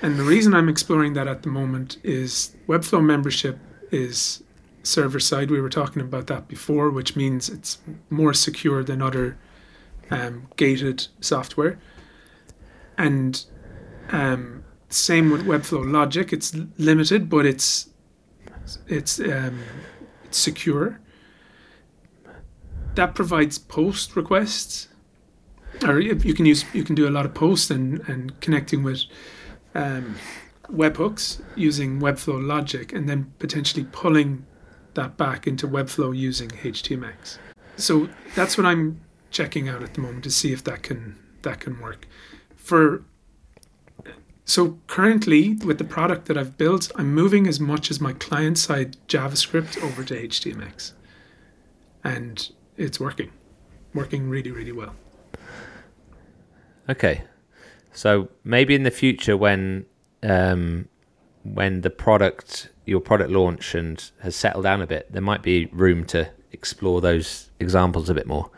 And 0.02 0.18
the 0.18 0.24
reason 0.24 0.54
I'm 0.54 0.70
exploring 0.70 1.14
that 1.14 1.28
at 1.28 1.44
the 1.44 1.50
moment 1.50 1.98
is 2.04 2.56
Webflow 2.68 3.04
membership 3.04 3.58
is 3.92 4.44
server 4.84 5.20
side. 5.20 5.50
We 5.50 5.62
were 5.62 5.70
talking 5.70 6.02
about 6.02 6.28
that 6.28 6.48
before, 6.48 6.90
which 6.90 7.16
means 7.16 7.50
it's 7.50 7.80
more 8.10 8.34
secure 8.34 8.84
than 8.84 9.02
other 9.02 9.38
um, 10.12 10.48
gated 10.58 11.08
software. 11.22 11.80
And 12.98 13.44
um, 14.12 14.64
same 14.90 15.32
with 15.32 15.46
Webflow 15.46 15.92
logic. 15.92 16.32
It's 16.32 16.54
limited, 16.78 17.30
but 17.30 17.46
it's 17.46 17.90
it's 18.88 19.20
um, 19.20 19.60
it's 20.24 20.38
secure 20.38 21.00
that 22.96 23.16
provides 23.16 23.58
post 23.58 24.16
requests, 24.16 24.88
or 25.86 26.00
you 26.00 26.34
can 26.34 26.46
use 26.46 26.66
you 26.74 26.84
can 26.84 26.96
do 26.96 27.08
a 27.08 27.12
lot 27.12 27.26
of 27.26 27.34
posts 27.34 27.70
and 27.70 28.00
and 28.08 28.40
connecting 28.42 28.84
with 28.84 29.04
um, 29.74 30.16
webhooks 30.64 31.42
using 31.56 32.00
Webflow 32.00 32.46
logic, 32.46 32.94
and 32.94 33.08
then 33.08 33.34
potentially 33.40 33.86
pulling 33.92 34.46
that 34.94 35.18
back 35.18 35.46
into 35.48 35.68
Webflow 35.68 36.16
using 36.18 36.50
HTMX. 36.50 37.38
So 37.78 38.10
that's 38.36 38.58
what 38.58 38.66
I'm 38.66 39.02
checking 39.32 39.68
out 39.68 39.84
at 39.84 39.94
the 39.94 40.02
moment 40.02 40.24
to 40.24 40.32
see 40.32 40.54
if 40.54 40.64
that 40.64 40.84
can 40.84 41.18
that 41.42 41.60
can 41.60 41.80
work. 41.80 42.08
For 42.56 43.04
so 44.46 44.80
currently 44.88 45.56
with 45.66 45.80
the 45.80 45.84
product 45.84 46.28
that 46.28 46.38
I've 46.38 46.58
built, 46.58 46.92
I'm 46.96 47.14
moving 47.14 47.48
as 47.48 47.60
much 47.60 47.90
as 47.90 48.00
my 48.00 48.14
client 48.14 48.58
side 48.58 48.96
JavaScript 49.08 49.84
over 49.84 50.04
to 50.04 50.28
HTMX. 50.28 50.94
And 52.04 52.52
it's 52.78 53.00
working, 53.00 53.32
working 53.94 54.30
really, 54.30 54.52
really 54.52 54.72
well. 54.72 54.96
Okay, 56.88 57.24
so 57.94 58.30
maybe 58.44 58.76
in 58.76 58.84
the 58.84 58.92
future 58.92 59.36
when 59.36 59.86
um, 60.22 60.88
when 61.44 61.82
the 61.82 61.90
product 61.90 62.70
your 62.86 63.00
product 63.00 63.32
launch 63.32 63.74
and 63.74 64.12
has 64.22 64.36
settled 64.36 64.64
down 64.64 64.82
a 64.82 64.88
bit, 64.88 65.12
there 65.12 65.22
might 65.22 65.42
be 65.42 65.66
room 65.68 66.06
to 66.06 66.30
explore 66.52 67.02
those 67.02 67.50
examples 67.60 68.10
a 68.10 68.14
bit 68.14 68.28
more. 68.28 68.52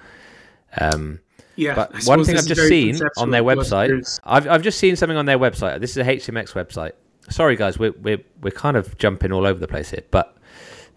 Um, 0.80 1.22
yeah, 1.56 1.74
but 1.74 2.04
one 2.06 2.24
thing 2.24 2.38
I've 2.38 2.46
just 2.46 2.68
seen 2.68 3.00
on 3.18 3.32
their 3.32 3.44
website, 3.44 4.20
I've 4.24 4.48
I've 4.48 4.62
just 4.62 4.78
seen 4.78 4.96
something 4.96 5.18
on 5.18 5.26
their 5.26 5.40
website. 5.40 5.80
This 5.80 5.92
is 5.92 5.98
a 5.98 6.04
HTMX 6.04 6.54
website. 6.54 6.92
Sorry, 7.30 7.56
guys, 7.56 7.80
we're 7.80 7.94
we're 7.94 8.22
we're 8.42 8.52
kind 8.52 8.78
of 8.78 8.98
jumping 8.98 9.32
all 9.32 9.46
over 9.46 9.60
the 9.60 9.68
place 9.68 9.92
here, 9.92 10.04
but 10.12 10.38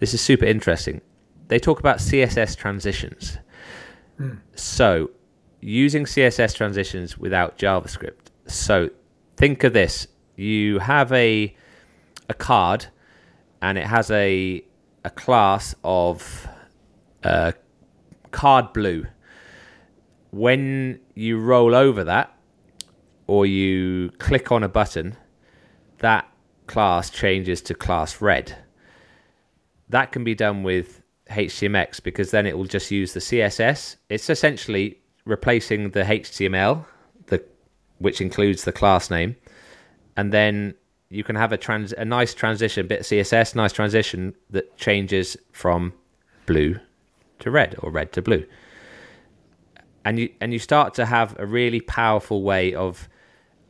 this 0.00 0.14
is 0.14 0.20
super 0.20 0.44
interesting. 0.44 1.00
They 1.50 1.58
talk 1.58 1.80
about 1.80 1.98
CSS 1.98 2.56
transitions. 2.56 3.38
So, 4.54 5.10
using 5.60 6.04
CSS 6.04 6.54
transitions 6.54 7.18
without 7.18 7.58
JavaScript. 7.58 8.30
So, 8.46 8.90
think 9.36 9.64
of 9.64 9.72
this: 9.72 10.06
you 10.36 10.78
have 10.78 11.10
a 11.10 11.52
a 12.28 12.34
card, 12.34 12.86
and 13.60 13.76
it 13.76 13.86
has 13.88 14.12
a 14.12 14.62
a 15.04 15.10
class 15.10 15.74
of 15.82 16.46
uh, 17.24 17.50
card 18.30 18.72
blue. 18.72 19.06
When 20.30 21.00
you 21.14 21.40
roll 21.40 21.74
over 21.74 22.04
that, 22.04 22.32
or 23.26 23.44
you 23.44 24.10
click 24.18 24.52
on 24.52 24.62
a 24.62 24.68
button, 24.68 25.16
that 25.98 26.30
class 26.68 27.10
changes 27.10 27.60
to 27.62 27.74
class 27.74 28.20
red. 28.20 28.56
That 29.88 30.12
can 30.12 30.22
be 30.22 30.36
done 30.36 30.62
with 30.62 30.99
HTMX 31.30 32.02
because 32.02 32.30
then 32.30 32.46
it 32.46 32.56
will 32.56 32.64
just 32.64 32.90
use 32.90 33.12
the 33.12 33.20
CSS. 33.20 33.96
It's 34.08 34.28
essentially 34.28 34.98
replacing 35.24 35.90
the 35.90 36.02
HTML, 36.02 36.84
the 37.26 37.44
which 37.98 38.20
includes 38.20 38.64
the 38.64 38.72
class 38.72 39.10
name, 39.10 39.36
and 40.16 40.32
then 40.32 40.74
you 41.08 41.24
can 41.24 41.36
have 41.36 41.52
a 41.52 41.56
trans 41.56 41.92
a 41.92 42.04
nice 42.04 42.34
transition 42.34 42.86
bit 42.86 43.00
of 43.00 43.06
CSS, 43.06 43.54
nice 43.54 43.72
transition 43.72 44.34
that 44.50 44.76
changes 44.76 45.36
from 45.52 45.92
blue 46.46 46.78
to 47.40 47.50
red 47.50 47.76
or 47.78 47.90
red 47.90 48.12
to 48.12 48.22
blue. 48.22 48.44
And 50.04 50.18
you 50.18 50.30
and 50.40 50.52
you 50.52 50.58
start 50.58 50.94
to 50.94 51.06
have 51.06 51.38
a 51.38 51.46
really 51.46 51.80
powerful 51.80 52.42
way 52.42 52.74
of 52.74 53.08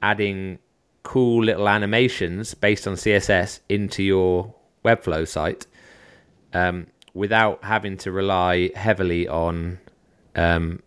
adding 0.03 0.59
cool 1.03 1.45
little 1.45 1.69
animations 1.69 2.55
based 2.55 2.87
on 2.87 2.95
CSS 2.95 3.61
into 3.69 4.03
your 4.03 4.55
Webflow 4.85 5.27
site 5.27 5.67
um, 6.53 6.87
without 7.15 7.63
having 7.65 7.97
to 7.99 8.13
rely 8.13 8.71
heavily 8.75 9.27
on 9.29 9.79
um, 10.37 10.83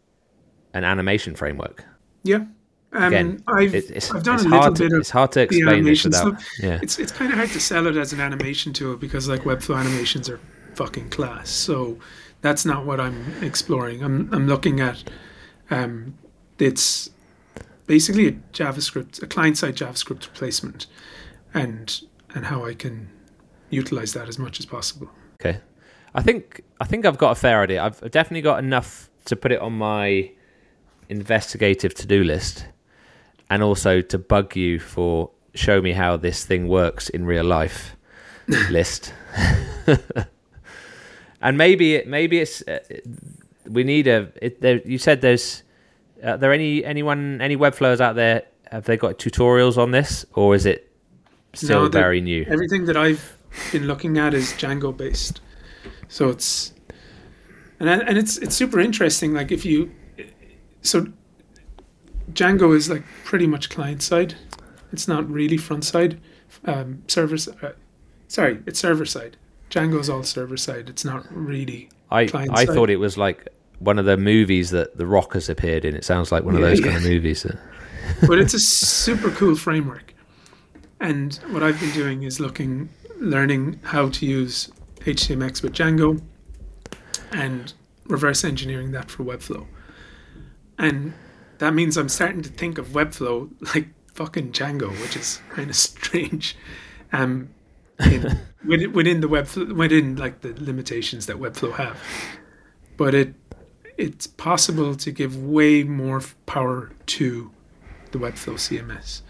an 0.73 0.83
animation 0.83 1.35
framework. 1.35 1.83
Yeah. 2.23 2.45
Um, 2.93 3.03
Again, 3.05 3.43
I've, 3.47 3.73
it- 3.73 3.89
it's, 3.91 4.11
I've 4.13 4.23
done 4.23 4.35
it's 4.35 4.43
a 4.45 4.47
little 4.49 4.59
hard 4.61 4.75
to, 4.75 4.83
bit 4.83 4.93
of 4.93 4.99
it's 4.99 5.09
hard 5.09 5.31
to 5.33 5.41
explain 5.41 5.65
this 5.83 6.05
animation 6.05 6.09
without. 6.11 6.41
stuff. 6.41 6.49
Yeah. 6.61 6.79
It's 6.81 6.99
it's 6.99 7.11
kind 7.11 7.31
of 7.31 7.37
hard 7.37 7.49
to 7.49 7.59
sell 7.59 7.87
it 7.87 7.97
as 7.97 8.13
an 8.13 8.19
animation 8.21 8.71
tool 8.71 8.95
because 8.97 9.27
like 9.27 9.41
Webflow 9.41 9.77
animations 9.79 10.29
are 10.29 10.39
fucking 10.75 11.09
class. 11.09 11.49
So 11.49 11.97
that's 12.41 12.65
not 12.65 12.85
what 12.85 12.99
I'm 12.99 13.33
exploring. 13.43 14.03
I'm 14.03 14.31
I'm 14.33 14.47
looking 14.47 14.79
at 14.79 15.03
um, 15.71 16.15
it's 16.59 17.09
basically 17.87 18.27
a 18.27 18.31
JavaScript, 18.53 19.21
a 19.23 19.27
client 19.27 19.57
side 19.57 19.75
JavaScript 19.75 20.27
replacement, 20.27 20.85
and 21.53 21.99
and 22.35 22.45
how 22.45 22.63
I 22.63 22.75
can 22.75 23.09
utilize 23.71 24.13
that 24.13 24.29
as 24.29 24.37
much 24.37 24.59
as 24.59 24.67
possible. 24.67 25.09
Okay. 25.41 25.59
I 26.15 26.21
think 26.21 26.63
I 26.79 26.85
think 26.85 27.05
I've 27.05 27.17
got 27.17 27.31
a 27.31 27.35
fair 27.35 27.61
idea. 27.61 27.83
I've 27.83 27.99
definitely 28.11 28.41
got 28.41 28.59
enough 28.59 29.09
to 29.25 29.35
put 29.35 29.51
it 29.51 29.59
on 29.61 29.73
my 29.73 30.31
investigative 31.09 31.93
to-do 31.93 32.23
list 32.23 32.65
and 33.49 33.63
also 33.63 34.01
to 34.01 34.17
bug 34.17 34.55
you 34.55 34.79
for 34.79 35.29
show 35.53 35.81
me 35.81 35.91
how 35.91 36.17
this 36.17 36.45
thing 36.45 36.67
works 36.67 37.09
in 37.09 37.25
real 37.25 37.43
life 37.43 37.95
list. 38.69 39.13
and 41.41 41.57
maybe 41.57 41.95
it 41.95 42.07
maybe 42.07 42.39
it's 42.39 42.61
uh, 42.67 42.79
we 43.67 43.83
need 43.83 44.07
a 44.07 44.31
it, 44.41 44.61
there, 44.61 44.81
you 44.85 44.97
said 44.97 45.21
there's 45.21 45.63
are 46.23 46.37
there 46.37 46.53
any 46.53 46.83
anyone 46.85 47.41
any 47.41 47.57
webflowers 47.57 47.99
out 47.99 48.15
there 48.15 48.43
have 48.71 48.85
they 48.85 48.97
got 48.97 49.19
tutorials 49.19 49.77
on 49.77 49.91
this 49.91 50.25
or 50.33 50.55
is 50.55 50.65
it 50.65 50.91
still 51.53 51.83
No, 51.83 51.89
very 51.89 52.21
new? 52.21 52.45
Everything 52.49 52.85
that 52.85 52.97
I've 52.97 53.37
been 53.71 53.85
looking 53.85 54.17
at 54.17 54.33
is 54.33 54.53
Django 54.53 54.95
based, 54.95 55.41
so 56.07 56.29
it's 56.29 56.73
and 57.79 57.89
and 57.89 58.17
it's 58.17 58.37
it's 58.37 58.55
super 58.55 58.79
interesting. 58.79 59.33
Like 59.33 59.51
if 59.51 59.65
you 59.65 59.91
so 60.81 61.07
Django 62.31 62.75
is 62.75 62.89
like 62.89 63.03
pretty 63.25 63.47
much 63.47 63.69
client 63.69 64.01
side. 64.01 64.35
It's 64.91 65.07
not 65.07 65.29
really 65.29 65.57
front 65.57 65.83
side. 65.85 66.19
Um, 66.65 67.03
server 67.07 67.35
uh, 67.65 67.71
sorry, 68.27 68.59
it's 68.65 68.79
server 68.79 69.05
side. 69.05 69.37
Django's 69.69 70.09
all 70.09 70.23
server 70.23 70.57
side. 70.57 70.89
It's 70.89 71.03
not 71.03 71.25
really. 71.31 71.89
I 72.11 72.29
I 72.51 72.65
thought 72.65 72.89
it 72.89 72.97
was 72.97 73.17
like 73.17 73.47
one 73.79 73.97
of 73.99 74.05
the 74.05 74.17
movies 74.17 74.69
that 74.69 74.97
The 74.97 75.07
Rock 75.07 75.33
has 75.33 75.49
appeared 75.49 75.83
in. 75.83 75.95
It 75.95 76.05
sounds 76.05 76.31
like 76.31 76.43
one 76.43 76.55
of 76.55 76.61
Yeah, 76.61 76.67
those 76.67 76.79
yeah. 76.79 76.85
kind 76.85 76.97
of 76.97 77.03
movies. 77.03 77.43
that- 77.43 77.57
but 78.27 78.37
it's 78.37 78.53
a 78.53 78.59
super 78.59 79.31
cool 79.31 79.55
framework. 79.55 80.13
And 80.99 81.33
what 81.49 81.63
I've 81.63 81.79
been 81.79 81.91
doing 81.91 82.23
is 82.23 82.39
looking, 82.39 82.89
learning 83.17 83.79
how 83.83 84.09
to 84.09 84.25
use 84.25 84.69
HTMX 85.05 85.61
with 85.61 85.73
Django 85.73 86.21
and 87.31 87.73
reverse 88.05 88.43
engineering 88.43 88.91
that 88.91 89.09
for 89.09 89.23
Webflow. 89.23 89.65
And 90.77 91.13
that 91.59 91.73
means 91.73 91.97
I'm 91.97 92.09
starting 92.09 92.41
to 92.41 92.49
think 92.49 92.77
of 92.77 92.89
Webflow 92.89 93.49
like 93.75 93.87
fucking 94.13 94.51
Django, 94.51 94.89
which 95.01 95.15
is 95.15 95.41
kind 95.49 95.69
of 95.69 95.75
strange. 95.89 96.55
Um, 97.11 97.49
in, 97.99 98.39
within, 98.65 98.93
within 98.93 99.21
the 99.21 99.27
Webflow, 99.27 99.75
within 99.75 100.15
like 100.15 100.41
the 100.41 100.53
limitations 100.57 101.25
that 101.27 101.37
Webflow 101.37 101.73
have, 101.73 101.97
but 102.97 103.13
it 103.13 103.33
it's 103.95 104.25
possible 104.25 104.95
to 104.95 105.11
give 105.11 105.37
way 105.37 105.83
more 105.83 106.21
power 106.47 106.91
to 107.05 107.51
the 108.11 108.17
Webflow 108.17 108.55
CMS. 108.55 109.21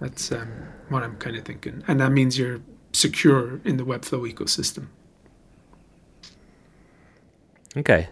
That's 0.00 0.32
um, 0.32 0.48
what 0.88 1.02
I'm 1.02 1.16
kind 1.16 1.36
of 1.36 1.44
thinking, 1.44 1.84
and 1.86 2.00
that 2.00 2.12
means 2.12 2.38
you're 2.38 2.60
secure 2.96 3.60
in 3.64 3.76
the 3.76 3.84
Webflow 3.84 4.32
ecosystem. 4.32 4.86
Okay, 7.76 8.08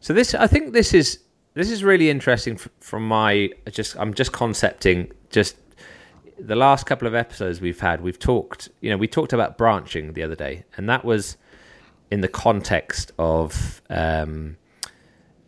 so 0.00 0.12
this 0.12 0.34
I 0.34 0.46
think 0.46 0.72
this 0.72 0.92
is 0.92 1.20
this 1.54 1.70
is 1.70 1.82
really 1.82 2.10
interesting 2.10 2.58
from 2.80 3.08
my 3.08 3.50
just 3.70 3.96
I'm 3.96 4.12
just 4.12 4.32
concepting 4.32 5.10
just 5.30 5.56
the 6.38 6.54
last 6.54 6.84
couple 6.84 7.08
of 7.08 7.14
episodes 7.14 7.60
we've 7.60 7.80
had. 7.80 8.02
We've 8.02 8.18
talked 8.18 8.68
you 8.80 8.90
know 8.90 8.98
we 8.98 9.08
talked 9.08 9.32
about 9.32 9.56
branching 9.56 10.12
the 10.12 10.22
other 10.22 10.36
day, 10.36 10.64
and 10.76 10.88
that 10.88 11.04
was 11.04 11.38
in 12.10 12.20
the 12.20 12.28
context 12.28 13.12
of 13.18 13.82
um, 13.90 14.56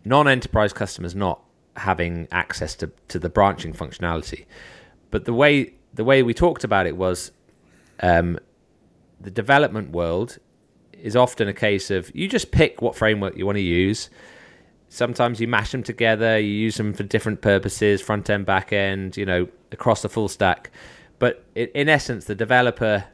non-enterprise 0.04 0.72
customers 0.72 1.14
not 1.14 1.42
having 1.76 2.28
access 2.30 2.74
to, 2.76 2.90
to 3.08 3.18
the 3.18 3.28
branching 3.28 3.72
functionality. 3.72 4.46
But 5.10 5.26
the 5.26 5.34
way 5.34 5.74
the 5.92 6.04
way 6.04 6.22
we 6.22 6.32
talked 6.32 6.64
about 6.64 6.86
it 6.86 6.96
was 6.96 7.30
um, 8.02 8.38
the 9.20 9.30
development 9.30 9.90
world 9.90 10.38
is 10.92 11.16
often 11.16 11.48
a 11.48 11.52
case 11.52 11.90
of 11.90 12.14
you 12.14 12.28
just 12.28 12.50
pick 12.50 12.82
what 12.82 12.96
framework 12.96 13.36
you 13.36 13.46
want 13.46 13.56
to 13.56 13.62
use. 13.62 14.10
Sometimes 14.88 15.40
you 15.40 15.46
mash 15.46 15.72
them 15.72 15.82
together, 15.82 16.38
you 16.38 16.50
use 16.50 16.76
them 16.76 16.92
for 16.92 17.04
different 17.04 17.42
purposes, 17.42 18.02
front 18.02 18.28
end, 18.28 18.44
back 18.44 18.72
end, 18.72 19.16
you 19.16 19.24
know, 19.24 19.48
across 19.70 20.02
the 20.02 20.08
full 20.08 20.28
stack. 20.28 20.70
But 21.18 21.44
i 21.56 21.70
in 21.74 21.88
essence, 21.88 22.24
the 22.24 22.34
developer 22.34 23.04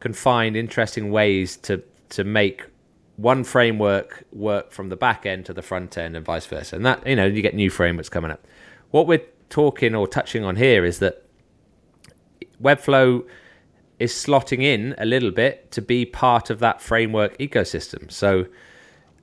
can 0.00 0.12
find 0.12 0.56
interesting 0.56 1.10
ways 1.10 1.56
to 1.58 1.82
to 2.10 2.24
make 2.24 2.66
one 3.16 3.44
framework 3.44 4.24
work 4.32 4.72
from 4.72 4.88
the 4.88 4.96
back 4.96 5.24
end 5.24 5.46
to 5.46 5.52
the 5.52 5.62
front 5.62 5.96
end 5.96 6.16
and 6.16 6.24
vice 6.24 6.46
versa. 6.46 6.76
And 6.76 6.84
that, 6.84 7.06
you 7.06 7.16
know, 7.16 7.26
you 7.26 7.42
get 7.42 7.54
new 7.54 7.70
frameworks 7.70 8.08
coming 8.08 8.30
up. 8.30 8.44
What 8.90 9.06
we're 9.06 9.22
talking 9.50 9.94
or 9.94 10.06
touching 10.06 10.44
on 10.44 10.56
here 10.56 10.84
is 10.84 10.98
that 10.98 11.24
Webflow 12.60 13.24
is 13.98 14.12
slotting 14.12 14.62
in 14.62 14.94
a 14.98 15.04
little 15.04 15.30
bit 15.30 15.70
to 15.72 15.82
be 15.82 16.04
part 16.04 16.50
of 16.50 16.58
that 16.58 16.80
framework 16.80 17.38
ecosystem. 17.38 18.10
So 18.10 18.46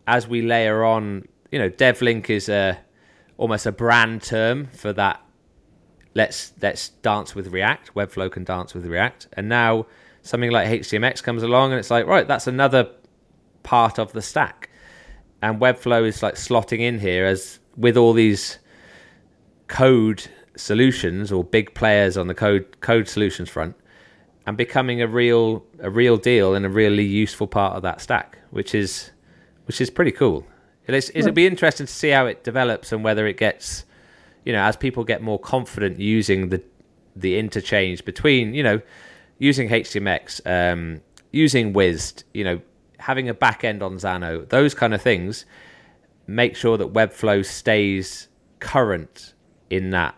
as 0.08 0.28
we 0.28 0.42
layer 0.42 0.84
on, 0.84 1.28
you 1.52 1.60
know, 1.60 1.70
DevLink 1.70 2.30
is 2.30 2.50
a 2.50 2.80
almost 3.38 3.66
a 3.66 3.72
brand 3.72 4.22
term 4.22 4.68
for 4.68 4.94
that. 4.94 5.22
Let's 6.14 6.54
let's 6.62 6.90
dance 6.90 7.36
with 7.36 7.48
React. 7.48 7.94
Webflow 7.96 8.32
can 8.32 8.44
dance 8.44 8.74
with 8.74 8.86
React, 8.86 9.28
and 9.34 9.50
now 9.50 9.88
something 10.22 10.52
like 10.52 10.68
HTMX 10.68 11.24
comes 11.24 11.44
along, 11.44 11.72
and 11.72 11.80
it's 11.80 11.92
like 11.92 12.06
right, 12.06 12.28
that's 12.28 12.48
another 12.48 12.90
part 13.64 14.00
of 14.00 14.14
the 14.14 14.22
stack. 14.22 14.70
And 15.42 15.60
Webflow 15.60 16.06
is 16.06 16.22
like 16.22 16.36
slotting 16.36 16.80
in 16.80 17.00
here 17.00 17.26
as 17.26 17.60
with 17.78 17.98
all 17.98 18.14
these 18.14 18.60
code 19.68 20.28
solutions 20.56 21.32
or 21.32 21.44
big 21.44 21.74
players 21.74 22.18
on 22.18 22.28
the 22.28 22.36
code 22.36 22.80
code 22.82 23.08
solutions 23.08 23.50
front 23.50 23.76
and 24.46 24.58
becoming 24.58 25.02
a 25.02 25.08
real 25.08 25.64
a 25.80 25.90
real 25.90 26.18
deal 26.18 26.56
and 26.56 26.66
a 26.66 26.70
really 26.70 27.06
useful 27.06 27.48
part 27.48 27.76
of 27.76 27.84
that 27.84 28.02
stack, 28.02 28.40
which 28.50 28.74
is 28.74 29.12
which 29.66 29.80
is 29.82 29.90
pretty 29.90 30.12
cool. 30.12 30.46
It's, 30.88 31.12
it'll 31.14 31.32
be 31.32 31.48
interesting 31.48 31.86
to 31.86 31.94
see 31.94 32.10
how 32.10 32.26
it 32.26 32.44
develops 32.44 32.92
and 32.92 33.04
whether 33.04 33.26
it 33.26 33.38
gets, 33.38 33.86
you 34.44 34.52
know, 34.52 34.62
as 34.62 34.76
people 34.76 35.04
get 35.06 35.22
more 35.22 35.40
confident 35.40 36.00
using 36.00 36.50
the 36.50 36.62
the 37.16 37.38
interchange 37.38 38.04
between, 38.04 38.54
you 38.54 38.64
know, 38.64 38.82
using 39.38 39.70
HTMX, 39.70 40.42
um, 40.46 41.02
using 41.32 41.74
Wiz, 41.74 42.14
you 42.34 42.44
know, 42.44 42.62
having 43.00 43.30
a 43.30 43.34
back 43.34 43.64
end 43.64 43.82
on 43.84 43.96
Xano, 43.96 44.48
those 44.50 44.74
kind 44.74 44.94
of 44.94 45.02
things, 45.02 45.46
make 46.28 46.56
sure 46.56 46.78
that 46.78 46.94
Webflow 46.94 47.46
stays 47.46 48.28
current 48.60 49.34
in 49.70 49.90
that 49.92 50.16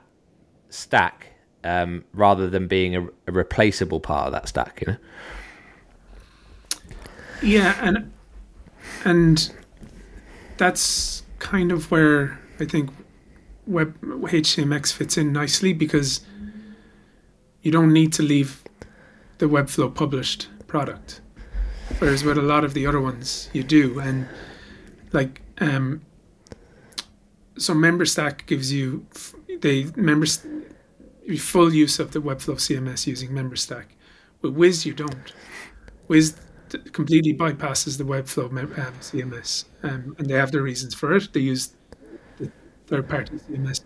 stack 0.70 1.33
um, 1.64 2.04
rather 2.14 2.50
than 2.50 2.68
being 2.68 2.96
a, 2.96 3.04
a 3.28 3.32
replaceable 3.32 4.00
part 4.00 4.28
of 4.28 4.34
that 4.34 4.48
stack. 4.48 4.82
You 4.82 4.94
know. 4.94 4.98
Yeah, 7.42 7.78
and 7.82 8.12
and 9.04 9.52
that's 10.58 11.24
kind 11.40 11.72
of 11.72 11.92
where 11.92 12.40
I 12.60 12.66
think 12.66 12.90
web 13.68 14.00
HTMX 14.02 14.94
fits 14.94 15.18
in 15.18 15.34
nicely 15.34 15.74
because 15.74 16.22
you 17.62 17.72
don't 17.72 17.94
need 17.94 18.14
to 18.14 18.24
leave 18.24 18.64
the 19.38 19.46
Webflow 19.48 19.94
published 19.94 20.48
product, 20.68 21.22
whereas 22.00 22.24
with 22.24 22.38
a 22.38 22.42
lot 22.42 22.64
of 22.64 22.74
the 22.74 22.86
other 22.86 23.02
ones 23.02 23.50
you 23.54 23.64
do, 23.64 24.00
and 24.00 24.28
like 25.12 25.42
um, 25.60 26.02
so 27.58 27.74
MemberStack 27.74 28.46
gives 28.46 28.72
you 28.72 29.06
the 29.62 29.92
members 29.96 30.46
full 31.38 31.74
use 31.74 32.00
of 32.00 32.12
the 32.12 32.20
Webflow 32.20 32.56
CMS 32.56 33.08
using 33.08 33.30
MemberStack. 33.30 33.86
With 34.42 34.54
Wiz, 34.54 34.86
you 34.86 34.94
don't. 34.94 35.34
Wiz 36.08 36.36
completely 36.92 37.34
bypasses 37.34 37.98
the 37.98 38.04
Webflow 38.04 38.46
um, 38.48 38.94
CMS, 39.00 39.66
um, 39.84 40.16
and 40.18 40.28
they 40.30 40.34
have 40.34 40.52
their 40.52 40.64
reasons 40.64 40.94
for 40.94 41.16
it. 41.16 41.32
They 41.34 41.42
use 41.42 41.76
the 42.38 42.52
third-party 42.88 43.38
CMS. 43.38 43.84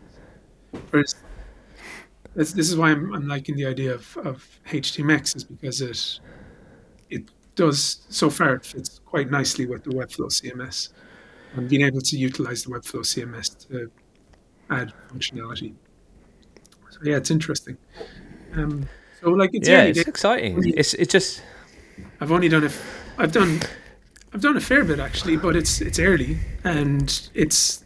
Whereas 0.89 1.15
this, 2.35 2.53
this 2.53 2.69
is 2.69 2.75
why 2.75 2.91
I'm, 2.91 3.13
I'm 3.13 3.27
liking 3.27 3.55
the 3.55 3.65
idea 3.65 3.93
of, 3.93 4.17
of 4.17 4.59
HTMX 4.67 5.35
is 5.35 5.43
because 5.43 5.81
it 5.81 6.19
it 7.09 7.23
does 7.55 8.05
so 8.09 8.29
far 8.29 8.55
it 8.55 8.65
fits 8.65 8.99
quite 9.05 9.31
nicely 9.31 9.65
with 9.65 9.83
the 9.83 9.89
Webflow 9.89 10.27
CMS 10.27 10.89
and 11.55 11.69
being 11.69 11.81
able 11.81 12.01
to 12.01 12.17
utilize 12.17 12.63
the 12.63 12.69
Webflow 12.69 13.01
CMS 13.01 13.67
to 13.67 13.89
add 14.69 14.93
functionality. 15.09 15.73
So 16.97 17.09
yeah, 17.09 17.17
it's 17.17 17.31
interesting. 17.31 17.77
Um, 18.53 18.87
so 19.21 19.29
like 19.29 19.51
it's 19.53 19.67
yeah, 19.67 19.83
it's 19.83 19.99
exciting. 19.99 20.63
It's 20.75 20.93
it's 20.95 21.11
just 21.11 21.43
I've 22.19 22.31
only 22.31 22.49
done 22.49 22.63
a, 22.63 22.71
I've 23.17 23.31
done, 23.31 23.61
I've 24.33 24.41
done 24.41 24.57
a 24.57 24.61
fair 24.61 24.83
bit 24.83 24.99
actually, 24.99 25.37
but 25.37 25.55
it's 25.55 25.81
it's 25.81 25.99
early 25.99 26.39
and 26.63 27.29
it's 27.33 27.83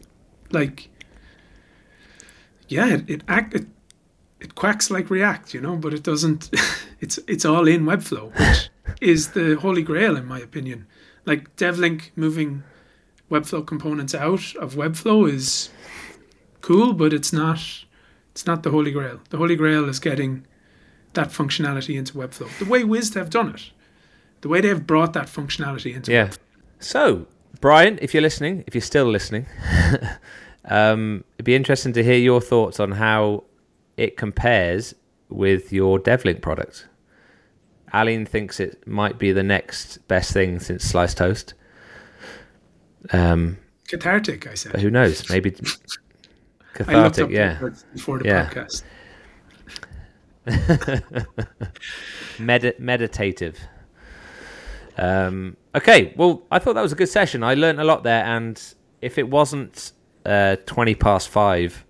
like, 0.51 0.89
yeah, 2.67 2.93
it 2.93 3.09
it, 3.09 3.23
act, 3.27 3.53
it, 3.53 3.65
it 4.39 4.55
quacks 4.55 4.89
like 4.89 5.09
React, 5.09 5.53
you 5.53 5.61
know, 5.61 5.75
but 5.75 5.93
it 5.93 6.03
doesn't. 6.03 6.49
it's 7.01 7.19
it's 7.27 7.45
all 7.45 7.67
in 7.67 7.83
Webflow, 7.85 8.37
which 8.37 8.69
is 9.01 9.31
the 9.31 9.55
holy 9.55 9.83
grail 9.83 10.15
in 10.15 10.25
my 10.25 10.39
opinion. 10.39 10.87
Like 11.25 11.55
DevLink 11.57 12.11
moving 12.15 12.63
Webflow 13.29 13.65
components 13.65 14.15
out 14.15 14.55
of 14.55 14.75
Webflow 14.75 15.29
is 15.31 15.69
cool, 16.61 16.93
but 16.93 17.13
it's 17.13 17.33
not 17.33 17.59
it's 18.31 18.45
not 18.45 18.63
the 18.63 18.71
holy 18.71 18.91
grail. 18.91 19.19
The 19.29 19.37
holy 19.37 19.55
grail 19.55 19.87
is 19.87 19.99
getting 19.99 20.45
that 21.13 21.29
functionality 21.29 21.97
into 21.97 22.13
Webflow. 22.13 22.57
The 22.57 22.65
way 22.65 22.83
Wiz 22.83 23.13
have 23.13 23.29
done 23.29 23.49
it 23.49 23.71
the 24.41 24.49
way 24.49 24.61
they've 24.61 24.85
brought 24.85 25.13
that 25.13 25.27
functionality 25.27 25.95
into 25.95 26.11
yeah. 26.11 26.31
So, 26.79 27.27
Bryant, 27.61 27.99
if 28.01 28.13
you're 28.13 28.21
listening, 28.21 28.63
if 28.67 28.75
you're 28.75 28.81
still 28.81 29.05
listening, 29.05 29.45
um, 30.65 31.23
it'd 31.35 31.45
be 31.45 31.55
interesting 31.55 31.93
to 31.93 32.03
hear 32.03 32.17
your 32.17 32.41
thoughts 32.41 32.79
on 32.79 32.93
how 32.93 33.43
it 33.97 34.17
compares 34.17 34.95
with 35.29 35.71
your 35.71 35.99
DevLink 35.99 36.41
product. 36.41 36.87
Ailín 37.93 38.27
thinks 38.27 38.59
it 38.59 38.85
might 38.87 39.19
be 39.19 39.31
the 39.31 39.43
next 39.43 39.97
best 40.07 40.33
thing 40.33 40.59
since 40.59 40.83
sliced 40.83 41.17
toast. 41.17 41.53
Um, 43.11 43.57
cathartic, 43.87 44.47
I 44.47 44.55
said. 44.55 44.71
But 44.71 44.81
who 44.81 44.89
knows? 44.89 45.29
Maybe 45.29 45.53
cathartic. 46.73 47.29
yeah. 47.29 47.59
Before 47.93 48.19
the 48.19 48.25
yeah. 48.25 48.49
podcast. 48.49 48.83
Medi- 52.39 52.73
meditative. 52.79 53.59
Um, 54.97 55.57
okay, 55.75 56.13
well, 56.17 56.43
I 56.51 56.59
thought 56.59 56.73
that 56.75 56.81
was 56.81 56.91
a 56.91 56.95
good 56.95 57.09
session. 57.09 57.43
I 57.43 57.53
learned 57.53 57.79
a 57.79 57.83
lot 57.83 58.03
there, 58.03 58.23
and 58.25 58.61
if 59.01 59.17
it 59.17 59.29
wasn't 59.29 59.93
uh, 60.25 60.57
20 60.65 60.95
past 60.95 61.29
five, 61.29 61.85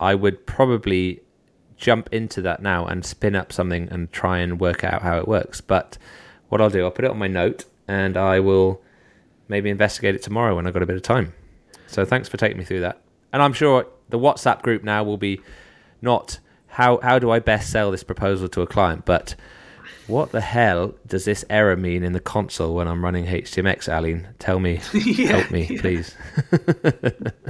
I 0.00 0.14
would 0.14 0.46
probably 0.46 1.20
jump 1.76 2.08
into 2.12 2.40
that 2.42 2.62
now 2.62 2.86
and 2.86 3.04
spin 3.04 3.34
up 3.34 3.52
something 3.52 3.88
and 3.90 4.10
try 4.12 4.38
and 4.38 4.60
work 4.60 4.84
out 4.84 5.02
how 5.02 5.18
it 5.18 5.26
works. 5.26 5.60
But 5.60 5.98
what 6.48 6.60
I'll 6.60 6.70
do, 6.70 6.84
I'll 6.84 6.90
put 6.90 7.04
it 7.04 7.10
on 7.10 7.18
my 7.18 7.28
note 7.28 7.64
and 7.88 8.16
I 8.16 8.40
will 8.40 8.80
maybe 9.48 9.68
investigate 9.68 10.14
it 10.14 10.22
tomorrow 10.22 10.54
when 10.54 10.66
I've 10.66 10.72
got 10.72 10.82
a 10.82 10.86
bit 10.86 10.96
of 10.96 11.02
time. 11.02 11.32
So 11.88 12.04
thanks 12.04 12.28
for 12.28 12.36
taking 12.36 12.56
me 12.56 12.64
through 12.64 12.80
that. 12.80 13.00
And 13.32 13.42
I'm 13.42 13.52
sure 13.52 13.86
the 14.12 14.18
WhatsApp 14.18 14.62
group 14.62 14.84
now 14.84 15.02
will 15.02 15.16
be 15.16 15.40
not 16.00 16.38
how 16.68 17.00
how 17.02 17.18
do 17.18 17.30
I 17.30 17.40
best 17.40 17.70
sell 17.70 17.90
this 17.90 18.04
proposal 18.04 18.48
to 18.50 18.62
a 18.62 18.66
client, 18.66 19.04
but 19.04 19.34
what 20.06 20.30
the 20.30 20.40
hell 20.40 20.94
does 21.06 21.24
this 21.24 21.44
error 21.50 21.76
mean 21.76 22.04
in 22.04 22.12
the 22.12 22.20
console 22.20 22.74
when 22.74 22.86
I'm 22.86 23.02
running 23.02 23.24
HTMX, 23.26 23.88
Ailín? 23.88 24.26
Tell 24.38 24.60
me, 24.60 24.80
yeah, 24.92 25.28
help 25.32 25.50
me, 25.50 25.66
yeah. 25.70 25.80
please. 25.80 26.14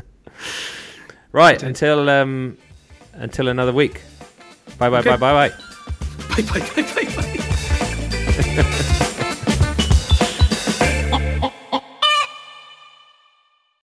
right, 1.32 1.62
until 1.62 2.08
um, 2.08 2.56
until 3.14 3.48
another 3.48 3.72
week. 3.72 4.00
Bye 4.78 4.88
bye 4.88 5.00
okay. 5.00 5.10
bye 5.10 5.16
bye 5.16 5.48
bye. 5.48 5.54
Bye 6.36 6.42
bye 6.42 6.60
bye 6.76 6.82
bye 6.94 7.08
bye. 8.92 8.98